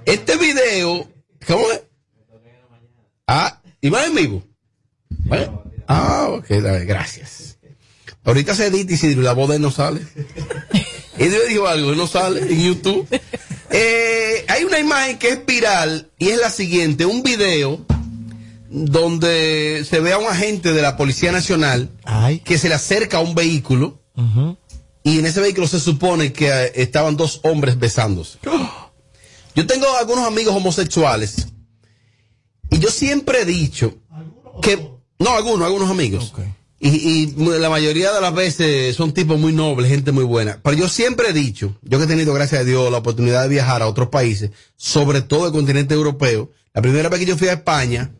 Este 0.05 0.38
video, 0.38 1.07
¿cómo 1.47 1.72
es? 1.72 1.82
Ah, 3.28 3.61
imagen 3.82 4.09
en 4.09 4.16
vivo. 4.16 4.43
Bueno, 5.09 5.63
ah, 5.88 6.28
ok, 6.30 6.47
dale, 6.47 6.86
gracias. 6.86 7.57
Ahorita 8.24 8.55
se 8.55 8.68
edita 8.68 8.93
Isidro 8.93 9.22
y 9.22 9.24
la 9.24 9.34
voz 9.34 9.49
de 9.49 9.55
él 9.55 9.61
no 9.61 9.72
sale. 9.72 10.01
Y 11.18 11.30
le 11.30 11.47
dijo 11.47 11.68
algo, 11.68 11.91
él 11.91 11.97
no 11.97 12.07
sale 12.07 12.41
en 12.41 12.61
YouTube. 12.61 13.07
Eh, 13.78 14.45
hay 14.47 14.63
una 14.63 14.80
imagen 14.80 15.18
que 15.18 15.30
es 15.30 15.45
viral 15.45 16.09
y 16.18 16.30
es 16.30 16.38
la 16.38 16.49
siguiente, 16.49 17.05
un 17.05 17.24
video 17.24 17.84
donde 18.70 19.86
se 19.89 19.99
ve 19.99 20.13
a 20.13 20.18
un 20.18 20.28
agente 20.28 20.72
de 20.72 20.82
la 20.82 20.95
Policía 20.95 21.34
Nacional 21.34 21.89
que 22.45 22.57
se 22.57 22.70
le 22.70 22.76
acerca 22.76 23.18
a 23.18 23.22
un 23.22 23.36
vehículo 23.36 23.99
y 25.03 25.20
en 25.20 25.26
ese 25.26 25.41
vehículo 25.41 25.68
se 25.68 25.80
supone 25.80 26.32
que 26.32 26.47
eh, 26.47 26.72
estaban 26.76 27.18
dos 27.18 27.41
hombres 27.43 27.78
besándose. 27.78 28.39
Yo 29.55 29.68
tengo 29.68 29.86
algunos 29.97 30.26
amigos 30.26 30.55
homosexuales 30.55 31.47
y 32.70 32.80
yo 32.80 32.89
siempre 32.89 33.41
he 33.41 33.45
dicho 33.45 33.95
que, 34.61 34.78
no, 35.20 35.32
algunos, 35.32 35.66
algunos 35.66 35.89
amigos. 35.89 36.34
Y, 36.88 37.34
y 37.34 37.36
la 37.36 37.72
mayoría 37.72 38.12
de 38.12 38.22
las 38.22 38.34
veces 38.36 38.96
son 38.96 39.12
tipos 39.12 39.40
muy 39.40 39.52
nobles, 39.52 39.90
gente 39.90 40.12
muy 40.12 40.24
buena. 40.24 40.60
Pero 40.62 40.78
yo 40.78 40.88
siempre 40.88 41.30
he 41.30 41.34
dicho, 41.34 41.76
yo 41.82 41.98
que 41.98 42.04
he 42.04 42.08
tenido, 42.08 42.32
gracias 42.32 42.62
a 42.62 42.64
Dios, 42.64 42.92
la 42.92 43.00
oportunidad 43.00 43.42
de 43.42 43.50
viajar 43.50 43.82
a 43.82 43.88
otros 43.88 44.10
países, 44.10 44.52
sobre 44.78 45.24
todo 45.24 45.48
el 45.48 45.52
continente 45.52 45.96
europeo. 45.96 46.52
La 46.76 46.84
primera 46.84 47.10
vez 47.10 47.20
que 47.20 47.26
yo 47.26 47.38
fui 47.38 47.48
a 47.48 47.54
España, 47.54 48.12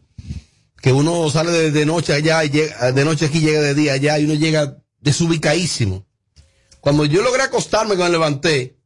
que 0.82 0.91
uno 0.91 1.30
sale 1.30 1.70
de, 1.70 1.86
noche 1.86 2.13
allá 2.13 2.43
y 2.43 2.49
llega, 2.49 2.91
de 2.91 3.05
noche 3.05 3.28
aquí 3.28 3.39
llega 3.39 3.61
de 3.61 3.76
día 3.76 3.93
allá 3.93 4.18
y 4.18 4.26
uno 4.26 4.34
llega 4.34 4.78
desubicadísimo. 4.99 6.03
Cuando 6.82 7.05
yo 7.05 7.22
logré 7.22 7.43
acostarme 7.43 7.95
cuando 7.95 8.05
me 8.05 8.11
levanté, 8.13 8.78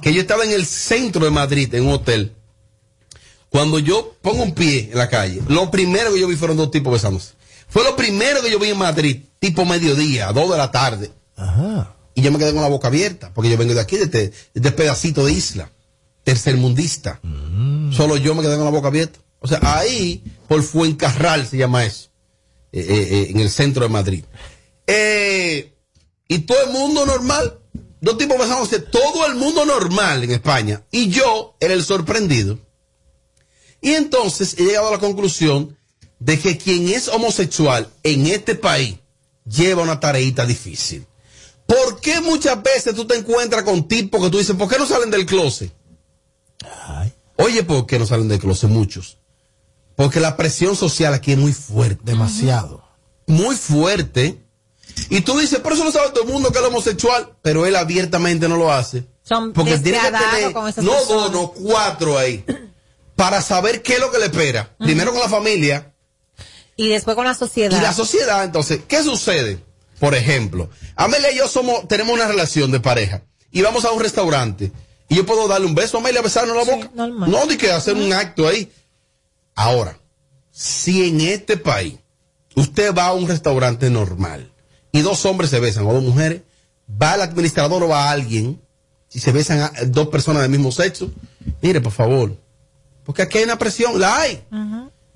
que 0.00 0.14
yo 0.14 0.20
estaba 0.20 0.44
en 0.44 0.52
el 0.52 0.64
centro 0.64 1.24
de 1.24 1.32
Madrid, 1.32 1.74
en 1.74 1.86
un 1.88 1.94
hotel, 1.94 2.34
cuando 3.48 3.80
yo 3.80 4.14
pongo 4.22 4.44
un 4.44 4.54
pie 4.54 4.90
en 4.92 4.98
la 4.98 5.08
calle, 5.08 5.42
lo 5.48 5.72
primero 5.72 6.12
que 6.12 6.20
yo 6.20 6.28
vi 6.28 6.36
fueron 6.36 6.56
dos 6.56 6.70
tipos 6.70 6.92
besándose. 6.92 7.34
Fue 7.68 7.82
lo 7.82 7.96
primero 7.96 8.42
que 8.42 8.50
yo 8.50 8.58
vi 8.58 8.70
en 8.70 8.78
Madrid, 8.78 9.22
tipo 9.38 9.64
mediodía, 9.64 10.32
dos 10.32 10.50
de 10.50 10.56
la 10.56 10.70
tarde. 10.70 11.10
Y 12.14 12.22
yo 12.22 12.30
me 12.30 12.38
quedé 12.38 12.52
con 12.52 12.62
la 12.62 12.68
boca 12.68 12.88
abierta, 12.88 13.32
porque 13.34 13.50
yo 13.50 13.56
vengo 13.56 13.74
de 13.74 13.80
aquí, 13.80 13.96
de 13.96 14.04
este, 14.04 14.18
de 14.18 14.32
este 14.54 14.72
pedacito 14.72 15.24
de 15.24 15.32
isla, 15.32 15.70
tercermundista. 16.22 17.20
Solo 17.90 18.16
yo 18.16 18.34
me 18.34 18.42
quedé 18.42 18.56
con 18.56 18.64
la 18.64 18.70
boca 18.70 18.88
abierta. 18.88 19.18
O 19.40 19.48
sea, 19.48 19.60
ahí, 19.62 20.22
por 20.48 20.62
Fuencarral 20.62 21.46
se 21.46 21.58
llama 21.58 21.84
eso, 21.84 22.08
eh, 22.72 22.80
eh, 22.80 23.08
eh, 23.10 23.26
en 23.30 23.40
el 23.40 23.50
centro 23.50 23.82
de 23.82 23.90
Madrid. 23.90 24.24
Eh, 24.86 25.74
y 26.28 26.38
todo 26.40 26.62
el 26.64 26.70
mundo 26.70 27.04
normal, 27.04 27.58
dos 28.00 28.16
tipos 28.16 28.38
besándose, 28.38 28.78
todo 28.78 29.26
el 29.26 29.34
mundo 29.34 29.66
normal 29.66 30.24
en 30.24 30.30
España. 30.30 30.82
Y 30.90 31.08
yo 31.08 31.56
era 31.60 31.74
el 31.74 31.84
sorprendido. 31.84 32.58
Y 33.80 33.90
entonces 33.90 34.54
he 34.58 34.64
llegado 34.64 34.88
a 34.88 34.92
la 34.92 34.98
conclusión 34.98 35.76
de 36.24 36.40
que 36.40 36.56
quien 36.56 36.88
es 36.88 37.08
homosexual 37.08 37.90
en 38.02 38.26
este 38.26 38.54
país 38.54 38.96
lleva 39.44 39.82
una 39.82 40.00
tareita 40.00 40.46
difícil. 40.46 41.06
¿Por 41.66 42.00
qué 42.00 42.22
muchas 42.22 42.62
veces 42.62 42.94
tú 42.94 43.06
te 43.06 43.14
encuentras 43.14 43.62
con 43.62 43.86
tipos 43.86 44.22
que 44.22 44.30
tú 44.30 44.38
dices, 44.38 44.56
¿por 44.56 44.66
qué 44.66 44.78
no 44.78 44.86
salen 44.86 45.10
del 45.10 45.26
closet? 45.26 45.70
Oye, 47.36 47.62
¿por 47.62 47.84
qué 47.84 47.98
no 47.98 48.06
salen 48.06 48.28
del 48.28 48.38
closet 48.38 48.70
muchos? 48.70 49.18
Porque 49.96 50.18
la 50.18 50.34
presión 50.34 50.76
social 50.76 51.12
aquí 51.12 51.32
es 51.32 51.38
muy 51.38 51.52
fuerte. 51.52 52.00
Demasiado. 52.04 52.82
Muy 53.26 53.54
fuerte. 53.54 54.40
Y 55.10 55.20
tú 55.20 55.38
dices, 55.38 55.58
por 55.60 55.74
eso 55.74 55.84
no 55.84 55.92
sabe 55.92 56.08
todo 56.10 56.24
el 56.24 56.30
mundo 56.30 56.50
que 56.52 56.58
es 56.58 56.64
homosexual, 56.64 57.36
pero 57.42 57.66
él 57.66 57.76
abiertamente 57.76 58.48
no 58.48 58.56
lo 58.56 58.72
hace. 58.72 59.04
Son 59.24 59.52
Porque 59.52 59.78
tiene 59.78 59.98
que 60.00 60.10
tener, 60.10 60.52
con 60.54 60.68
esas 60.68 60.82
no 60.82 60.92
dos, 61.04 61.32
no 61.32 61.50
cuatro 61.50 62.18
ahí, 62.18 62.44
para 63.14 63.42
saber 63.42 63.82
qué 63.82 63.94
es 63.94 64.00
lo 64.00 64.10
que 64.10 64.18
le 64.18 64.26
espera. 64.26 64.74
Primero 64.78 65.12
con 65.12 65.20
la 65.20 65.28
familia, 65.28 65.93
Y 66.76 66.88
después 66.88 67.14
con 67.16 67.24
la 67.24 67.34
sociedad. 67.34 67.78
y 67.78 67.80
la 67.82 67.92
sociedad, 67.92 68.44
entonces, 68.44 68.80
¿qué 68.88 69.02
sucede? 69.02 69.58
Por 70.00 70.14
ejemplo, 70.14 70.68
Amelia 70.96 71.30
y 71.30 71.36
yo 71.38 71.46
somos, 71.48 71.86
tenemos 71.88 72.12
una 72.14 72.26
relación 72.26 72.70
de 72.72 72.80
pareja 72.80 73.22
y 73.52 73.62
vamos 73.62 73.84
a 73.84 73.92
un 73.92 74.00
restaurante 74.00 74.72
y 75.08 75.14
yo 75.16 75.24
puedo 75.26 75.46
darle 75.46 75.66
un 75.66 75.74
beso 75.74 75.96
a 75.96 76.00
Amelia, 76.00 76.20
besarnos 76.20 76.56
la 76.56 76.64
boca. 76.64 76.90
No, 77.28 77.46
ni 77.46 77.56
que 77.56 77.70
hacer 77.70 77.94
un 77.94 78.12
acto 78.12 78.48
ahí. 78.48 78.70
Ahora, 79.54 79.98
si 80.50 81.08
en 81.08 81.20
este 81.20 81.56
país 81.56 81.94
usted 82.56 82.92
va 82.94 83.06
a 83.06 83.12
un 83.12 83.28
restaurante 83.28 83.88
normal 83.90 84.52
y 84.92 85.00
dos 85.02 85.24
hombres 85.26 85.50
se 85.50 85.60
besan 85.60 85.86
o 85.86 85.92
dos 85.92 86.02
mujeres, 86.02 86.42
va 86.90 87.14
el 87.14 87.22
administrador 87.22 87.82
o 87.84 87.88
va 87.88 88.10
alguien, 88.10 88.60
si 89.08 89.20
se 89.20 89.30
besan 89.32 89.60
a- 89.60 89.72
dos 89.86 90.08
personas 90.08 90.42
del 90.42 90.50
mismo 90.50 90.72
sexo, 90.72 91.10
mire, 91.62 91.80
por 91.80 91.92
favor, 91.92 92.36
porque 93.04 93.22
aquí 93.22 93.38
hay 93.38 93.44
una 93.44 93.58
presión, 93.58 94.00
la 94.00 94.18
hay 94.20 94.44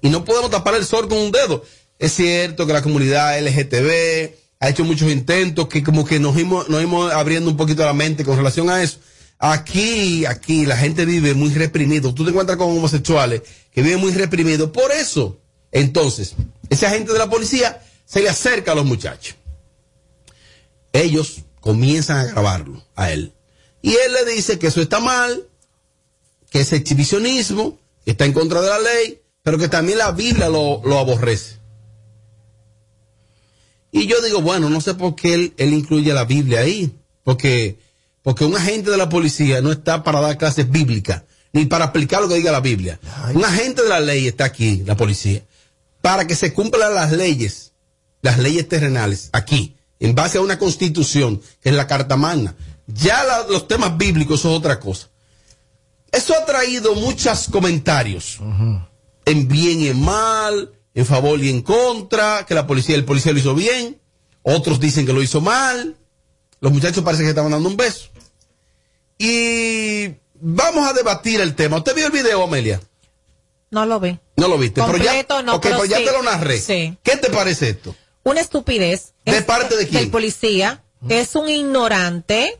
y 0.00 0.10
no 0.10 0.24
podemos 0.24 0.50
tapar 0.50 0.74
el 0.74 0.84
sol 0.84 1.08
con 1.08 1.18
un 1.18 1.32
dedo. 1.32 1.64
Es 1.98 2.12
cierto 2.12 2.66
que 2.66 2.72
la 2.72 2.82
comunidad 2.82 3.40
LGTB 3.40 4.34
ha 4.60 4.68
hecho 4.68 4.84
muchos 4.84 5.10
intentos 5.10 5.68
que 5.68 5.82
como 5.82 6.04
que 6.04 6.20
nos 6.20 6.36
hemos, 6.36 6.68
nos 6.68 6.82
hemos 6.82 7.12
abriendo 7.12 7.50
un 7.50 7.56
poquito 7.56 7.84
la 7.84 7.92
mente 7.92 8.24
con 8.24 8.36
relación 8.36 8.70
a 8.70 8.82
eso. 8.82 8.98
Aquí, 9.38 10.26
aquí 10.26 10.66
la 10.66 10.76
gente 10.76 11.04
vive 11.04 11.34
muy 11.34 11.50
reprimido. 11.54 12.12
Tú 12.12 12.24
te 12.24 12.30
encuentras 12.30 12.58
con 12.58 12.68
homosexuales 12.70 13.42
que 13.72 13.82
viven 13.82 14.00
muy 14.00 14.12
reprimidos. 14.12 14.70
Por 14.70 14.90
eso, 14.90 15.38
entonces, 15.70 16.34
ese 16.70 16.86
agente 16.86 17.12
de 17.12 17.18
la 17.18 17.30
policía 17.30 17.82
se 18.04 18.20
le 18.20 18.28
acerca 18.28 18.72
a 18.72 18.74
los 18.74 18.84
muchachos. 18.84 19.36
Ellos 20.92 21.42
comienzan 21.60 22.18
a 22.18 22.24
grabarlo 22.24 22.82
a 22.96 23.12
él. 23.12 23.32
Y 23.82 23.90
él 23.90 24.12
le 24.12 24.32
dice 24.32 24.58
que 24.58 24.68
eso 24.68 24.80
está 24.80 24.98
mal, 24.98 25.46
que 26.50 26.60
es 26.60 26.72
exhibicionismo, 26.72 27.78
está 28.06 28.24
en 28.24 28.32
contra 28.32 28.60
de 28.60 28.68
la 28.68 28.78
ley, 28.78 29.20
pero 29.48 29.56
que 29.56 29.68
también 29.70 29.96
la 29.96 30.10
Biblia 30.10 30.50
lo, 30.50 30.82
lo 30.84 30.98
aborrece. 30.98 31.56
Y 33.90 34.06
yo 34.06 34.20
digo, 34.20 34.42
bueno, 34.42 34.68
no 34.68 34.82
sé 34.82 34.92
por 34.92 35.14
qué 35.14 35.32
él, 35.32 35.54
él 35.56 35.72
incluye 35.72 36.12
la 36.12 36.26
Biblia 36.26 36.60
ahí, 36.60 36.94
porque, 37.24 37.78
porque 38.22 38.44
un 38.44 38.54
agente 38.54 38.90
de 38.90 38.98
la 38.98 39.08
policía 39.08 39.62
no 39.62 39.72
está 39.72 40.02
para 40.04 40.20
dar 40.20 40.36
clases 40.36 40.70
bíblicas, 40.70 41.22
ni 41.54 41.64
para 41.64 41.86
aplicar 41.86 42.20
lo 42.20 42.28
que 42.28 42.34
diga 42.34 42.52
la 42.52 42.60
Biblia. 42.60 43.00
Un 43.32 43.42
agente 43.42 43.82
de 43.82 43.88
la 43.88 44.00
ley 44.00 44.26
está 44.28 44.44
aquí, 44.44 44.82
la 44.84 44.98
policía, 44.98 45.42
para 46.02 46.26
que 46.26 46.34
se 46.34 46.52
cumplan 46.52 46.94
las 46.94 47.12
leyes, 47.12 47.72
las 48.20 48.36
leyes 48.38 48.68
terrenales, 48.68 49.30
aquí, 49.32 49.76
en 49.98 50.14
base 50.14 50.36
a 50.36 50.42
una 50.42 50.58
constitución, 50.58 51.40
que 51.62 51.70
es 51.70 51.74
la 51.74 51.86
Carta 51.86 52.18
Magna. 52.18 52.54
Ya 52.86 53.24
la- 53.24 53.46
los 53.48 53.66
temas 53.66 53.96
bíblicos 53.96 54.42
son 54.42 54.52
otra 54.52 54.78
cosa. 54.78 55.08
Eso 56.12 56.34
ha 56.34 56.44
traído 56.44 56.94
muchos 56.94 57.48
comentarios, 57.48 58.38
en 59.28 59.48
bien 59.48 59.80
y 59.80 59.88
en 59.88 60.00
mal, 60.00 60.72
en 60.94 61.06
favor 61.06 61.38
y 61.42 61.50
en 61.50 61.62
contra, 61.62 62.46
que 62.46 62.54
la 62.54 62.66
policía, 62.66 62.96
el 62.96 63.04
policía 63.04 63.32
lo 63.32 63.38
hizo 63.38 63.54
bien, 63.54 64.00
otros 64.42 64.80
dicen 64.80 65.06
que 65.06 65.12
lo 65.12 65.22
hizo 65.22 65.40
mal, 65.40 65.96
los 66.60 66.72
muchachos 66.72 67.04
parece 67.04 67.22
que 67.22 67.28
estaban 67.28 67.52
dando 67.52 67.68
un 67.68 67.76
beso. 67.76 68.08
Y 69.18 70.08
vamos 70.34 70.88
a 70.88 70.92
debatir 70.92 71.40
el 71.40 71.54
tema. 71.54 71.76
¿Usted 71.78 71.94
vio 71.94 72.06
el 72.06 72.12
video, 72.12 72.42
Amelia? 72.42 72.80
No 73.70 73.84
lo 73.84 74.00
ve. 74.00 74.18
No 74.36 74.48
lo 74.48 74.56
viste, 74.56 74.80
pero 74.80 74.96
ya, 74.96 75.04
Completo, 75.04 75.42
no, 75.42 75.56
ok, 75.56 75.62
pero 75.62 75.76
pues 75.78 75.90
ya 75.90 75.98
sí. 75.98 76.04
te 76.04 76.12
lo 76.12 76.22
narré. 76.22 76.58
Sí. 76.58 76.96
¿Qué 77.02 77.16
te 77.16 77.28
parece 77.30 77.70
esto? 77.70 77.94
Una 78.22 78.40
estupidez. 78.40 79.12
¿De 79.24 79.36
Es 79.36 79.44
parte 79.44 79.76
de 79.76 79.86
quién? 79.86 80.02
Del 80.02 80.10
policía. 80.10 80.82
Es 81.08 81.34
un 81.34 81.48
ignorante. 81.48 82.58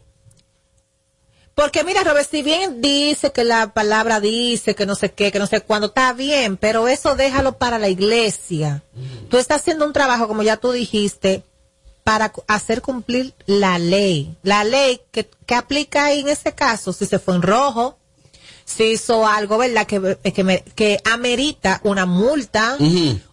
Porque 1.61 1.83
mira, 1.83 2.05
Robert, 2.05 2.31
si 2.31 2.43
bien 2.45 2.81
dice 2.81 3.33
que 3.33 3.43
la 3.43 3.73
palabra 3.75 4.21
dice 4.21 4.77
que 4.77 4.87
no 4.87 4.95
sé 4.95 5.11
qué, 5.11 5.33
que 5.33 5.41
no 5.41 5.49
sé 5.49 5.61
cuándo, 5.61 5.89
está 5.89 6.13
bien, 6.13 6.57
pero 6.57 6.87
eso 6.87 7.17
déjalo 7.17 7.59
para 7.59 7.81
la 7.81 7.89
iglesia. 7.89 8.85
Tú 9.29 9.39
estás 9.39 9.63
haciendo 9.63 9.85
un 9.85 9.93
trabajo, 9.93 10.29
como 10.29 10.45
ya 10.45 10.57
tú 10.57 10.71
dijiste, 10.71 11.43
para 12.05 12.33
hacer 12.47 12.81
cumplir 12.81 13.35
la 13.47 13.79
ley. 13.81 14.37
La 14.45 14.63
ley 14.63 15.01
que, 15.11 15.29
que 15.47 15.55
aplica 15.57 16.05
ahí 16.05 16.21
en 16.21 16.29
ese 16.29 16.55
caso, 16.55 16.93
si 16.93 17.07
se 17.07 17.19
fue 17.19 17.35
en 17.35 17.43
rojo, 17.43 17.99
si 18.65 18.85
hizo 18.85 19.27
algo, 19.27 19.59
¿verdad? 19.59 19.85
Que, 19.87 20.17
que, 20.33 20.45
me- 20.45 20.63
que 20.63 21.01
amerita 21.11 21.81
una 21.83 22.07
multa 22.07 22.77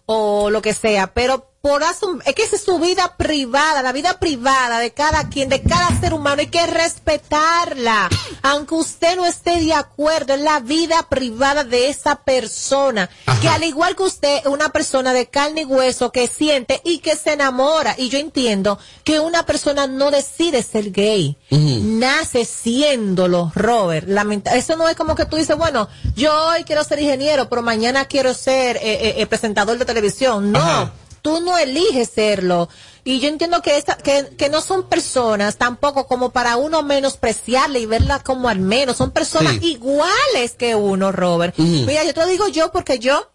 o 0.06 0.50
lo 0.50 0.62
que 0.62 0.74
sea, 0.74 1.12
pero 1.14 1.48
por 1.66 1.82
asun- 1.82 2.22
es 2.24 2.34
que 2.36 2.44
esa 2.44 2.54
es 2.54 2.62
su 2.62 2.78
vida 2.78 3.16
privada, 3.16 3.82
la 3.82 3.90
vida 3.90 4.20
privada 4.20 4.78
de 4.78 4.92
cada 4.92 5.28
quien, 5.28 5.48
de 5.48 5.62
cada 5.62 5.88
ser 5.98 6.14
humano, 6.14 6.40
hay 6.40 6.46
que 6.46 6.64
respetarla. 6.64 8.08
aunque 8.42 8.74
usted 8.76 9.16
no 9.16 9.26
esté 9.26 9.58
de 9.58 9.72
acuerdo, 9.74 10.34
es 10.34 10.40
la 10.40 10.60
vida 10.60 11.02
privada 11.08 11.64
de 11.64 11.88
esa 11.88 12.14
persona, 12.22 13.10
que 13.40 13.48
al 13.48 13.64
igual 13.64 13.96
que 13.96 14.04
usted, 14.04 14.36
es 14.38 14.46
una 14.46 14.68
persona 14.68 15.12
de 15.12 15.26
carne 15.26 15.62
y 15.62 15.64
hueso 15.64 16.12
que 16.12 16.28
siente 16.28 16.80
y 16.84 16.98
que 16.98 17.16
se 17.16 17.32
enamora. 17.32 17.96
Y 17.98 18.08
yo 18.10 18.18
entiendo 18.18 18.78
que 19.02 19.18
una 19.18 19.44
persona 19.44 19.88
no 19.88 20.12
decide 20.12 20.62
ser 20.62 20.92
gay, 20.92 21.36
nace 21.50 22.44
siéndolo, 22.44 23.50
Robert. 23.56 24.06
Lamenta- 24.08 24.54
eso 24.54 24.76
no 24.76 24.88
es 24.88 24.94
como 24.94 25.16
que 25.16 25.26
tú 25.26 25.34
dices, 25.34 25.56
bueno, 25.56 25.88
yo 26.14 26.32
hoy 26.50 26.62
quiero 26.62 26.84
ser 26.84 27.00
ingeniero, 27.00 27.48
pero 27.48 27.62
mañana 27.62 28.04
quiero 28.04 28.32
ser 28.34 28.76
eh, 28.76 28.80
eh, 28.84 29.14
eh, 29.18 29.26
presentador 29.26 29.76
de 29.78 29.84
televisión. 29.84 30.52
No, 30.52 30.60
Ajá. 30.60 30.92
Tú 31.26 31.40
no 31.40 31.58
eliges 31.58 32.08
serlo. 32.14 32.68
Y 33.02 33.18
yo 33.20 33.28
entiendo 33.28 33.60
que, 33.62 33.76
esta, 33.76 33.96
que, 33.96 34.34
que 34.38 34.48
no 34.48 34.60
son 34.60 34.88
personas 34.88 35.56
tampoco 35.58 36.06
como 36.06 36.30
para 36.30 36.56
uno 36.56 36.82
menospreciarle 36.82 37.80
y 37.80 37.86
verla 37.86 38.20
como 38.22 38.48
al 38.48 38.60
menos. 38.60 38.96
Son 38.96 39.10
personas 39.10 39.54
Sí. 39.60 39.72
iguales 39.72 40.54
que 40.56 40.74
uno, 40.76 41.10
Robert. 41.12 41.56
Mira, 41.58 42.04
yo 42.04 42.14
te 42.14 42.20
lo 42.20 42.26
digo 42.26 42.48
yo 42.48 42.70
porque 42.70 42.98
yo 43.00 43.30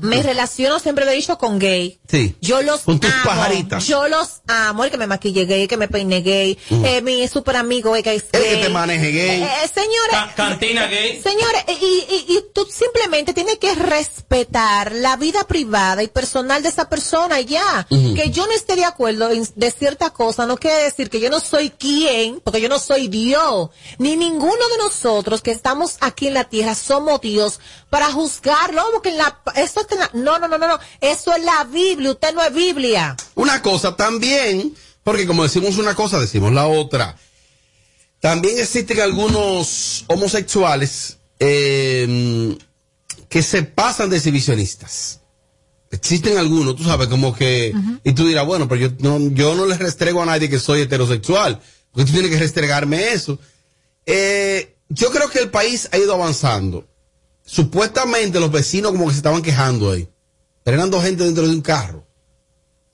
me 0.00 0.22
relaciono, 0.22 0.78
siempre 0.78 1.04
lo 1.04 1.10
he 1.10 1.14
dicho, 1.14 1.38
con 1.38 1.58
gay. 1.58 1.98
Sí. 2.08 2.36
Yo 2.40 2.62
los 2.62 2.82
Con 2.82 3.00
tus 3.00 3.10
amo. 3.12 3.24
pajaritas. 3.24 3.84
Yo 3.86 4.06
los 4.06 4.42
amo. 4.46 4.84
El 4.84 4.90
que 4.92 4.98
me 4.98 5.06
maquille 5.08 5.44
gay, 5.44 5.62
el 5.62 5.68
que 5.68 5.76
me 5.76 5.88
peine 5.88 6.20
gay, 6.20 6.56
Ujú. 6.70 6.84
eh, 6.86 7.02
mi 7.02 7.26
super 7.26 7.56
amigo 7.56 7.96
el 7.96 8.02
que 8.04 8.14
es 8.14 8.26
El 8.32 8.42
gay. 8.42 8.56
que 8.58 8.62
te 8.64 8.68
maneje 8.68 9.10
gay. 9.10 9.42
Eh, 9.42 9.48
eh, 9.64 9.68
señores, 9.74 10.10
Ca- 10.12 10.32
cantina 10.36 10.86
gay. 10.86 11.20
Señores, 11.20 11.64
y, 11.80 11.84
y, 11.84 12.24
y 12.36 12.44
tú 12.54 12.66
simplemente 12.70 13.34
tienes 13.34 13.58
que 13.58 13.74
respetar 13.74 14.92
la 14.92 15.16
vida 15.16 15.44
privada 15.44 16.02
y 16.02 16.08
personal 16.08 16.62
de 16.62 16.68
esa 16.68 16.88
persona 16.88 17.40
y 17.40 17.46
ya. 17.46 17.86
Ujú. 17.90 18.14
Que 18.14 18.30
yo 18.30 18.46
no 18.46 18.52
esté 18.52 18.76
de 18.76 18.84
acuerdo 18.84 19.30
en- 19.30 19.48
de 19.56 19.70
cierta 19.70 20.10
cosa 20.10 20.46
no 20.46 20.58
quiere 20.58 20.84
decir 20.84 21.10
que 21.10 21.18
yo 21.20 21.30
no 21.30 21.40
soy 21.40 21.70
quien, 21.70 22.40
porque 22.40 22.60
yo 22.60 22.68
no 22.68 22.78
soy 22.78 23.08
Dios, 23.08 23.70
ni 23.98 24.16
ninguno 24.16 24.52
de 24.52 24.78
nosotros 24.78 25.42
que 25.42 25.50
estamos 25.50 25.96
aquí 26.00 26.28
en 26.28 26.34
la 26.34 26.44
tierra 26.44 26.74
somos 26.74 27.20
Dios 27.20 27.58
para 27.90 28.12
juzgarlo, 28.12 28.82
porque 28.92 29.10
en 29.10 29.18
la, 29.18 29.40
eso 29.56 29.80
en 29.90 29.98
la- 29.98 30.10
no, 30.14 30.38
no, 30.38 30.48
no, 30.48 30.58
no, 30.58 30.68
no, 30.68 30.78
eso 31.00 31.34
es 31.34 31.42
la 31.44 31.64
Biblia, 31.64 32.10
usted 32.12 32.34
no 32.34 32.42
es 32.42 32.52
Biblia. 32.52 33.16
Una 33.34 33.62
cosa 33.62 33.96
también, 33.96 34.74
porque 35.02 35.26
como 35.26 35.42
decimos 35.42 35.78
una 35.78 35.94
cosa, 35.94 36.18
decimos 36.20 36.52
la 36.52 36.66
otra. 36.66 37.16
También 38.20 38.58
existen 38.58 39.00
algunos 39.00 40.04
homosexuales 40.08 41.18
eh, 41.38 42.58
que 43.28 43.42
se 43.42 43.62
pasan 43.62 44.10
de 44.10 44.16
exhibicionistas. 44.16 45.20
Existen 45.90 46.36
algunos, 46.36 46.76
tú 46.76 46.84
sabes, 46.84 47.08
como 47.08 47.34
que... 47.34 47.72
Y 48.04 48.12
tú 48.12 48.26
dirás, 48.26 48.44
bueno, 48.44 48.68
pero 48.68 48.88
yo 48.88 48.90
no, 48.98 49.18
yo 49.30 49.54
no 49.54 49.64
les 49.66 49.78
restrego 49.78 50.22
a 50.22 50.26
nadie 50.26 50.50
que 50.50 50.58
soy 50.58 50.82
heterosexual. 50.82 51.60
Porque 51.92 52.06
tú 52.06 52.12
tienes 52.12 52.30
que 52.30 52.38
restregarme 52.38 53.12
eso. 53.12 53.38
Eh, 54.04 54.76
yo 54.88 55.10
creo 55.10 55.30
que 55.30 55.38
el 55.38 55.50
país 55.50 55.88
ha 55.92 55.96
ido 55.98 56.12
avanzando. 56.12 56.87
Supuestamente 57.50 58.38
los 58.38 58.52
vecinos 58.52 58.92
como 58.92 59.06
que 59.06 59.12
se 59.12 59.16
estaban 59.18 59.40
quejando 59.40 59.90
ahí. 59.90 60.06
Pero 60.64 60.76
eran 60.76 60.90
dos 60.90 61.02
gente 61.02 61.24
dentro 61.24 61.44
de 61.44 61.50
un 61.50 61.62
carro. 61.62 62.04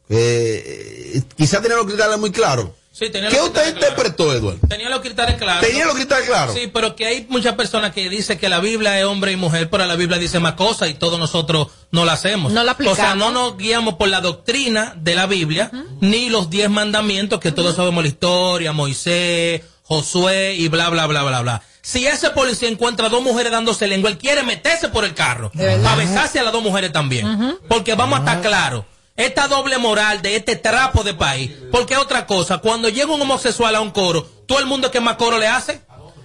Eh, 0.09 1.21
quizá 1.37 1.61
tenían 1.61 1.79
los 1.79 1.87
criterios 1.89 2.21
muy 2.21 2.31
claros. 2.31 2.69
Sí, 2.93 3.11
tenía 3.11 3.29
¿Qué 3.31 3.39
los 3.39 3.49
usted 3.49 3.75
interpretó, 3.75 4.33
Eduardo? 4.33 4.61
Tenía 4.69 4.89
los 4.89 5.01
criterios 5.01 5.37
claros. 5.39 5.67
Tenía 5.67 5.85
los 5.87 5.97
criterios 5.97 6.29
claros. 6.29 6.55
Sí, 6.55 6.71
pero 6.73 6.95
que 6.95 7.05
hay 7.07 7.27
muchas 7.29 7.55
personas 7.55 7.93
que 7.93 8.09
dicen 8.09 8.39
que 8.39 8.49
la 8.49 8.61
Biblia 8.61 8.97
es 9.01 9.05
hombre 9.07 9.33
y 9.33 9.37
mujer, 9.37 9.69
pero 9.69 9.85
la 9.87 9.97
Biblia 9.97 10.19
dice 10.19 10.39
más 10.39 10.53
cosas 10.53 10.89
y 10.91 10.95
todos 10.95 11.19
nosotros 11.19 11.67
no 11.91 12.05
la 12.05 12.13
hacemos. 12.13 12.53
No 12.53 12.63
la 12.63 12.71
O 12.73 12.77
sea, 12.77 12.91
aplicamos. 12.91 13.17
no 13.19 13.31
nos 13.33 13.57
guiamos 13.59 13.95
por 13.95 14.07
la 14.09 14.21
doctrina 14.21 14.95
de 14.97 15.17
la 15.17 15.27
Biblia, 15.27 15.73
ni 16.01 16.29
los 16.31 16.51
diez 16.51 16.71
mandamientos 16.71 17.41
que 17.41 17.51
todos 17.51 17.75
sabemos 17.75 18.05
la 18.05 18.09
historia, 18.11 18.73
Moisés, 18.73 19.63
Josué 19.87 20.55
y 20.55 20.69
bla, 20.69 20.89
bla, 20.89 21.07
bla, 21.07 21.23
bla, 21.23 21.41
bla. 21.43 21.63
Si 21.83 22.07
ese 22.07 22.31
policía 22.31 22.69
encuentra 22.69 23.11
dos 23.11 23.23
mujeres 23.23 23.53
dándose 23.53 23.87
lengua, 23.87 24.09
él 24.11 24.17
quiere 24.17 24.43
meterse 24.43 24.89
por 24.89 25.05
el 25.05 25.15
carro. 25.15 25.53
Para 25.83 25.97
besarse 25.97 26.41
a 26.41 26.43
las 26.43 26.53
dos 26.53 26.63
mujeres 26.63 26.93
también. 26.93 27.59
Porque 27.69 27.95
vamos 27.95 28.19
a 28.19 28.21
estar 28.21 28.41
claros. 28.41 28.87
Esta 29.17 29.47
doble 29.47 29.79
moral 29.79 30.23
de 30.23 30.37
este 30.37 30.57
trapo 30.57 31.05
de 31.05 31.15
país. 31.15 31.53
Porque 31.71 31.97
otra 31.97 32.27
cosa, 32.27 32.59
cuando 32.59 32.89
llega 32.89 33.13
un 33.13 33.21
homosexual 33.21 33.75
a 33.75 33.81
un 33.81 33.91
coro, 33.91 34.27
todo 34.47 34.59
el 34.59 34.67
mundo 34.67 34.91
que 34.91 35.01
más 35.01 35.17
coro 35.17 35.39
le 35.39 35.47
hace. 35.47 35.83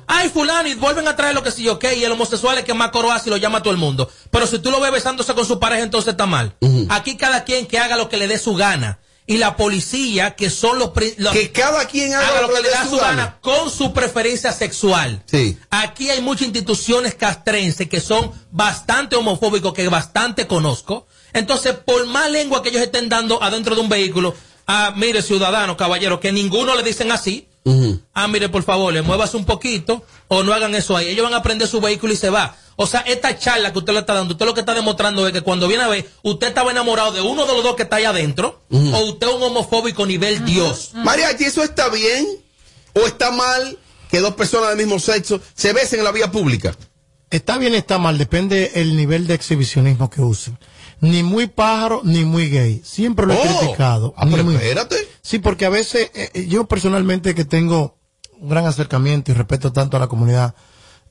Ay, 0.07 0.29
fulano, 0.29 0.67
y 0.67 0.73
vuelven 0.73 1.07
a 1.07 1.15
traer 1.15 1.35
lo 1.35 1.43
que 1.43 1.51
sí, 1.51 1.69
ok, 1.69 1.85
y 1.95 2.03
el 2.03 2.11
homosexual 2.11 2.57
es 2.57 2.63
que 2.63 2.73
más 2.73 2.89
coro 2.89 3.11
hace 3.11 3.29
y 3.29 3.31
lo 3.31 3.37
llama 3.37 3.59
a 3.59 3.61
todo 3.61 3.71
el 3.71 3.77
mundo. 3.77 4.09
Pero 4.31 4.47
si 4.47 4.57
tú 4.57 4.71
lo 4.71 4.79
ves 4.79 4.91
besándose 4.91 5.35
con 5.35 5.45
su 5.45 5.59
pareja, 5.59 5.83
entonces 5.83 6.13
está 6.13 6.25
mal. 6.25 6.55
Aquí 6.89 7.15
cada 7.15 7.43
quien 7.43 7.67
que 7.67 7.77
haga 7.77 7.95
lo 7.95 8.09
que 8.09 8.17
le 8.17 8.27
dé 8.27 8.39
su 8.39 8.55
gana. 8.55 8.97
Y 9.29 9.37
la 9.37 9.55
policía, 9.55 10.35
que 10.35 10.49
son 10.49 10.79
los... 10.79 10.89
Que 10.89 11.51
cada 11.51 11.85
quien 11.85 12.15
haga 12.15 12.41
lo 12.41 12.51
que 12.51 12.63
le 12.63 12.71
da 12.71 12.89
su 12.89 12.97
gana 12.97 13.37
con 13.41 13.69
su 13.69 13.93
preferencia 13.93 14.51
sexual. 14.51 15.21
Sí. 15.27 15.55
Aquí 15.69 16.09
hay 16.09 16.19
muchas 16.19 16.47
instituciones 16.47 17.13
castrenses 17.13 17.87
que 17.87 18.01
son 18.01 18.31
bastante 18.49 19.15
homofóbicos, 19.15 19.75
que 19.75 19.87
bastante 19.87 20.47
conozco. 20.47 21.05
Entonces, 21.31 21.75
por 21.75 22.07
más 22.07 22.31
lengua 22.31 22.63
que 22.63 22.69
ellos 22.69 22.81
estén 22.81 23.07
dando 23.07 23.43
adentro 23.43 23.75
de 23.75 23.81
un 23.81 23.89
vehículo, 23.89 24.33
ah, 24.65 24.93
mire, 24.95 25.21
ciudadano, 25.21 25.77
caballero, 25.77 26.19
que 26.19 26.31
ninguno 26.31 26.75
le 26.75 26.81
dicen 26.81 27.11
así. 27.11 27.48
Ah, 28.13 28.27
mire, 28.27 28.49
por 28.49 28.63
favor, 28.63 28.93
le 28.93 29.01
muevas 29.01 29.33
un 29.35 29.45
poquito 29.45 30.03
o 30.27 30.43
no 30.43 30.53
hagan 30.53 30.73
eso 30.75 30.97
ahí. 30.97 31.09
Ellos 31.09 31.23
van 31.23 31.33
a 31.33 31.43
prender 31.43 31.67
su 31.67 31.79
vehículo 31.79 32.13
y 32.13 32.15
se 32.15 32.29
va. 32.29 32.55
O 32.75 32.87
sea, 32.87 33.01
esta 33.01 33.37
charla 33.37 33.73
que 33.73 33.79
usted 33.79 33.93
le 33.93 33.99
está 33.99 34.13
dando, 34.13 34.33
usted 34.33 34.45
lo 34.45 34.53
que 34.53 34.61
está 34.61 34.73
demostrando 34.73 35.27
es 35.27 35.33
que 35.33 35.41
cuando 35.41 35.67
viene 35.67 35.83
a 35.83 35.89
ver, 35.89 36.09
usted 36.23 36.47
estaba 36.47 36.71
enamorado 36.71 37.11
de 37.11 37.21
uno 37.21 37.45
de 37.45 37.53
los 37.53 37.61
dos 37.61 37.75
que 37.75 37.83
está 37.83 37.97
ahí 37.97 38.05
adentro, 38.05 38.61
o 38.71 38.99
usted 39.05 39.27
es 39.27 39.33
un 39.33 39.43
homofóbico 39.43 40.05
nivel 40.05 40.45
Dios. 40.45 40.91
Mariachi, 40.93 41.43
¿eso 41.43 41.61
está 41.61 41.89
bien 41.89 42.25
o 42.93 43.01
está 43.05 43.31
mal 43.31 43.77
que 44.09 44.19
dos 44.19 44.33
personas 44.35 44.69
del 44.69 44.77
mismo 44.77 44.97
sexo 44.97 45.41
se 45.53 45.73
besen 45.73 45.99
en 45.99 46.05
la 46.05 46.11
vía 46.11 46.31
pública? 46.31 46.73
Está 47.29 47.57
bien, 47.57 47.75
está 47.75 47.97
mal, 47.99 48.17
depende 48.17 48.71
el 48.75 48.95
nivel 48.95 49.27
de 49.27 49.33
exhibicionismo 49.33 50.09
que 50.09 50.21
usen. 50.21 50.57
Ni 51.01 51.23
muy 51.23 51.47
pájaro, 51.47 52.01
ni 52.03 52.25
muy 52.25 52.49
gay. 52.49 52.81
Siempre 52.83 53.25
lo 53.25 53.33
he 53.33 53.37
Oh. 53.37 53.59
criticado. 53.59 54.13
Ah, 54.17 54.25
Ni 54.25 54.31
pero 54.31 54.43
muy- 54.43 54.55
espérate. 54.55 54.95
Sí, 55.21 55.39
porque 55.39 55.65
a 55.65 55.69
veces, 55.69 56.11
eh, 56.13 56.29
eh, 56.33 56.47
yo 56.47 56.67
personalmente 56.67 57.33
que 57.35 57.45
tengo 57.45 57.97
un 58.39 58.49
gran 58.49 58.65
acercamiento 58.65 59.31
y 59.31 59.35
respeto 59.35 59.71
tanto 59.71 59.97
a 59.97 59.99
la 59.99 60.07
comunidad 60.07 60.55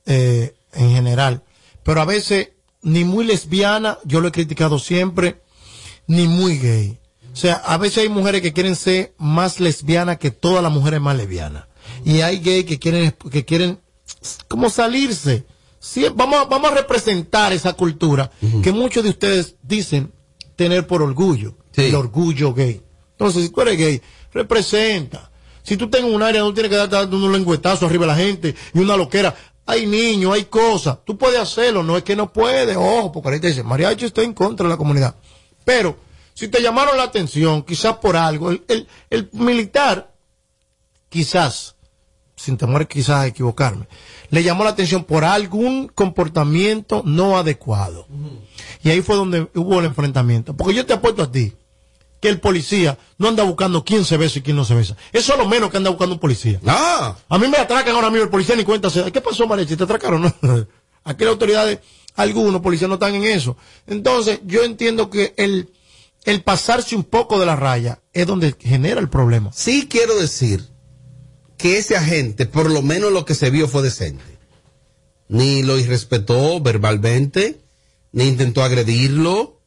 eh, 0.06 0.54
en 0.72 0.90
general, 0.92 1.42
pero 1.82 2.00
a 2.00 2.04
veces 2.06 2.50
ni 2.82 3.04
muy 3.04 3.24
lesbiana, 3.26 3.98
yo 4.04 4.20
lo 4.20 4.28
he 4.28 4.32
criticado 4.32 4.78
siempre, 4.78 5.42
ni 6.06 6.26
muy 6.28 6.58
gay. 6.58 6.98
O 7.32 7.36
sea, 7.36 7.54
a 7.54 7.76
veces 7.76 7.98
hay 8.04 8.08
mujeres 8.08 8.40
que 8.40 8.52
quieren 8.54 8.74
ser 8.76 9.14
más 9.18 9.60
lesbianas 9.60 10.16
que 10.18 10.30
todas 10.30 10.62
las 10.62 10.72
mujeres 10.72 11.00
más 11.00 11.16
lesbianas. 11.16 11.64
Y 12.04 12.20
hay 12.22 12.38
gays 12.40 12.64
que 12.64 12.78
quieren, 12.78 13.14
que 13.30 13.44
quieren 13.44 13.80
como 14.48 14.70
salirse. 14.70 15.44
Sí, 15.80 16.06
vamos, 16.14 16.40
a- 16.40 16.44
vamos 16.44 16.70
a 16.72 16.74
representar 16.74 17.52
esa 17.52 17.72
cultura 17.74 18.30
que 18.62 18.72
muchos 18.72 19.04
de 19.04 19.10
ustedes 19.10 19.56
dicen 19.62 20.12
tener 20.56 20.86
por 20.86 21.02
orgullo. 21.02 21.54
El 21.88 21.94
orgullo 21.94 22.52
gay. 22.52 22.82
Entonces, 23.12 23.44
si 23.44 23.48
tú 23.50 23.60
eres 23.62 23.78
gay, 23.78 24.02
representa. 24.32 25.30
Si 25.62 25.76
tú 25.76 25.88
tienes 25.88 26.10
un 26.12 26.22
área 26.22 26.40
donde 26.40 26.54
tienes 26.54 26.70
que 26.70 26.76
dar 26.76 26.88
dando 26.88 27.16
un 27.16 27.32
lengüetazo 27.32 27.86
arriba 27.86 28.04
a 28.04 28.08
la 28.08 28.16
gente 28.16 28.54
y 28.74 28.78
una 28.78 28.96
loquera, 28.96 29.34
hay 29.66 29.86
niños, 29.86 30.32
hay 30.32 30.44
cosas. 30.46 30.98
Tú 31.04 31.16
puedes 31.18 31.38
hacerlo, 31.38 31.82
no 31.82 31.96
es 31.96 32.02
que 32.02 32.16
no 32.16 32.32
puedes, 32.32 32.76
ojo, 32.76 33.12
porque 33.12 33.28
ahorita 33.28 33.46
dice, 33.48 33.62
mariachi 33.62 34.06
está 34.06 34.22
en 34.22 34.32
contra 34.32 34.64
de 34.64 34.70
la 34.70 34.76
comunidad. 34.78 35.14
Pero, 35.64 35.96
si 36.34 36.48
te 36.48 36.62
llamaron 36.62 36.96
la 36.96 37.02
atención, 37.04 37.62
quizás 37.62 37.96
por 37.98 38.16
algo, 38.16 38.50
el, 38.50 38.64
el- 38.68 38.88
el 39.10 39.28
militar, 39.32 40.12
quizás, 41.08 41.76
sin 42.38 42.56
temor 42.56 42.86
quizás 42.86 43.16
a 43.16 43.26
equivocarme, 43.26 43.86
le 44.30 44.42
llamó 44.42 44.64
la 44.64 44.70
atención 44.70 45.04
por 45.04 45.24
algún 45.24 45.88
comportamiento 45.88 47.02
no 47.04 47.36
adecuado. 47.36 48.06
Y 48.82 48.90
ahí 48.90 49.02
fue 49.02 49.16
donde 49.16 49.48
hubo 49.54 49.80
el 49.80 49.86
enfrentamiento. 49.86 50.56
Porque 50.56 50.74
yo 50.74 50.86
te 50.86 50.94
apuesto 50.94 51.22
a 51.22 51.32
ti 51.32 51.52
que 52.20 52.28
el 52.28 52.40
policía 52.40 52.98
no 53.18 53.28
anda 53.28 53.42
buscando 53.42 53.84
quién 53.84 54.04
se 54.04 54.16
besa 54.16 54.38
y 54.38 54.42
quién 54.42 54.56
no 54.56 54.64
se 54.64 54.74
besa. 54.74 54.96
Eso 55.12 55.32
es 55.32 55.38
lo 55.38 55.48
menos 55.48 55.70
que 55.70 55.76
anda 55.76 55.90
buscando 55.90 56.14
un 56.14 56.20
policía. 56.20 56.60
Ah. 56.66 57.16
A 57.28 57.38
mí 57.38 57.48
me 57.48 57.58
atracan 57.58 57.94
ahora 57.94 58.10
mismo 58.10 58.24
el 58.24 58.30
policía 58.30 58.56
ni 58.56 58.64
cuenta. 58.64 58.88
¿Qué 59.12 59.20
pasó, 59.20 59.46
Marechi? 59.46 59.76
¿Te 59.76 59.84
atracaron? 59.84 60.24
Aquí 61.04 61.24
las 61.24 61.32
autoridades, 61.32 61.80
algunos 62.16 62.60
policías 62.60 62.88
no 62.88 62.94
están 62.94 63.14
en 63.14 63.24
eso. 63.24 63.56
Entonces, 63.86 64.40
yo 64.44 64.62
entiendo 64.62 65.10
que 65.10 65.34
el, 65.36 65.70
el 66.24 66.42
pasarse 66.42 66.96
un 66.96 67.04
poco 67.04 67.38
de 67.38 67.46
la 67.46 67.56
raya 67.56 68.00
es 68.12 68.26
donde 68.26 68.54
genera 68.58 69.00
el 69.00 69.08
problema. 69.08 69.50
Sí 69.52 69.86
quiero 69.88 70.16
decir 70.16 70.77
que 71.58 71.76
ese 71.78 71.96
agente, 71.96 72.46
por 72.46 72.70
lo 72.70 72.80
menos 72.82 73.12
lo 73.12 73.24
que 73.26 73.34
se 73.34 73.50
vio 73.50 73.68
fue 73.68 73.82
decente. 73.82 74.24
Ni 75.28 75.62
lo 75.62 75.78
irrespetó 75.78 76.60
verbalmente, 76.60 77.60
ni 78.12 78.24
intentó 78.28 78.62
agredirlo. 78.64 79.60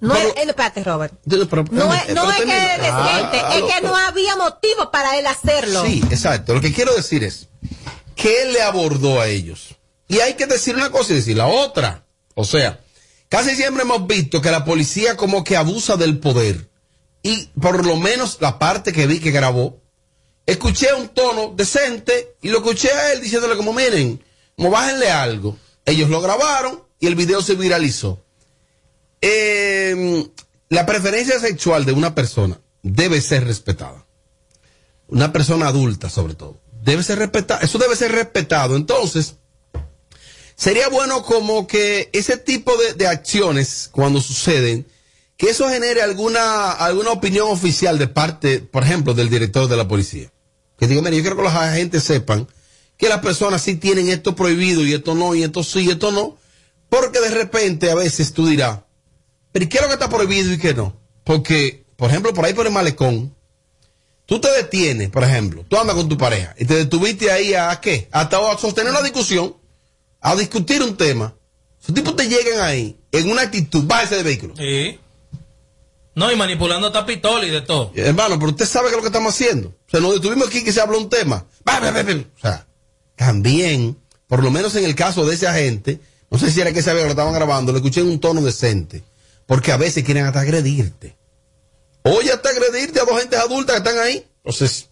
No 0.00 0.14
es, 0.14 0.26
eh, 0.26 0.32
espérate, 0.46 0.84
Robert. 0.84 1.12
Pero- 1.28 1.48
pero- 1.48 1.64
No 1.72 1.92
es, 1.92 2.14
no 2.14 2.30
es 2.30 2.36
que 2.36 2.42
es 2.44 2.48
decente, 2.78 2.88
Ah, 2.92 3.50
es 3.54 3.60
lo- 3.60 3.66
que 3.66 3.80
no 3.82 3.96
había 3.96 4.36
motivo 4.36 4.90
para 4.92 5.18
él 5.18 5.26
hacerlo. 5.26 5.84
Sí, 5.84 6.02
exacto. 6.10 6.54
Lo 6.54 6.60
que 6.60 6.72
quiero 6.72 6.94
decir 6.94 7.24
es 7.24 7.48
que 8.14 8.42
él 8.42 8.52
le 8.52 8.62
abordó 8.62 9.20
a 9.20 9.26
ellos. 9.26 9.74
Y 10.06 10.20
hay 10.20 10.34
que 10.34 10.46
decir 10.46 10.76
una 10.76 10.90
cosa 10.90 11.12
y 11.12 11.16
decir 11.16 11.36
la 11.36 11.48
otra. 11.48 12.06
O 12.34 12.44
sea, 12.44 12.80
casi 13.28 13.56
siempre 13.56 13.82
hemos 13.82 14.06
visto 14.06 14.40
que 14.40 14.50
la 14.52 14.64
policía 14.64 15.16
como 15.16 15.42
que 15.42 15.56
abusa 15.56 15.96
del 15.96 16.18
poder. 16.20 16.70
Y 17.22 17.46
por 17.60 17.84
lo 17.84 17.96
menos 17.96 18.38
la 18.40 18.58
parte 18.60 18.92
que 18.92 19.06
vi 19.08 19.18
que 19.18 19.32
grabó, 19.32 19.82
escuché 20.48 20.94
un 20.94 21.08
tono 21.08 21.52
decente 21.54 22.36
y 22.40 22.48
lo 22.48 22.58
escuché 22.58 22.90
a 22.90 23.12
él 23.12 23.20
diciéndole 23.20 23.54
como 23.54 23.74
miren, 23.74 24.24
como 24.56 24.70
bájenle 24.70 25.10
algo. 25.10 25.58
Ellos 25.84 26.08
lo 26.08 26.22
grabaron 26.22 26.82
y 26.98 27.06
el 27.06 27.14
video 27.14 27.42
se 27.42 27.54
viralizó. 27.54 28.24
Eh, 29.20 30.26
la 30.70 30.86
preferencia 30.86 31.38
sexual 31.38 31.84
de 31.84 31.92
una 31.92 32.14
persona 32.14 32.58
debe 32.82 33.20
ser 33.20 33.46
respetada. 33.46 34.06
Una 35.08 35.32
persona 35.34 35.68
adulta, 35.68 36.08
sobre 36.08 36.32
todo. 36.32 36.58
Debe 36.82 37.02
ser 37.02 37.18
respetada. 37.18 37.60
Eso 37.60 37.76
debe 37.76 37.94
ser 37.94 38.12
respetado. 38.12 38.74
Entonces, 38.76 39.36
sería 40.56 40.88
bueno 40.88 41.24
como 41.24 41.66
que 41.66 42.08
ese 42.14 42.38
tipo 42.38 42.74
de, 42.78 42.94
de 42.94 43.06
acciones, 43.06 43.90
cuando 43.92 44.22
suceden, 44.22 44.86
que 45.36 45.50
eso 45.50 45.68
genere 45.68 46.00
alguna, 46.00 46.72
alguna 46.72 47.10
opinión 47.12 47.48
oficial 47.50 47.98
de 47.98 48.08
parte, 48.08 48.60
por 48.60 48.82
ejemplo, 48.82 49.12
del 49.12 49.28
director 49.28 49.68
de 49.68 49.76
la 49.76 49.86
policía. 49.86 50.32
Que 50.78 50.86
diga, 50.86 51.02
mire, 51.02 51.16
yo 51.16 51.22
quiero 51.22 51.36
que 51.36 51.42
los 51.42 51.54
agentes 51.54 52.04
sepan 52.04 52.46
que 52.96 53.08
las 53.08 53.20
personas 53.20 53.62
sí 53.62 53.76
tienen 53.76 54.08
esto 54.08 54.34
prohibido 54.34 54.84
y 54.84 54.92
esto 54.92 55.14
no, 55.14 55.34
y 55.34 55.44
esto 55.44 55.62
sí, 55.62 55.86
y 55.86 55.90
esto 55.90 56.10
no. 56.12 56.36
Porque 56.88 57.20
de 57.20 57.30
repente 57.30 57.90
a 57.90 57.94
veces 57.94 58.32
tú 58.32 58.46
dirás, 58.46 58.80
pero 59.52 59.64
¿y 59.64 59.68
qué 59.68 59.78
es 59.78 59.82
lo 59.82 59.88
que 59.88 59.94
está 59.94 60.08
prohibido 60.08 60.52
y 60.52 60.58
qué 60.58 60.74
no? 60.74 61.00
Porque, 61.24 61.84
por 61.96 62.10
ejemplo, 62.10 62.34
por 62.34 62.44
ahí 62.44 62.54
por 62.54 62.66
el 62.66 62.72
malecón, 62.72 63.34
tú 64.26 64.40
te 64.40 64.50
detienes, 64.50 65.10
por 65.10 65.22
ejemplo, 65.22 65.64
tú 65.68 65.78
andas 65.78 65.94
con 65.94 66.08
tu 66.08 66.18
pareja 66.18 66.54
y 66.58 66.64
te 66.64 66.74
detuviste 66.74 67.30
ahí 67.30 67.54
a, 67.54 67.70
¿a 67.70 67.80
qué? 67.80 68.08
Hasta 68.10 68.38
a 68.38 68.58
sostener 68.58 68.90
una 68.90 69.02
discusión, 69.02 69.56
a 70.20 70.34
discutir 70.34 70.82
un 70.82 70.96
tema. 70.96 71.34
Esos 71.80 71.94
tipos 71.94 72.16
te 72.16 72.28
llegan 72.28 72.60
ahí 72.60 72.98
en 73.12 73.30
una 73.30 73.42
actitud, 73.42 73.84
bájese 73.84 74.16
de 74.16 74.22
vehículo. 74.24 74.54
Sí. 74.56 74.98
No, 76.18 76.32
y 76.32 76.36
manipulando 76.36 76.88
hasta 76.88 77.06
pistola 77.06 77.46
y 77.46 77.50
de 77.50 77.60
todo. 77.60 77.92
Hermano, 77.94 78.40
pero 78.40 78.50
usted 78.50 78.66
sabe 78.66 78.88
qué 78.88 78.90
es 78.90 78.96
lo 78.96 79.02
que 79.02 79.08
estamos 79.08 79.32
haciendo. 79.32 79.68
O 79.68 79.90
sea, 79.90 80.00
nos 80.00 80.14
detuvimos 80.14 80.48
aquí 80.48 80.64
que 80.64 80.72
se 80.72 80.80
habló 80.80 80.98
un 80.98 81.08
tema. 81.08 81.46
O 82.36 82.40
sea, 82.40 82.66
también, 83.14 83.96
por 84.26 84.42
lo 84.42 84.50
menos 84.50 84.74
en 84.74 84.84
el 84.84 84.96
caso 84.96 85.24
de 85.24 85.36
ese 85.36 85.46
agente, 85.46 86.00
no 86.28 86.36
sé 86.36 86.50
si 86.50 86.60
era 86.60 86.72
que 86.72 86.82
sabía 86.82 87.02
que 87.02 87.06
lo 87.06 87.10
estaban 87.12 87.32
grabando, 87.32 87.70
le 87.70 87.78
escuché 87.78 88.00
en 88.00 88.08
un 88.08 88.18
tono 88.18 88.40
decente. 88.40 89.04
Porque 89.46 89.70
a 89.70 89.76
veces 89.76 90.02
quieren 90.02 90.26
hasta 90.26 90.40
agredirte. 90.40 91.16
Oye, 92.02 92.32
hasta 92.32 92.48
agredirte 92.48 92.98
a 92.98 93.04
dos 93.04 93.20
gentes 93.20 93.38
adultas 93.38 93.76
que 93.76 93.88
están 93.88 94.04
ahí. 94.04 94.26
Entonces, 94.38 94.88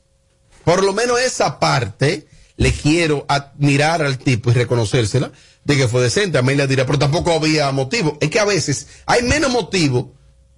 por 0.63 0.85
lo 0.85 0.93
menos 0.93 1.19
esa 1.19 1.59
parte 1.59 2.29
le 2.57 2.73
quiero 2.73 3.27
admirar 3.29 4.01
al 4.01 4.19
tipo 4.19 4.53
y 4.53 4.55
reconocérsela 4.55 5.33
de 5.65 5.77
que 5.77 5.89
fue 5.89 6.03
decente. 6.03 6.39
A 6.39 6.43
mí 6.43 6.55
le 6.55 6.69
dirá, 6.69 6.87
pero 6.87 7.01
tampoco 7.01 7.33
había 7.33 7.73
motivo. 7.73 8.17
Es 8.21 8.31
que 8.31 8.39
a 8.39 8.45
veces 8.45 8.87
hay 9.07 9.25
menos 9.25 9.51
motivo 9.51 10.16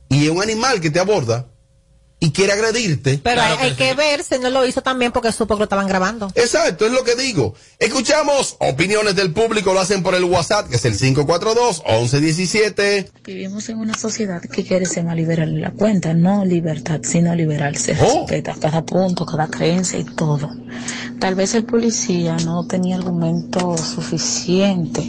y 0.08 0.24
es 0.24 0.30
un 0.30 0.42
animal 0.42 0.80
que 0.80 0.90
te 0.90 0.98
aborda 1.00 1.46
y 2.20 2.32
quiere 2.32 2.52
agredirte. 2.52 3.20
Pero 3.22 3.40
hay, 3.40 3.56
hay 3.60 3.74
que 3.74 3.94
ver 3.94 4.24
si 4.24 4.40
no 4.40 4.50
lo 4.50 4.66
hizo 4.66 4.82
también 4.82 5.12
porque 5.12 5.30
supo 5.30 5.54
que 5.54 5.58
lo 5.60 5.64
estaban 5.64 5.86
grabando. 5.86 6.28
Exacto, 6.34 6.84
es 6.86 6.92
lo 6.92 7.04
que 7.04 7.14
digo. 7.14 7.54
Escuchamos 7.78 8.56
opiniones 8.58 9.14
del 9.14 9.32
público, 9.32 9.72
lo 9.72 9.78
hacen 9.78 10.02
por 10.02 10.16
el 10.16 10.24
WhatsApp, 10.24 10.68
que 10.68 10.74
es 10.76 10.84
el 10.84 10.98
542-1117. 10.98 13.10
Vivimos 13.24 13.68
en 13.68 13.78
una 13.78 13.94
sociedad 13.94 14.42
que 14.42 14.64
quiere 14.64 14.86
ser 14.86 15.04
más 15.04 15.14
liberal 15.14 15.50
en 15.50 15.60
la 15.60 15.70
cuenta, 15.70 16.12
no 16.14 16.44
libertad, 16.44 16.98
sino 17.04 17.32
liberal. 17.36 17.76
Se 17.76 17.92
Oh. 18.00 18.26
respeta 18.26 18.56
cada 18.60 18.84
punto, 18.84 19.24
cada 19.24 19.46
creencia 19.48 20.00
y 20.00 20.04
todo. 20.04 20.50
Tal 21.20 21.36
vez 21.36 21.54
el 21.54 21.64
policía 21.64 22.36
no 22.44 22.66
tenía 22.66 22.96
argumento 22.96 23.76
suficiente 23.78 25.08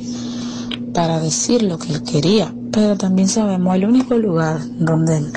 para 0.93 1.19
decir 1.19 1.63
lo 1.63 1.77
que 1.77 1.93
él 1.93 2.03
quería, 2.03 2.53
pero 2.71 2.97
también 2.97 3.27
sabemos 3.27 3.75
el 3.75 3.85
único 3.85 4.17
lugar 4.17 4.59
donde 4.77 5.31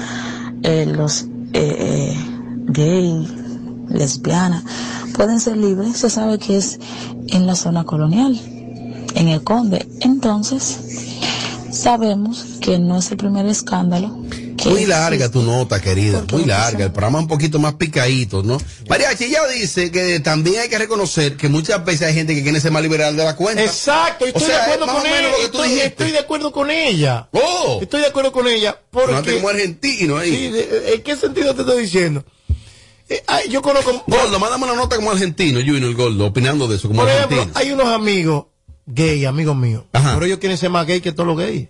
eh, 0.62 0.86
los 0.86 1.22
eh, 1.52 1.76
eh, 2.12 2.16
gay, 2.66 3.26
lesbianas 3.88 4.64
pueden 5.14 5.40
ser 5.40 5.56
libres, 5.56 5.96
se 5.96 6.10
sabe 6.10 6.38
que 6.38 6.56
es 6.56 6.78
en 7.28 7.46
la 7.46 7.54
zona 7.54 7.84
colonial, 7.84 8.38
en 9.14 9.28
el 9.28 9.42
Conde. 9.42 9.86
Entonces, 10.00 10.78
sabemos 11.70 12.44
que 12.60 12.78
no 12.78 12.98
es 12.98 13.10
el 13.10 13.18
primer 13.18 13.46
escándalo. 13.46 14.21
Muy 14.70 14.86
larga 14.86 15.30
tu 15.30 15.42
nota, 15.42 15.80
querida, 15.80 16.24
muy 16.30 16.44
larga. 16.44 16.84
El 16.86 16.92
programa 16.92 17.18
un 17.20 17.28
poquito 17.28 17.58
más 17.58 17.74
picadito, 17.74 18.42
¿no? 18.42 18.58
Mariachi 18.88 19.28
ya 19.30 19.46
dice 19.48 19.90
que 19.90 20.20
también 20.20 20.60
hay 20.60 20.68
que 20.68 20.78
reconocer 20.78 21.36
que 21.36 21.48
muchas 21.48 21.84
veces 21.84 22.08
hay 22.08 22.14
gente 22.14 22.34
que 22.34 22.42
quiere 22.42 22.60
ser 22.60 22.70
más 22.72 22.82
liberal 22.82 23.16
de 23.16 23.24
la 23.24 23.36
cuenta. 23.36 23.62
Exacto, 23.62 24.24
y 24.26 24.30
O 24.30 24.32
estoy 24.36 24.42
sea, 24.46 24.56
de 24.56 24.62
acuerdo 24.62 24.84
es 24.84 24.86
más 24.92 24.96
con 25.02 25.06
o 25.06 25.14
menos 25.14 25.18
ella. 25.20 25.30
lo 25.30 25.36
que 25.36 25.48
tú 25.58 25.62
Estoy, 25.64 25.80
estoy 25.80 26.10
de 26.12 26.18
acuerdo 26.18 26.52
con 26.52 26.70
ella. 26.70 27.28
Oh. 27.32 27.78
Estoy 27.82 28.00
de 28.00 28.06
acuerdo 28.06 28.32
con 28.32 28.46
ella. 28.48 28.78
Porque, 28.90 29.08
Sonaste 29.08 29.34
como 29.36 29.48
argentino 29.48 30.16
ahí. 30.18 30.30
Sí, 30.30 30.48
de- 30.50 30.94
¿En 30.94 31.02
qué 31.02 31.16
sentido 31.16 31.54
te 31.54 31.62
estoy 31.62 31.82
diciendo? 31.82 32.24
Eh, 33.08 33.22
ay, 33.26 33.48
yo 33.50 33.60
conozco. 33.62 34.04
Gordo, 34.06 34.38
mándame 34.38 34.64
una 34.64 34.74
nota 34.74 34.96
como 34.96 35.10
argentino, 35.10 35.60
Junior 35.60 35.92
Gordo, 35.94 36.26
opinando 36.26 36.66
de 36.68 36.76
eso, 36.76 36.88
como 36.88 37.02
Por 37.02 37.10
ejemplo, 37.10 37.38
argentino. 37.42 37.60
hay 37.60 37.72
unos 37.72 37.88
amigos 37.88 38.44
gay, 38.86 39.24
amigos 39.26 39.56
míos. 39.56 39.84
Pero 39.92 40.24
ellos 40.24 40.38
quieren 40.38 40.56
ser 40.58 40.70
más 40.70 40.86
gay 40.86 41.00
que 41.00 41.12
todos 41.12 41.26
los 41.26 41.36
gays. 41.36 41.68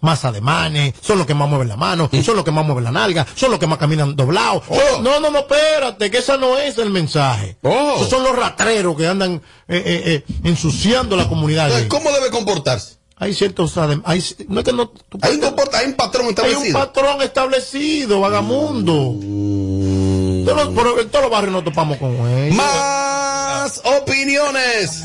Más 0.00 0.24
ademanes, 0.24 0.94
son 1.02 1.18
los 1.18 1.26
que 1.26 1.34
más 1.34 1.48
mueven 1.48 1.68
la 1.68 1.76
mano, 1.76 2.08
son 2.24 2.36
los 2.36 2.44
que 2.44 2.50
más 2.50 2.64
mueven 2.64 2.84
la 2.84 2.90
nalga, 2.90 3.26
son 3.34 3.50
los 3.50 3.60
que 3.60 3.66
más 3.66 3.78
caminan 3.78 4.16
doblados. 4.16 4.62
Son- 4.66 5.04
No, 5.04 5.20
no, 5.20 5.30
no, 5.30 5.40
espérate, 5.40 6.10
que 6.10 6.18
ese 6.18 6.38
no 6.38 6.56
es 6.58 6.78
el 6.78 6.88
mensaje. 6.90 7.58
Esos 7.62 8.08
son 8.08 8.22
los 8.24 8.34
ratreros 8.34 8.96
que 8.96 9.06
andan 9.06 9.34
eh, 9.68 9.82
eh, 9.84 10.02
eh, 10.06 10.24
ensuciando 10.44 11.16
la 11.16 11.28
comunidad 11.28 11.68
gay. 11.70 11.88
¿Cómo 11.88 12.10
debe 12.12 12.30
comportarse? 12.30 12.96
Hay 13.22 13.34
ciertos 13.34 13.76
adem- 13.76 14.00
hay, 14.06 14.24
no 14.48 14.60
es 14.60 14.64
que 14.64 14.72
no, 14.72 14.88
tú 14.88 15.18
Hay 15.20 15.34
un, 15.34 15.40
comporta- 15.42 15.78
hay 15.80 15.86
un 15.88 15.92
patrón 15.92 16.22
hay 16.22 16.28
un 16.32 16.34
establecido. 16.38 16.78
patrón 16.78 17.20
establecido, 17.22 18.20
vagamundo. 18.20 19.12
Mm. 19.20 20.44
Todos 20.46 20.64
los- 20.64 20.74
pero 20.74 21.00
en 21.00 21.08
todos 21.10 21.22
los 21.24 21.30
barrios 21.30 21.52
nos 21.52 21.64
topamos 21.64 21.98
con 21.98 22.12
ellos. 22.26 22.56
Más 22.56 23.82
opiniones. 23.84 25.04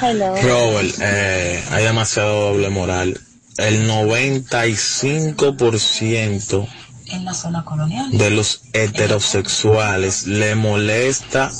Robert, 0.00 0.94
eh, 1.00 1.64
hay 1.72 1.84
demasiado 1.84 2.52
doble 2.52 2.68
moral. 2.70 3.20
El 3.58 3.88
95% 3.88 6.68
En 7.06 7.24
la 7.24 7.34
zona 7.34 7.64
colonial. 7.64 8.10
de 8.10 8.30
los 8.30 8.62
heterosexuales 8.72 10.26
le 10.26 10.56
molesta 10.56 11.52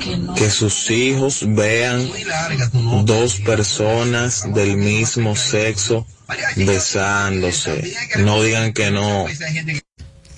que 0.00 0.16
no. 0.16 0.34
que 0.34 0.50
sus 0.50 0.90
hijos 0.90 1.44
vean 1.46 2.10
dos 3.04 3.40
personas 3.40 4.52
del 4.52 4.76
mismo 4.76 5.36
sexo 5.36 6.04
besándose. 6.56 7.94
No 8.18 8.42
digan 8.42 8.72
que 8.72 8.90
no. 8.90 9.26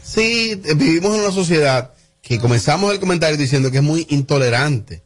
Sí, 0.03 0.61
vivimos 0.77 1.15
en 1.15 1.21
una 1.21 1.33
sociedad 1.33 1.93
que 2.23 2.39
comenzamos 2.39 2.93
el 2.93 3.01
comentario 3.01 3.37
diciendo 3.37 3.71
que 3.71 3.79
es 3.79 3.83
muy 3.83 4.07
intolerante. 4.11 5.03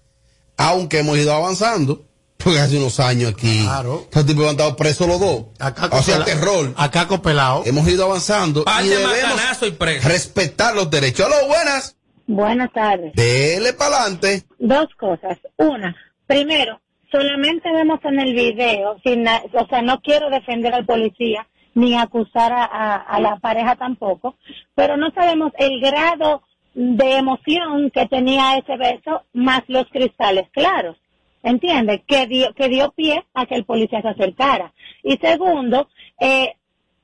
Aunque 0.56 0.98
hemos 0.98 1.16
ido 1.18 1.32
avanzando, 1.32 2.04
porque 2.42 2.60
hace 2.60 2.76
unos 2.78 2.98
años 3.00 3.32
aquí, 3.32 3.66
estos 4.04 4.26
tipos 4.26 4.44
han 4.44 4.50
estado 4.52 4.76
presos 4.76 5.06
los 5.08 5.20
dos. 5.20 5.44
o 5.90 6.02
sea, 6.02 6.24
terror. 6.24 6.72
Acá 6.76 7.06
copelado. 7.08 7.62
Hemos 7.66 7.86
ido 7.88 8.04
avanzando 8.04 8.64
y 8.82 8.88
de 8.88 8.96
debemos 8.96 9.16
macanazo 9.32 9.66
y 9.66 9.70
preso. 9.72 10.08
respetar 10.08 10.74
los 10.74 10.90
derechos. 10.90 11.26
Aló, 11.26 11.46
buenas. 11.48 11.96
Buenas 12.26 12.72
tardes. 12.72 13.12
Dele 13.14 13.72
para 13.72 14.02
adelante. 14.02 14.44
Dos 14.58 14.86
cosas. 14.98 15.38
Una, 15.56 15.94
primero, 16.26 16.80
solamente 17.10 17.70
vemos 17.72 17.98
en 18.04 18.20
el 18.20 18.32
video, 18.34 18.96
sin 19.04 19.24
na- 19.24 19.42
o 19.52 19.66
sea, 19.66 19.82
no 19.82 20.00
quiero 20.00 20.30
defender 20.30 20.72
al 20.72 20.86
policía 20.86 21.46
ni 21.74 21.96
acusar 21.98 22.52
a, 22.52 22.64
a- 22.64 22.96
a 22.96 23.20
la 23.20 23.36
pareja 23.36 23.76
tampoco, 23.76 24.36
pero 24.74 24.96
no 24.96 25.10
sabemos 25.12 25.52
el 25.58 25.80
grado 25.80 26.42
de 26.74 27.16
emoción 27.18 27.90
que 27.92 28.06
tenía 28.06 28.56
ese 28.56 28.76
beso 28.78 29.22
más 29.34 29.62
los 29.68 29.86
cristales 29.90 30.48
claros. 30.52 30.96
¿Entiendes? 31.42 32.02
Que 32.06 32.26
dio, 32.26 32.54
que 32.54 32.68
dio 32.68 32.92
pie 32.92 33.24
a 33.34 33.46
que 33.46 33.56
el 33.56 33.64
policía 33.64 34.00
se 34.00 34.08
acercara. 34.08 34.72
Y 35.02 35.16
segundo, 35.16 35.88
eh, 36.20 36.54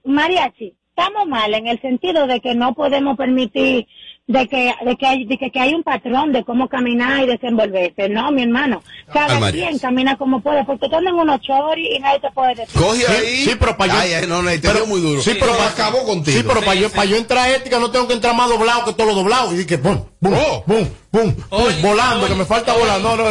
mariachi, 0.05 0.75
estamos 0.91 1.27
mal 1.27 1.55
en 1.55 1.67
el 1.67 1.81
sentido 1.81 2.27
de 2.27 2.41
que 2.41 2.55
no 2.55 2.75
podemos 2.75 3.17
permitir 3.17 3.87
de 4.29 4.47
que, 4.47 4.75
de 4.85 4.97
que, 4.97 5.07
hay, 5.07 5.25
de 5.25 5.39
que, 5.39 5.51
que 5.51 5.59
hay 5.59 5.75
un 5.75 5.83
patrón 5.83 6.33
de 6.33 6.45
cómo 6.45 6.69
caminar 6.69 7.25
y 7.25 7.27
desenvolverse. 7.27 8.09
No, 8.11 8.31
mi 8.31 8.43
hermano. 8.43 8.83
Cada 9.13 9.51
quien 9.51 9.79
camina 9.79 10.17
como 10.17 10.41
puede, 10.43 10.65
porque 10.65 10.87
tú 10.89 10.97
andas 10.97 11.15
en 11.15 11.19
unos 11.19 11.41
choris 11.41 11.89
y 11.97 11.99
nadie 11.99 12.21
te 12.21 12.31
puede 12.33 12.55
decir. 12.55 12.79
Coge 12.81 13.07
ahí. 13.09 13.45
Sí, 13.47 13.57
pero 13.59 13.77
para 13.77 13.95
yo. 13.95 14.01
Ay, 14.01 14.13
ay, 14.13 14.27
no, 14.27 14.43
no, 14.43 14.51
te 14.51 14.59
dio 14.59 14.87
muy 14.87 15.01
duro. 15.01 15.23
Sí, 15.23 15.33
pero 15.41 15.53
No, 15.53 15.59
para- 15.59 15.71
acabó 15.71 16.05
contigo. 16.05 16.37
Sí, 16.39 16.45
pero 16.47 16.61
para 16.61 16.75
yo, 16.75 16.91
para 16.91 17.05
yo 17.07 17.17
entrar 17.17 17.39
a 17.49 17.57
ética 17.57 17.79
no 17.79 17.91
tengo 17.91 18.07
que 18.07 18.13
entrar 18.15 18.35
más 18.37 18.49
doblado 18.51 18.85
que 18.85 18.93
todos 18.93 19.07
los 19.09 19.17
doblados. 19.17 19.55
Y 19.55 19.57
dije, 19.59 19.79
pum, 19.79 19.99
pum, 20.21 20.35
Oh. 20.35 20.63
pum, 20.65 20.87
pum, 21.11 21.35
volando, 21.81 22.27
que 22.29 22.35
me 22.35 22.45
falta 22.45 22.75
volar. 22.75 23.01
No, 23.01 23.17
no, 23.17 23.25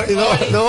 no. 0.51 0.65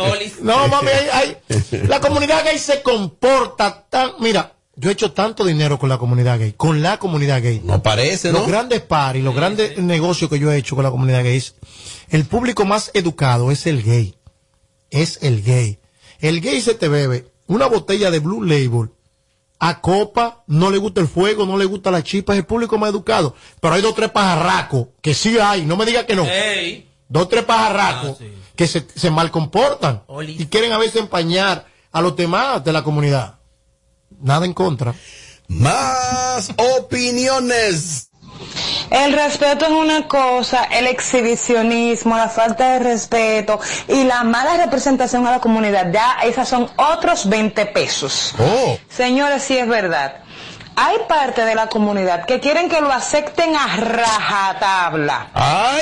No, 0.00 0.14
no 0.42 0.68
mami, 0.68 0.88
hay, 0.88 1.08
hay- 1.12 1.80
la 1.88 2.00
comunidad 2.00 2.42
gay 2.44 2.58
se 2.58 2.80
comporta 2.82 3.84
tan. 3.90 4.12
Mira, 4.20 4.52
yo 4.76 4.90
he 4.90 4.92
hecho 4.92 5.12
tanto 5.12 5.44
dinero 5.44 5.78
con 5.78 5.88
la 5.88 5.98
comunidad 5.98 6.38
gay, 6.38 6.52
con 6.52 6.82
la 6.82 6.98
comunidad 6.98 7.42
gay. 7.42 7.60
No 7.64 7.82
parece, 7.82 8.30
¿no? 8.32 8.40
Los 8.40 8.48
grandes 8.48 8.82
paris, 8.82 9.24
los 9.24 9.34
grandes 9.34 9.78
negocios 9.78 10.28
que 10.30 10.38
yo 10.38 10.52
he 10.52 10.58
hecho 10.58 10.74
con 10.76 10.84
la 10.84 10.90
comunidad 10.90 11.22
gay, 11.24 11.36
es- 11.36 11.54
el 12.10 12.24
público 12.26 12.64
más 12.64 12.90
educado 12.94 13.50
es 13.50 13.66
el 13.66 13.82
gay. 13.82 14.14
Es 14.90 15.18
el 15.22 15.42
gay. 15.42 15.78
El 16.20 16.40
gay 16.40 16.60
se 16.60 16.74
te 16.74 16.88
bebe 16.88 17.26
una 17.46 17.66
botella 17.66 18.10
de 18.10 18.18
Blue 18.20 18.42
Label 18.42 18.90
a 19.58 19.80
copa, 19.80 20.44
no 20.46 20.70
le 20.70 20.76
gusta 20.78 21.00
el 21.00 21.08
fuego, 21.08 21.46
no 21.46 21.56
le 21.56 21.64
gusta 21.64 21.90
la 21.90 22.02
chispa, 22.02 22.34
es 22.34 22.40
el 22.40 22.44
público 22.46 22.76
más 22.78 22.90
educado. 22.90 23.34
Pero 23.60 23.74
hay 23.74 23.82
dos 23.82 23.94
tres 23.94 24.10
pajarracos, 24.10 24.88
que 25.00 25.14
sí 25.14 25.38
hay, 25.38 25.64
no 25.64 25.76
me 25.76 25.86
diga 25.86 26.04
que 26.04 26.14
no. 26.14 26.24
Dos 27.08 27.28
tres 27.28 27.44
pajarracos 27.44 28.18
que 28.54 28.66
se, 28.66 28.86
se 28.94 29.10
mal 29.10 29.30
comportan 29.30 30.02
y 30.40 30.46
quieren 30.46 30.72
a 30.72 30.78
veces 30.78 30.96
empañar 30.96 31.66
a 31.92 32.00
los 32.02 32.14
demás 32.16 32.62
de 32.64 32.72
la 32.72 32.82
comunidad. 32.82 33.35
Nada 34.20 34.46
en 34.46 34.54
contra. 34.54 34.94
Más 35.48 36.50
opiniones. 36.56 38.10
El 38.90 39.12
respeto 39.12 39.64
es 39.64 39.70
una 39.70 40.06
cosa, 40.06 40.64
el 40.64 40.86
exhibicionismo, 40.86 42.16
la 42.16 42.28
falta 42.28 42.72
de 42.72 42.78
respeto 42.78 43.58
y 43.88 44.04
la 44.04 44.22
mala 44.24 44.56
representación 44.64 45.26
a 45.26 45.32
la 45.32 45.40
comunidad, 45.40 45.90
ya 45.92 46.18
esas 46.22 46.48
son 46.48 46.68
otros 46.76 47.28
20 47.28 47.66
pesos. 47.66 48.34
Oh. 48.38 48.78
Señores, 48.88 49.42
sí 49.42 49.58
es 49.58 49.66
verdad. 49.66 50.25
Hay 50.78 50.96
parte 51.08 51.44
de 51.46 51.54
la 51.54 51.68
comunidad 51.68 52.26
que 52.26 52.38
quieren 52.38 52.68
que 52.68 52.80
lo 52.82 52.92
acepten 52.92 53.56
a 53.56 53.76
rajatabla. 53.76 55.30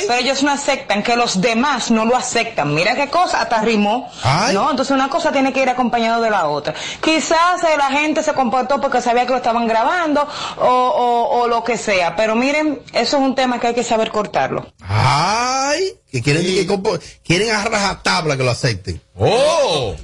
Pero 0.06 0.20
ellos 0.20 0.42
no 0.44 0.52
aceptan 0.52 1.02
que 1.02 1.16
los 1.16 1.40
demás 1.40 1.90
no 1.90 2.04
lo 2.04 2.16
aceptan. 2.16 2.72
Mira 2.74 2.94
qué 2.94 3.08
cosa, 3.10 3.42
hasta 3.42 3.60
rimó. 3.60 4.08
¿No? 4.52 4.70
Entonces 4.70 4.94
una 4.94 5.08
cosa 5.08 5.32
tiene 5.32 5.52
que 5.52 5.62
ir 5.62 5.68
acompañado 5.68 6.22
de 6.22 6.30
la 6.30 6.46
otra. 6.48 6.74
Quizás 7.02 7.62
eh, 7.64 7.76
la 7.76 7.86
gente 7.90 8.22
se 8.22 8.34
comportó 8.34 8.80
porque 8.80 9.00
sabía 9.00 9.24
que 9.26 9.30
lo 9.32 9.38
estaban 9.38 9.66
grabando 9.66 10.28
o, 10.58 10.64
o- 10.64 11.40
o 11.40 11.48
lo 11.48 11.64
que 11.64 11.76
sea. 11.76 12.14
Pero 12.14 12.36
miren, 12.36 12.80
eso 12.92 13.16
es 13.16 13.22
un 13.22 13.34
tema 13.34 13.58
que 13.58 13.66
hay 13.68 13.74
que 13.74 13.84
saber 13.84 14.10
cortarlo. 14.10 14.72
Ay, 14.88 15.92
que 16.10 16.22
quieren, 16.22 16.44
que 16.44 16.66
quieren 17.24 17.50
a 17.50 17.64
rajatabla 17.64 18.36
que 18.36 18.44
lo 18.44 18.50
acepten. 18.52 19.00
Oh. 19.18 19.94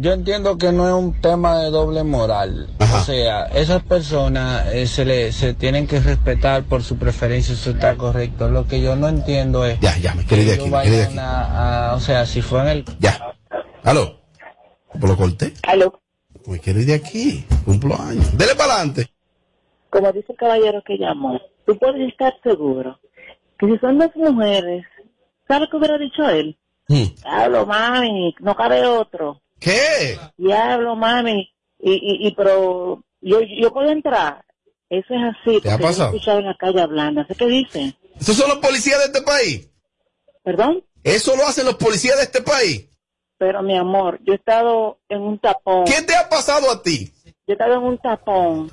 Yo 0.00 0.12
entiendo 0.12 0.56
que 0.58 0.70
no 0.70 0.86
es 0.86 0.94
un 0.94 1.20
tema 1.20 1.58
de 1.58 1.70
doble 1.70 2.04
moral. 2.04 2.68
O 2.80 3.00
sea, 3.00 3.46
esas 3.46 3.82
personas 3.82 4.72
eh, 4.72 4.86
se 4.86 5.04
le 5.04 5.32
se 5.32 5.54
tienen 5.54 5.88
que 5.88 5.98
respetar 5.98 6.62
por 6.62 6.84
su 6.84 6.96
preferencia, 6.98 7.52
eso 7.54 7.70
está 7.70 7.96
correcto. 7.96 8.48
Lo 8.48 8.66
que 8.68 8.80
yo 8.80 8.94
no 8.94 9.08
entiendo 9.08 9.64
es 9.64 9.80
Ya, 9.80 9.96
ya, 9.98 10.14
me 10.14 10.24
quiero 10.24 10.42
ir 10.44 10.50
de 10.50 10.54
que 10.56 10.62
aquí, 10.62 10.70
me 10.70 10.90
de 10.90 11.02
vayan 11.04 11.18
a, 11.18 11.90
a- 11.90 11.94
o 11.94 12.00
sea, 12.00 12.26
si 12.26 12.42
fue 12.42 12.60
en 12.60 12.68
el 12.68 12.84
Ya. 13.00 13.18
¿Aló? 13.82 14.20
¿Por 15.00 15.08
lo 15.10 15.16
corté? 15.16 15.54
Aló. 15.66 16.00
Me 16.46 16.60
quiero 16.60 16.78
ir 16.80 16.86
de 16.86 16.94
aquí. 16.94 17.44
Cumplo 17.64 18.00
años. 18.00 18.36
Dele 18.38 18.54
para 18.54 18.74
adelante. 18.74 19.08
Como 19.90 20.12
dice 20.12 20.26
el 20.32 20.36
caballero 20.38 20.80
que 20.86 20.96
llamó, 20.96 21.40
tú 21.66 21.76
puedes 21.76 22.08
estar 22.08 22.32
seguro 22.44 23.00
que 23.58 23.66
si 23.66 23.78
son 23.78 23.98
dos 23.98 24.10
mujeres, 24.14 24.84
¿sabes 25.48 25.68
qué 25.70 25.76
hubiera 25.76 25.98
dicho 25.98 26.22
él? 26.28 26.56
Diablo, 26.86 27.66
mami, 27.66 28.32
no 28.40 28.54
cabe 28.54 28.86
otro. 28.86 29.40
¿Qué? 29.60 30.18
Diablo, 30.36 30.96
mami. 30.96 31.50
Y, 31.80 31.92
y, 31.92 32.28
y 32.28 32.34
pero 32.34 33.02
yo, 33.20 33.40
yo 33.40 33.72
puedo 33.72 33.90
entrar. 33.90 34.44
Eso 34.90 35.14
es 35.14 35.20
así. 35.22 35.60
¿Qué 35.60 35.68
ha 35.70 35.76
yo 35.76 35.84
he 35.84 35.86
pasado? 35.88 36.08
escuchado 36.10 36.38
en 36.38 36.46
la 36.46 36.56
calle 36.56 36.80
hablando. 36.80 37.24
¿Sé 37.26 37.34
qué 37.34 37.46
dicen? 37.46 37.94
¿Esos 38.18 38.36
son 38.36 38.48
los 38.48 38.58
policías 38.58 38.98
de 39.00 39.06
este 39.06 39.22
país? 39.22 39.70
¿Perdón? 40.42 40.82
¿Eso 41.04 41.36
lo 41.36 41.46
hacen 41.46 41.66
los 41.66 41.76
policías 41.76 42.16
de 42.16 42.24
este 42.24 42.42
país? 42.42 42.88
Pero 43.38 43.62
mi 43.62 43.76
amor, 43.76 44.18
yo 44.24 44.32
he 44.32 44.36
estado 44.36 44.98
en 45.08 45.20
un 45.20 45.38
tapón. 45.38 45.84
¿Qué 45.84 46.02
te 46.02 46.14
ha 46.16 46.28
pasado 46.28 46.70
a 46.70 46.82
ti? 46.82 47.12
Yo 47.24 47.30
he 47.46 47.52
estado 47.52 47.74
en 47.74 47.82
un 47.82 47.98
tapón 47.98 48.70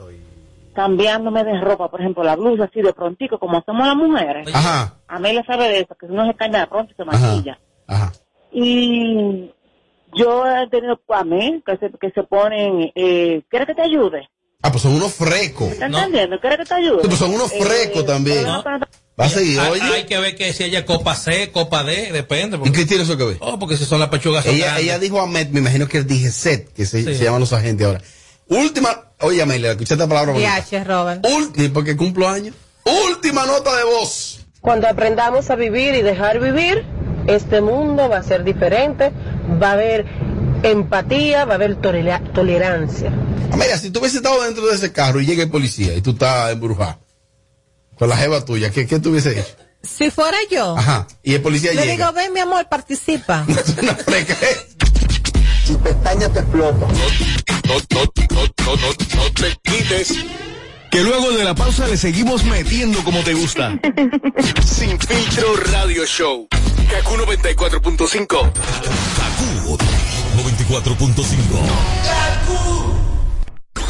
cambiándome 0.73 1.43
de 1.43 1.61
ropa, 1.61 1.89
por 1.89 2.01
ejemplo, 2.01 2.23
la 2.23 2.36
blusa 2.36 2.65
así 2.65 2.81
de 2.81 2.91
prontico, 2.93 3.39
como 3.39 3.57
hacemos 3.59 3.88
las 3.88 3.95
mujeres. 3.95 4.47
Ajá. 4.53 4.95
Amelia 5.07 5.43
sabe 5.45 5.69
de 5.69 5.79
eso, 5.81 5.95
que 5.95 6.05
uno 6.07 6.25
se 6.27 6.33
caña 6.36 6.61
de 6.61 6.67
pronto 6.67 6.91
y 6.91 6.95
se 6.95 7.03
Ajá. 7.03 7.11
maquilla. 7.27 7.59
Ajá. 7.88 8.11
Y 8.51 9.53
yo 10.16 10.45
he 10.47 10.68
tenido 10.70 10.99
a 11.09 11.24
mí 11.24 11.61
que 11.66 11.78
se, 11.78 11.91
que 11.99 12.11
se 12.11 12.24
ponen, 12.24 12.91
eh, 12.95 13.41
¿quieres 13.49 13.68
que 13.68 13.76
te 13.76 13.82
ayude? 13.82 14.30
Ah, 14.61 14.72
pues 14.72 14.82
son 14.84 14.93
unos 14.93 15.13
frecos. 15.13 15.72
¿Estás 15.74 15.88
entendiendo? 15.89 16.39
¿Quieres 16.39 16.59
que 16.59 16.66
te 16.66 16.74
ayude? 16.74 17.03
Pues 17.03 17.18
son 17.20 17.34
unos 17.34 17.51
frecos 17.51 18.01
Eh, 18.03 18.05
también. 18.05 18.43
no, 18.43 18.63
no- 18.63 18.80
Va 19.20 19.26
a 19.26 19.30
seguir, 19.30 19.57
Hay, 19.61 19.72
oye. 19.72 19.82
hay 19.84 20.03
que 20.05 20.18
ver 20.18 20.36
que 20.36 20.51
si 20.51 20.66
ella 20.66 20.80
es 20.80 20.86
copa 20.86 21.16
C, 21.16 21.49
copa 21.51 21.84
D, 21.86 22.11
depende. 22.11 22.59
¿Y 22.66 22.72
qué 22.74 22.86
tiene 22.86 23.03
eso 23.03 23.16
que 23.16 23.24
ver? 23.24 23.38
Oh, 23.39 23.57
porque 23.57 23.78
si 23.78 23.86
son 23.86 23.99
las 24.01 24.09
pechugas 24.09 24.45
Ella, 24.45 24.66
grandes. 24.66 24.84
ella 24.84 24.99
dijo 24.99 25.22
a 25.22 25.26
Met, 25.28 25.51
me 25.51 25.59
imagino 25.61 25.88
que 25.88 26.03
dije 26.03 26.32
set, 26.32 26.74
que 26.74 26.86
se, 26.86 27.01
Sí. 27.03 27.16
se 27.16 27.24
llaman 27.24 27.39
los 27.39 27.53
agentes 27.53 27.86
ahora. 27.88 28.01
Última, 28.49 29.11
oye 29.22 29.41
Amelia, 29.41 29.72
escuché 29.72 29.93
esta 29.93 30.05
palabra. 30.07 30.34
DH, 30.34 30.84
Robert. 30.84 31.26
Última, 31.26 31.74
porque 31.74 31.95
cumplo 31.95 32.28
años. 32.28 32.55
Última 33.09 33.45
nota 33.45 33.74
de 33.78 33.84
voz. 33.86 34.45
Cuando 34.59 34.88
aprendamos 34.88 35.49
a 35.49 35.55
vivir 35.55 35.95
y 35.95 36.01
dejar 36.01 36.39
vivir, 36.41 36.84
este 37.28 37.61
mundo 37.61 38.07
va 38.09 38.17
a 38.17 38.23
ser 38.23 38.43
diferente, 38.43 39.11
va 39.61 39.69
a 39.69 39.73
haber 39.73 40.05
empatía, 40.63 41.45
va 41.45 41.53
a 41.53 41.55
haber 41.55 41.76
tolera- 41.78 42.21
tolerancia. 42.34 43.11
Amelia, 43.51 43.78
si 43.78 43.89
tú 43.91 43.99
hubieses 43.99 44.17
estado 44.17 44.43
dentro 44.43 44.65
de 44.65 44.76
ese 44.76 44.91
carro 44.91 45.21
y 45.21 45.26
llega 45.26 45.43
el 45.43 45.49
policía 45.49 45.93
y 45.95 46.01
tú 46.01 46.11
estás 46.11 46.51
embrujado 46.51 46.99
con 47.97 48.09
la 48.09 48.17
jeva 48.17 48.43
tuya, 48.43 48.69
¿qué, 48.71 48.86
qué 48.88 48.99
tú 48.99 49.09
hubieses 49.11 49.38
hecho? 49.38 49.55
Si 49.84 50.09
fuera 50.09 50.38
yo, 50.49 50.76
Ajá. 50.78 51.07
Y 51.21 51.36
el 51.36 51.41
policía 51.41 51.71
le 51.73 51.82
llega. 51.84 51.93
digo, 51.93 52.11
ven 52.13 52.34
mi 52.34 52.39
amor, 52.39 52.67
participa. 52.67 53.45
Si 55.65 55.73
pestaña 55.78 56.30
te 56.30 56.39
explota. 56.39 56.78
No, 56.78 56.86
no, 56.86 57.80
no, 57.91 58.03
no, 58.32 58.76
no, 58.76 58.88
no 59.15 59.32
te 59.34 59.57
quites. 59.63 60.13
Que 60.91 61.01
luego 61.03 61.31
de 61.31 61.43
la 61.43 61.55
pausa 61.55 61.88
le 61.88 61.97
seguimos 61.97 62.43
metiendo 62.45 63.03
como 63.03 63.21
te 63.23 63.33
gusta. 63.33 63.79
Sin 64.65 64.99
filtro 64.99 65.55
radio 65.71 66.05
show. 66.05 66.47
Kaku 66.89 67.15
94.5. 67.15 68.27
Kaku 68.27 69.77
94.5. 70.38 71.25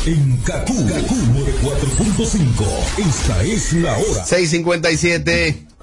En 0.08 0.38
Kaku, 0.38 0.88
Kaku 0.88 1.16
94.5. 1.16 3.08
Esta 3.10 3.44
es 3.44 3.74
la 3.74 3.94
hora. 3.98 4.26
657. 4.26 5.75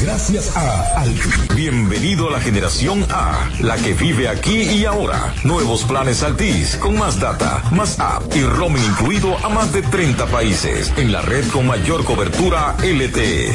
Gracias 0.00 0.56
a 0.56 1.00
Al. 1.00 1.14
Bienvenido 1.54 2.28
a 2.28 2.32
la 2.32 2.40
generación 2.40 3.04
A, 3.10 3.50
la 3.60 3.76
que 3.76 3.92
vive 3.92 4.28
aquí 4.28 4.62
y 4.62 4.84
ahora. 4.86 5.34
Nuevos 5.44 5.84
planes 5.84 6.22
Altis, 6.22 6.76
con 6.76 6.96
más 6.96 7.20
data, 7.20 7.62
más 7.72 8.00
app 8.00 8.34
y 8.34 8.42
roaming 8.42 8.82
incluido 8.82 9.36
a 9.44 9.48
más 9.50 9.72
de 9.72 9.82
30 9.82 10.26
países, 10.26 10.92
en 10.96 11.12
la 11.12 11.20
red 11.20 11.46
con 11.48 11.66
mayor 11.66 12.04
cobertura 12.04 12.76
LTE. 12.82 13.54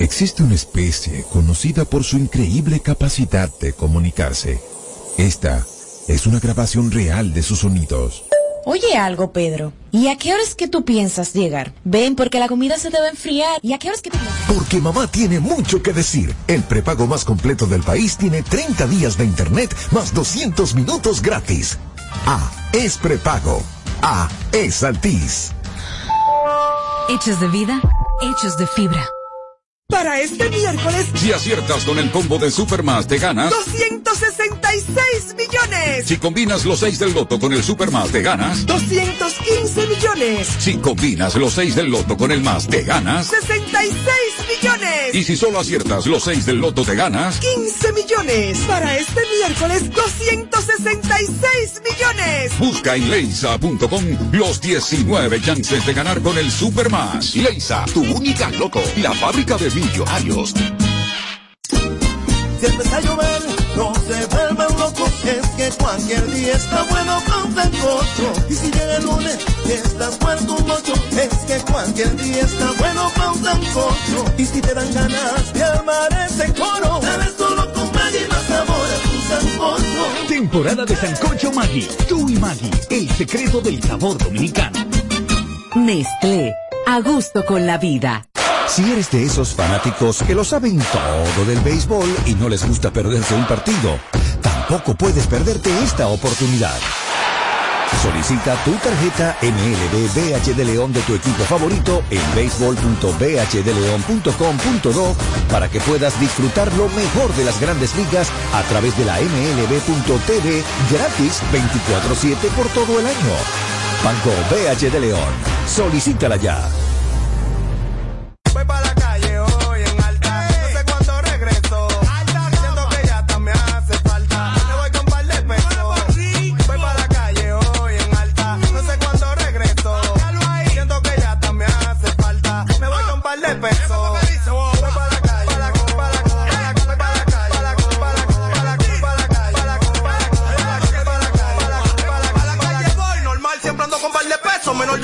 Existe 0.00 0.42
una 0.42 0.56
especie 0.56 1.24
conocida 1.32 1.84
por 1.84 2.02
su 2.02 2.16
increíble 2.18 2.80
capacidad 2.80 3.48
de 3.60 3.72
comunicarse. 3.72 4.60
Esta 5.16 5.64
es 6.08 6.26
una 6.26 6.40
grabación 6.40 6.90
real 6.90 7.32
de 7.32 7.42
sus 7.44 7.60
sonidos. 7.60 8.24
Oye 8.64 8.96
algo, 8.96 9.32
Pedro. 9.32 9.72
¿Y 9.90 10.08
a 10.08 10.16
qué 10.16 10.32
horas 10.32 10.54
que 10.54 10.68
tú 10.68 10.84
piensas 10.84 11.32
llegar? 11.32 11.72
Ven, 11.84 12.14
porque 12.14 12.38
la 12.38 12.48
comida 12.48 12.78
se 12.78 12.88
a 12.88 13.08
enfriar. 13.08 13.58
¿Y 13.62 13.72
a 13.72 13.78
qué 13.78 13.88
horas 13.88 14.02
que 14.02 14.10
tú 14.10 14.18
piensas? 14.18 14.42
Porque 14.46 14.80
mamá 14.80 15.06
tiene 15.06 15.40
mucho 15.40 15.82
que 15.82 15.92
decir. 15.92 16.34
El 16.46 16.62
prepago 16.62 17.06
más 17.06 17.24
completo 17.24 17.66
del 17.66 17.82
país 17.82 18.16
tiene 18.16 18.42
30 18.42 18.86
días 18.86 19.18
de 19.18 19.24
internet 19.24 19.74
más 19.90 20.14
200 20.14 20.74
minutos 20.74 21.22
gratis. 21.22 21.78
A 22.26 22.50
es 22.72 22.98
prepago. 22.98 23.62
A 24.00 24.28
es 24.52 24.82
Altis. 24.82 25.52
Hechos 27.08 27.40
de 27.40 27.48
vida, 27.48 27.80
hechos 28.22 28.56
de 28.58 28.66
fibra. 28.66 29.04
Para 29.92 30.20
este 30.20 30.48
miércoles, 30.48 31.06
Si 31.14 31.32
aciertas 31.32 31.84
con 31.84 31.98
el 31.98 32.10
combo 32.10 32.38
de 32.38 32.50
Supermas, 32.50 33.06
te 33.06 33.18
ganas. 33.18 33.50
266 33.50 35.36
millones. 35.36 36.06
Si 36.06 36.16
combinas 36.16 36.64
los 36.64 36.80
6 36.80 36.98
del 36.98 37.12
loto 37.12 37.38
con 37.38 37.52
el 37.52 37.62
Supermas, 37.62 38.10
te 38.10 38.22
ganas. 38.22 38.64
215 38.64 39.86
millones. 39.86 40.48
Si 40.58 40.78
combinas 40.78 41.34
los 41.36 41.52
6 41.52 41.74
del 41.76 41.90
loto 41.90 42.16
con 42.16 42.32
el 42.32 42.40
más, 42.40 42.66
te 42.68 42.82
ganas. 42.84 43.26
66 43.26 44.41
millones. 44.62 45.14
Y 45.14 45.24
si 45.24 45.36
solo 45.36 45.60
aciertas 45.60 46.06
los 46.06 46.24
6 46.24 46.46
del 46.46 46.58
loto, 46.58 46.84
te 46.84 46.94
ganas. 46.94 47.38
15 47.38 47.92
millones. 47.92 48.58
Para 48.66 48.96
este 48.98 49.20
miércoles, 49.38 49.90
266 49.90 51.82
millones. 51.82 52.58
Busca 52.58 52.96
en 52.96 53.10
leisa.com 53.10 54.04
los 54.32 54.60
19 54.60 55.40
chances 55.40 55.84
de 55.84 55.92
ganar 55.92 56.20
con 56.22 56.38
el 56.38 56.50
Supermas. 56.50 57.34
Leisa, 57.34 57.84
tu 57.92 58.02
única 58.02 58.50
loto. 58.50 58.82
La 58.98 59.12
fábrica 59.12 59.56
de 59.56 59.70
millonarios. 59.70 60.54
Si 62.60 62.66
que 65.56 65.70
cualquier 65.78 66.26
día 66.32 66.54
está 66.54 66.82
bueno 66.84 67.18
con 67.26 67.54
sancocho. 67.54 68.32
Y 68.48 68.54
si 68.54 68.70
llega 68.70 68.96
el 68.96 69.04
lunes 69.04 69.38
y 69.66 69.72
estás 69.72 70.20
muerto 70.20 70.54
un 70.54 70.66
mocho, 70.66 70.94
es 71.10 71.34
que 71.46 71.72
cualquier 71.72 72.16
día 72.16 72.42
está 72.42 72.72
bueno 72.78 73.10
con 73.16 73.42
sancocho. 73.42 74.24
Y 74.38 74.44
si 74.44 74.60
te 74.60 74.74
dan 74.74 74.92
ganas 74.92 75.52
de 75.52 75.64
armar 75.64 76.26
ese 76.28 76.52
coro, 76.54 77.00
debes 77.00 77.34
solo 77.36 77.72
con 77.72 77.92
Maggi 77.92 78.24
más 78.28 78.42
sabor 78.44 78.86
a 78.86 78.98
tu 79.02 79.20
sancocho. 79.28 80.28
Temporada 80.28 80.84
de 80.84 80.96
Sancocho 80.96 81.52
Maggi. 81.52 81.88
Tú 82.08 82.28
y 82.28 82.36
Maggi, 82.36 82.70
el 82.90 83.10
secreto 83.10 83.60
del 83.60 83.82
sabor 83.82 84.18
dominicano. 84.18 84.78
Nestlé, 85.74 86.54
a 86.86 87.00
gusto 87.00 87.44
con 87.44 87.66
la 87.66 87.78
vida. 87.78 88.26
Si 88.74 88.82
eres 88.90 89.10
de 89.10 89.22
esos 89.22 89.54
fanáticos 89.54 90.22
que 90.22 90.34
lo 90.34 90.44
saben 90.44 90.78
todo 90.78 91.44
del 91.44 91.60
béisbol 91.60 92.08
y 92.24 92.34
no 92.34 92.48
les 92.48 92.66
gusta 92.66 92.90
perderse 92.90 93.34
un 93.34 93.46
partido, 93.46 93.98
tampoco 94.40 94.94
puedes 94.94 95.26
perderte 95.26 95.70
esta 95.82 96.06
oportunidad. 96.06 96.78
Solicita 98.02 98.54
tu 98.64 98.72
tarjeta 98.76 99.36
MLB 99.42 100.08
BH 100.14 100.54
de 100.56 100.64
León 100.64 100.94
de 100.94 101.02
tu 101.02 101.14
equipo 101.14 101.44
favorito 101.44 102.02
en 102.08 102.22
béisbol.bhdeleon.com.do 102.34 105.16
para 105.50 105.68
que 105.68 105.80
puedas 105.80 106.18
disfrutar 106.18 106.72
lo 106.72 106.88
mejor 106.88 107.30
de 107.34 107.44
las 107.44 107.60
grandes 107.60 107.94
ligas 107.94 108.32
a 108.54 108.62
través 108.62 108.96
de 108.96 109.04
la 109.04 109.20
MLB.tv 109.20 110.64
gratis 110.90 111.42
24-7 111.52 112.36
por 112.56 112.68
todo 112.68 113.00
el 113.00 113.06
año. 113.06 113.36
Banco 114.02 114.30
BH 114.50 114.90
de 114.90 115.00
León. 115.00 115.28
Solicítala 115.66 116.36
ya. 116.36 116.70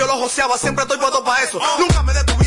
Lo 0.08 0.16
joseaba, 0.16 0.58
siempre 0.58 0.82
estoy 0.82 0.98
puesto 0.98 1.22
para 1.22 1.44
eso. 1.44 1.60
Nunca 1.78 2.02
me 2.02 2.12
detuvieron. 2.12 2.37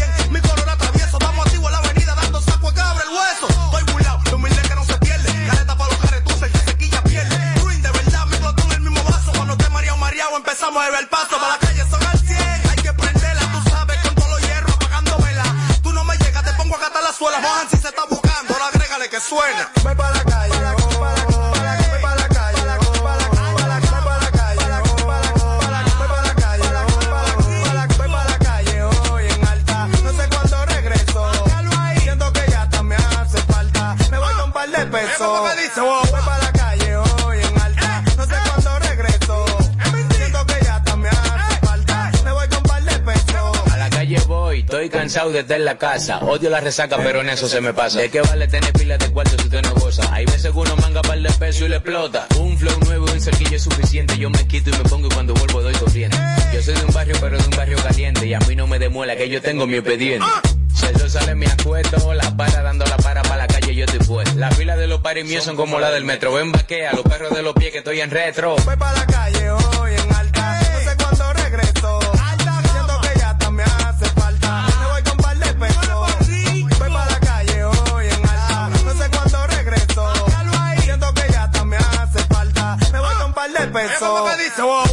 Cansado 45.22 45.32
de 45.32 45.39
estar 45.39 45.59
la 45.59 45.78
casa. 45.78 46.19
Odio 46.19 46.49
la 46.49 46.59
resaca, 46.59 46.97
pero 46.97 47.22
en 47.22 47.30
eso 47.30 47.47
se 47.47 47.61
me 47.61 47.74
pasa. 47.74 47.99
¿De 47.99 48.09
qué 48.09 48.22
vale 48.22 48.47
tener 48.47 48.74
pila 48.74 48.97
de 48.97 49.09
cuartos 49.11 49.36
si 49.39 49.47
usted 49.47 49.61
no 49.61 49.74
goza? 49.76 50.13
Hay 50.13 50.26
veces 50.26 50.51
que 50.51 50.57
uno 50.57 50.76
manga 50.78 51.01
par 51.01 51.19
de 51.19 51.30
pesos 51.34 51.63
y 51.63 51.69
le 51.69 51.76
explota. 51.78 52.28
Un 52.39 52.57
flow 52.57 52.80
nuevo 52.86 53.05
y 53.07 53.11
un 53.11 53.22
cerquillo 53.22 53.55
es 53.55 53.63
suficiente. 53.63 54.17
Yo 54.17 54.30
me 54.30 54.47
quito 54.47 54.69
y 54.69 54.74
me 54.74 54.89
pongo 54.89 55.07
y 55.07 55.09
cuando 55.11 55.34
vuelvo 55.34 55.61
doy 55.61 55.74
corriente. 55.76 56.17
Yo 56.53 56.61
soy 56.61 56.74
de 56.76 56.86
un 56.86 56.93
barrio, 56.93 57.15
pero 57.22 57.38
de 57.38 57.43
un 57.43 57.51
barrio 57.51 57.78
caliente. 57.78 58.26
Y 58.26 58.34
a 58.34 58.39
mí 58.39 58.55
no 58.55 58.67
me 58.67 58.80
demuela 58.80 59.15
que 59.15 59.30
yo 59.30 59.41
tengo 59.41 59.67
mi 59.67 59.76
expediente. 59.76 60.26
El 60.88 60.99
sol 60.99 61.09
sale 61.09 61.36
me 61.36 61.45
acuesto, 61.45 62.13
la 62.13 62.36
para 62.36 62.63
dando 62.63 62.86
la 62.86 62.97
para 62.97 63.22
para 63.22 63.38
la 63.38 63.47
calle 63.47 63.76
yo 63.76 63.86
estoy 63.86 63.99
puesto. 63.99 64.38
Las 64.39 64.55
filas 64.55 64.80
de 64.80 64.88
los 64.88 65.01
paris 65.01 65.26
míos 65.26 65.43
son 65.43 65.55
como 65.55 65.80
la 65.80 65.91
del 65.91 66.03
metro. 66.03 66.34
Ven 66.34 66.51
vaquea, 66.51 66.93
los 66.93 67.03
perros 67.03 67.36
de 67.36 67.43
los 67.43 67.53
pies 67.53 67.72
que 67.72 67.78
estoy 67.80 68.01
en 68.01 68.09
retro. 68.09 68.55
Voy 68.65 68.76
para 68.76 68.93
la 68.93 69.05
pesos. 84.52 84.66
Voy 84.66 84.91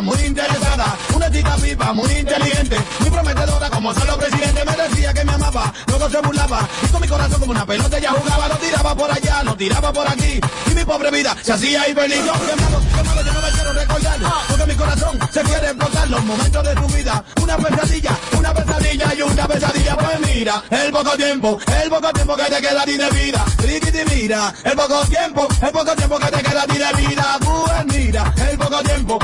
muy 0.00 0.18
interesada, 0.22 0.96
una 1.14 1.30
chica 1.30 1.56
viva, 1.56 1.92
muy 1.92 2.12
inteligente, 2.12 2.76
muy 3.00 3.10
prometedora 3.10 3.70
como 3.70 3.92
solo 3.94 4.16
presidente. 4.16 4.64
Me 4.64 4.76
decía 4.76 5.12
que 5.12 5.24
me 5.24 5.32
amaba, 5.32 5.72
luego 5.86 6.08
se 6.08 6.18
burlaba 6.20 6.68
y 6.82 6.86
con 6.88 7.00
mi 7.00 7.08
corazón 7.08 7.40
como 7.40 7.52
una 7.52 7.66
pelota 7.66 7.98
ella 7.98 8.12
jugaba, 8.12 8.48
lo 8.48 8.56
tiraba 8.56 8.94
por 8.94 9.10
allá, 9.10 9.42
lo 9.42 9.56
tiraba 9.56 9.92
por 9.92 10.08
aquí 10.08 10.40
y 10.70 10.74
mi 10.74 10.84
pobre 10.84 11.10
vida 11.10 11.36
se 11.42 11.52
hacía 11.52 11.88
infeliz. 11.88 12.24
Yo, 12.24 12.32
quemado, 12.32 12.80
quemado, 12.96 13.22
yo 13.22 13.32
no 13.32 13.42
me 13.42 13.50
quiero 13.50 13.72
recordar, 13.72 14.18
porque 14.48 14.66
mi 14.66 14.74
corazón 14.74 15.18
se 15.30 15.42
quiere 15.42 15.66
explotar 15.66 16.08
los 16.08 16.24
momentos 16.24 16.64
de 16.64 16.74
tu 16.74 16.86
vida, 16.88 17.24
una 17.42 17.56
pesadilla, 17.56 18.18
una 18.38 18.54
pesadilla 18.54 19.14
y 19.14 19.22
una 19.22 19.48
pesadilla. 19.48 19.96
Pues 19.96 20.34
mira, 20.34 20.62
el 20.70 20.92
poco 20.92 21.10
tiempo, 21.16 21.58
el 21.82 21.90
poco 21.90 22.12
tiempo 22.12 22.36
que 22.36 22.44
te 22.44 22.60
queda 22.60 22.82
a 22.82 22.84
ti 22.84 22.96
de 22.96 23.10
vida, 23.10 23.44
riquiti 23.58 23.98
mira, 24.14 24.54
el 24.64 24.72
poco 24.72 25.04
tiempo, 25.06 25.48
el 25.60 25.70
poco 25.70 25.96
tiempo 25.96 26.18
que 26.18 26.26
te 26.26 26.42
queda 26.42 26.62
a 26.62 26.66
ti 26.66 26.78
de 26.78 27.06
vida, 27.06 27.38
pues 27.40 27.96
mira, 27.98 28.34
el 28.50 28.58
poco 28.58 28.82
tiempo 28.82 29.18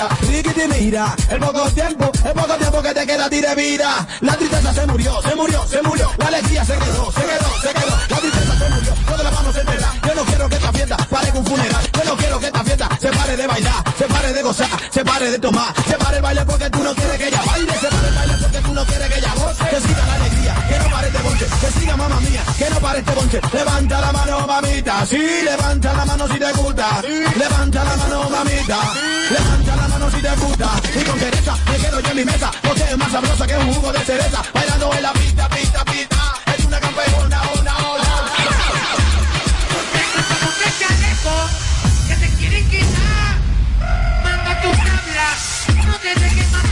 vida, 0.00 0.08
riquiti 0.22 0.68
mira, 0.68 1.16
el 1.30 1.38
poco 1.40 1.70
tiempo, 1.70 2.10
el 2.24 2.32
poco 2.32 2.54
tiempo 2.54 2.82
que 2.82 2.94
te 2.94 3.06
queda 3.06 3.24
a 3.24 3.54
vida, 3.54 4.08
la 4.20 4.36
tristeza 4.36 4.72
se 4.72 4.86
murió, 4.86 5.22
se 5.22 5.34
murió, 5.34 5.66
se 5.66 5.82
murió, 5.82 6.10
la 6.18 6.26
alegría 6.28 6.64
se 6.64 6.72
quedó, 6.74 7.12
se 7.12 7.20
quedó, 7.20 7.60
se 7.62 7.74
quedó, 7.74 7.96
la 8.08 8.16
tristeza 8.16 8.58
se 8.58 8.68
murió, 8.70 8.94
todas 9.06 9.24
las 9.24 9.32
manos 9.32 9.54
se 9.54 9.60
enterran, 9.60 10.00
yo 10.06 10.14
no 10.14 10.24
quiero 10.24 10.48
que 10.48 10.54
esta 10.56 10.72
fiesta 10.72 10.96
pare 10.96 11.28
con 11.30 11.38
un 11.38 11.46
funeral, 11.46 11.90
yo 11.92 12.04
no 12.04 12.16
quiero 12.16 12.40
que 12.40 12.46
esta 12.46 12.64
fiesta 12.64 12.88
se 13.00 13.08
pare 13.08 13.36
de 13.36 13.46
bailar, 13.46 13.84
se 13.98 14.04
pare 14.04 14.32
de 14.32 14.42
gozar, 14.42 14.68
se 14.90 15.04
pare 15.04 15.30
de 15.30 15.38
tomar, 15.38 15.74
se 15.86 15.94
pare 15.96 16.16
el 16.16 16.22
baile 16.22 16.44
porque 16.44 16.70
tú 16.70 16.82
no 16.82 16.94
quieres 16.94 17.18
que 17.18 17.28
ella 17.28 17.42
baile, 17.46 17.72
se 17.72 17.88
pare 17.88 18.08
el 18.08 18.14
baile 18.14 18.49
tú 18.70 18.76
no 18.76 18.86
quieres 18.86 19.08
que 19.08 19.18
ella 19.18 19.34
goce, 19.34 19.64
que 19.68 19.80
siga 19.80 20.06
la 20.06 20.14
alegría, 20.14 20.54
que 20.68 20.78
no 20.78 20.90
pare 20.90 21.08
este 21.08 21.22
bonche, 21.22 21.46
que 21.60 21.80
siga 21.80 21.96
mamá 21.96 22.20
mía, 22.20 22.44
que 22.56 22.70
no 22.70 22.80
pare 22.80 22.98
este 23.00 23.14
bonche, 23.14 23.40
levanta 23.52 24.00
la 24.00 24.12
mano 24.12 24.46
mamita, 24.46 25.06
sí, 25.06 25.22
levanta 25.44 25.92
la 25.92 26.04
mano 26.04 26.28
si 26.28 26.38
te 26.38 26.52
gusta, 26.52 27.02
levanta 27.36 27.84
la 27.84 27.96
mano 27.96 28.30
mamita, 28.30 28.78
levanta 29.30 29.76
la 29.76 29.88
mano 29.88 30.10
si 30.10 30.22
te 30.22 30.36
gusta, 30.36 30.68
y 30.94 31.04
con 31.04 31.18
Teresa 31.18 31.56
me 31.68 31.76
quedo 31.78 32.00
yo 32.00 32.10
en 32.10 32.16
mi 32.16 32.24
mesa, 32.24 32.50
porque 32.62 32.82
es 32.82 32.96
más 32.96 33.10
sabrosa 33.10 33.46
que 33.46 33.56
un 33.56 33.74
jugo 33.74 33.92
de 33.92 33.98
cereza, 34.00 34.42
bailando 34.54 34.94
en 34.94 35.02
la 35.02 35.12
pista, 35.14 35.48
pista, 35.48 35.84
pista, 35.84 36.34
es 36.56 36.64
una 36.64 36.80
campeona, 36.80 37.42
una, 37.58 37.76
una, 37.92 38.10
que 42.06 42.14
te 42.14 42.28
quieren 42.36 42.68
quitar. 42.70 43.38
Manda 44.22 44.60
tu 44.62 44.70
tabla, 44.70 45.86
no 45.86 45.94
te 45.98 46.20
dejes 46.20 46.52
matar. 46.52 46.69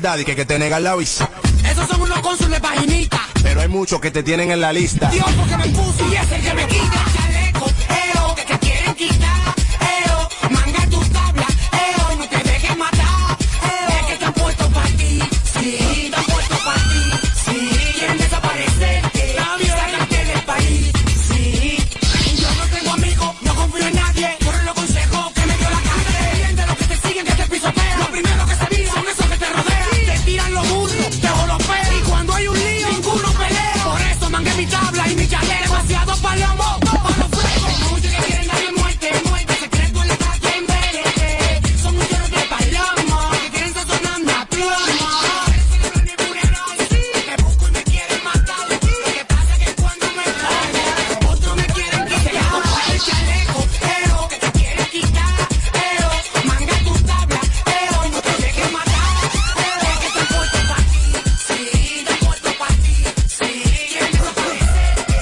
Verdad 0.00 0.18
y 0.18 0.24
que, 0.24 0.34
que 0.34 0.46
te 0.46 0.58
negan 0.58 0.82
la 0.82 0.96
visa. 0.96 1.28
Esos 1.70 1.86
son 1.86 2.00
unos 2.00 2.18
cónsules 2.20 2.58
paginita. 2.60 3.20
Pero 3.42 3.60
hay 3.60 3.68
muchos 3.68 4.00
que 4.00 4.10
te 4.10 4.22
tienen 4.22 4.50
en 4.50 4.60
la 4.60 4.72
lista. 4.72 5.10
Dios 5.10 5.26
porque 5.36 5.56
me 5.58 5.68
puso 5.68 6.10
y 6.10 6.16
es 6.16 6.32
el 6.32 6.42
que 6.42 6.54
me 6.54 6.66
quita. 6.66 7.09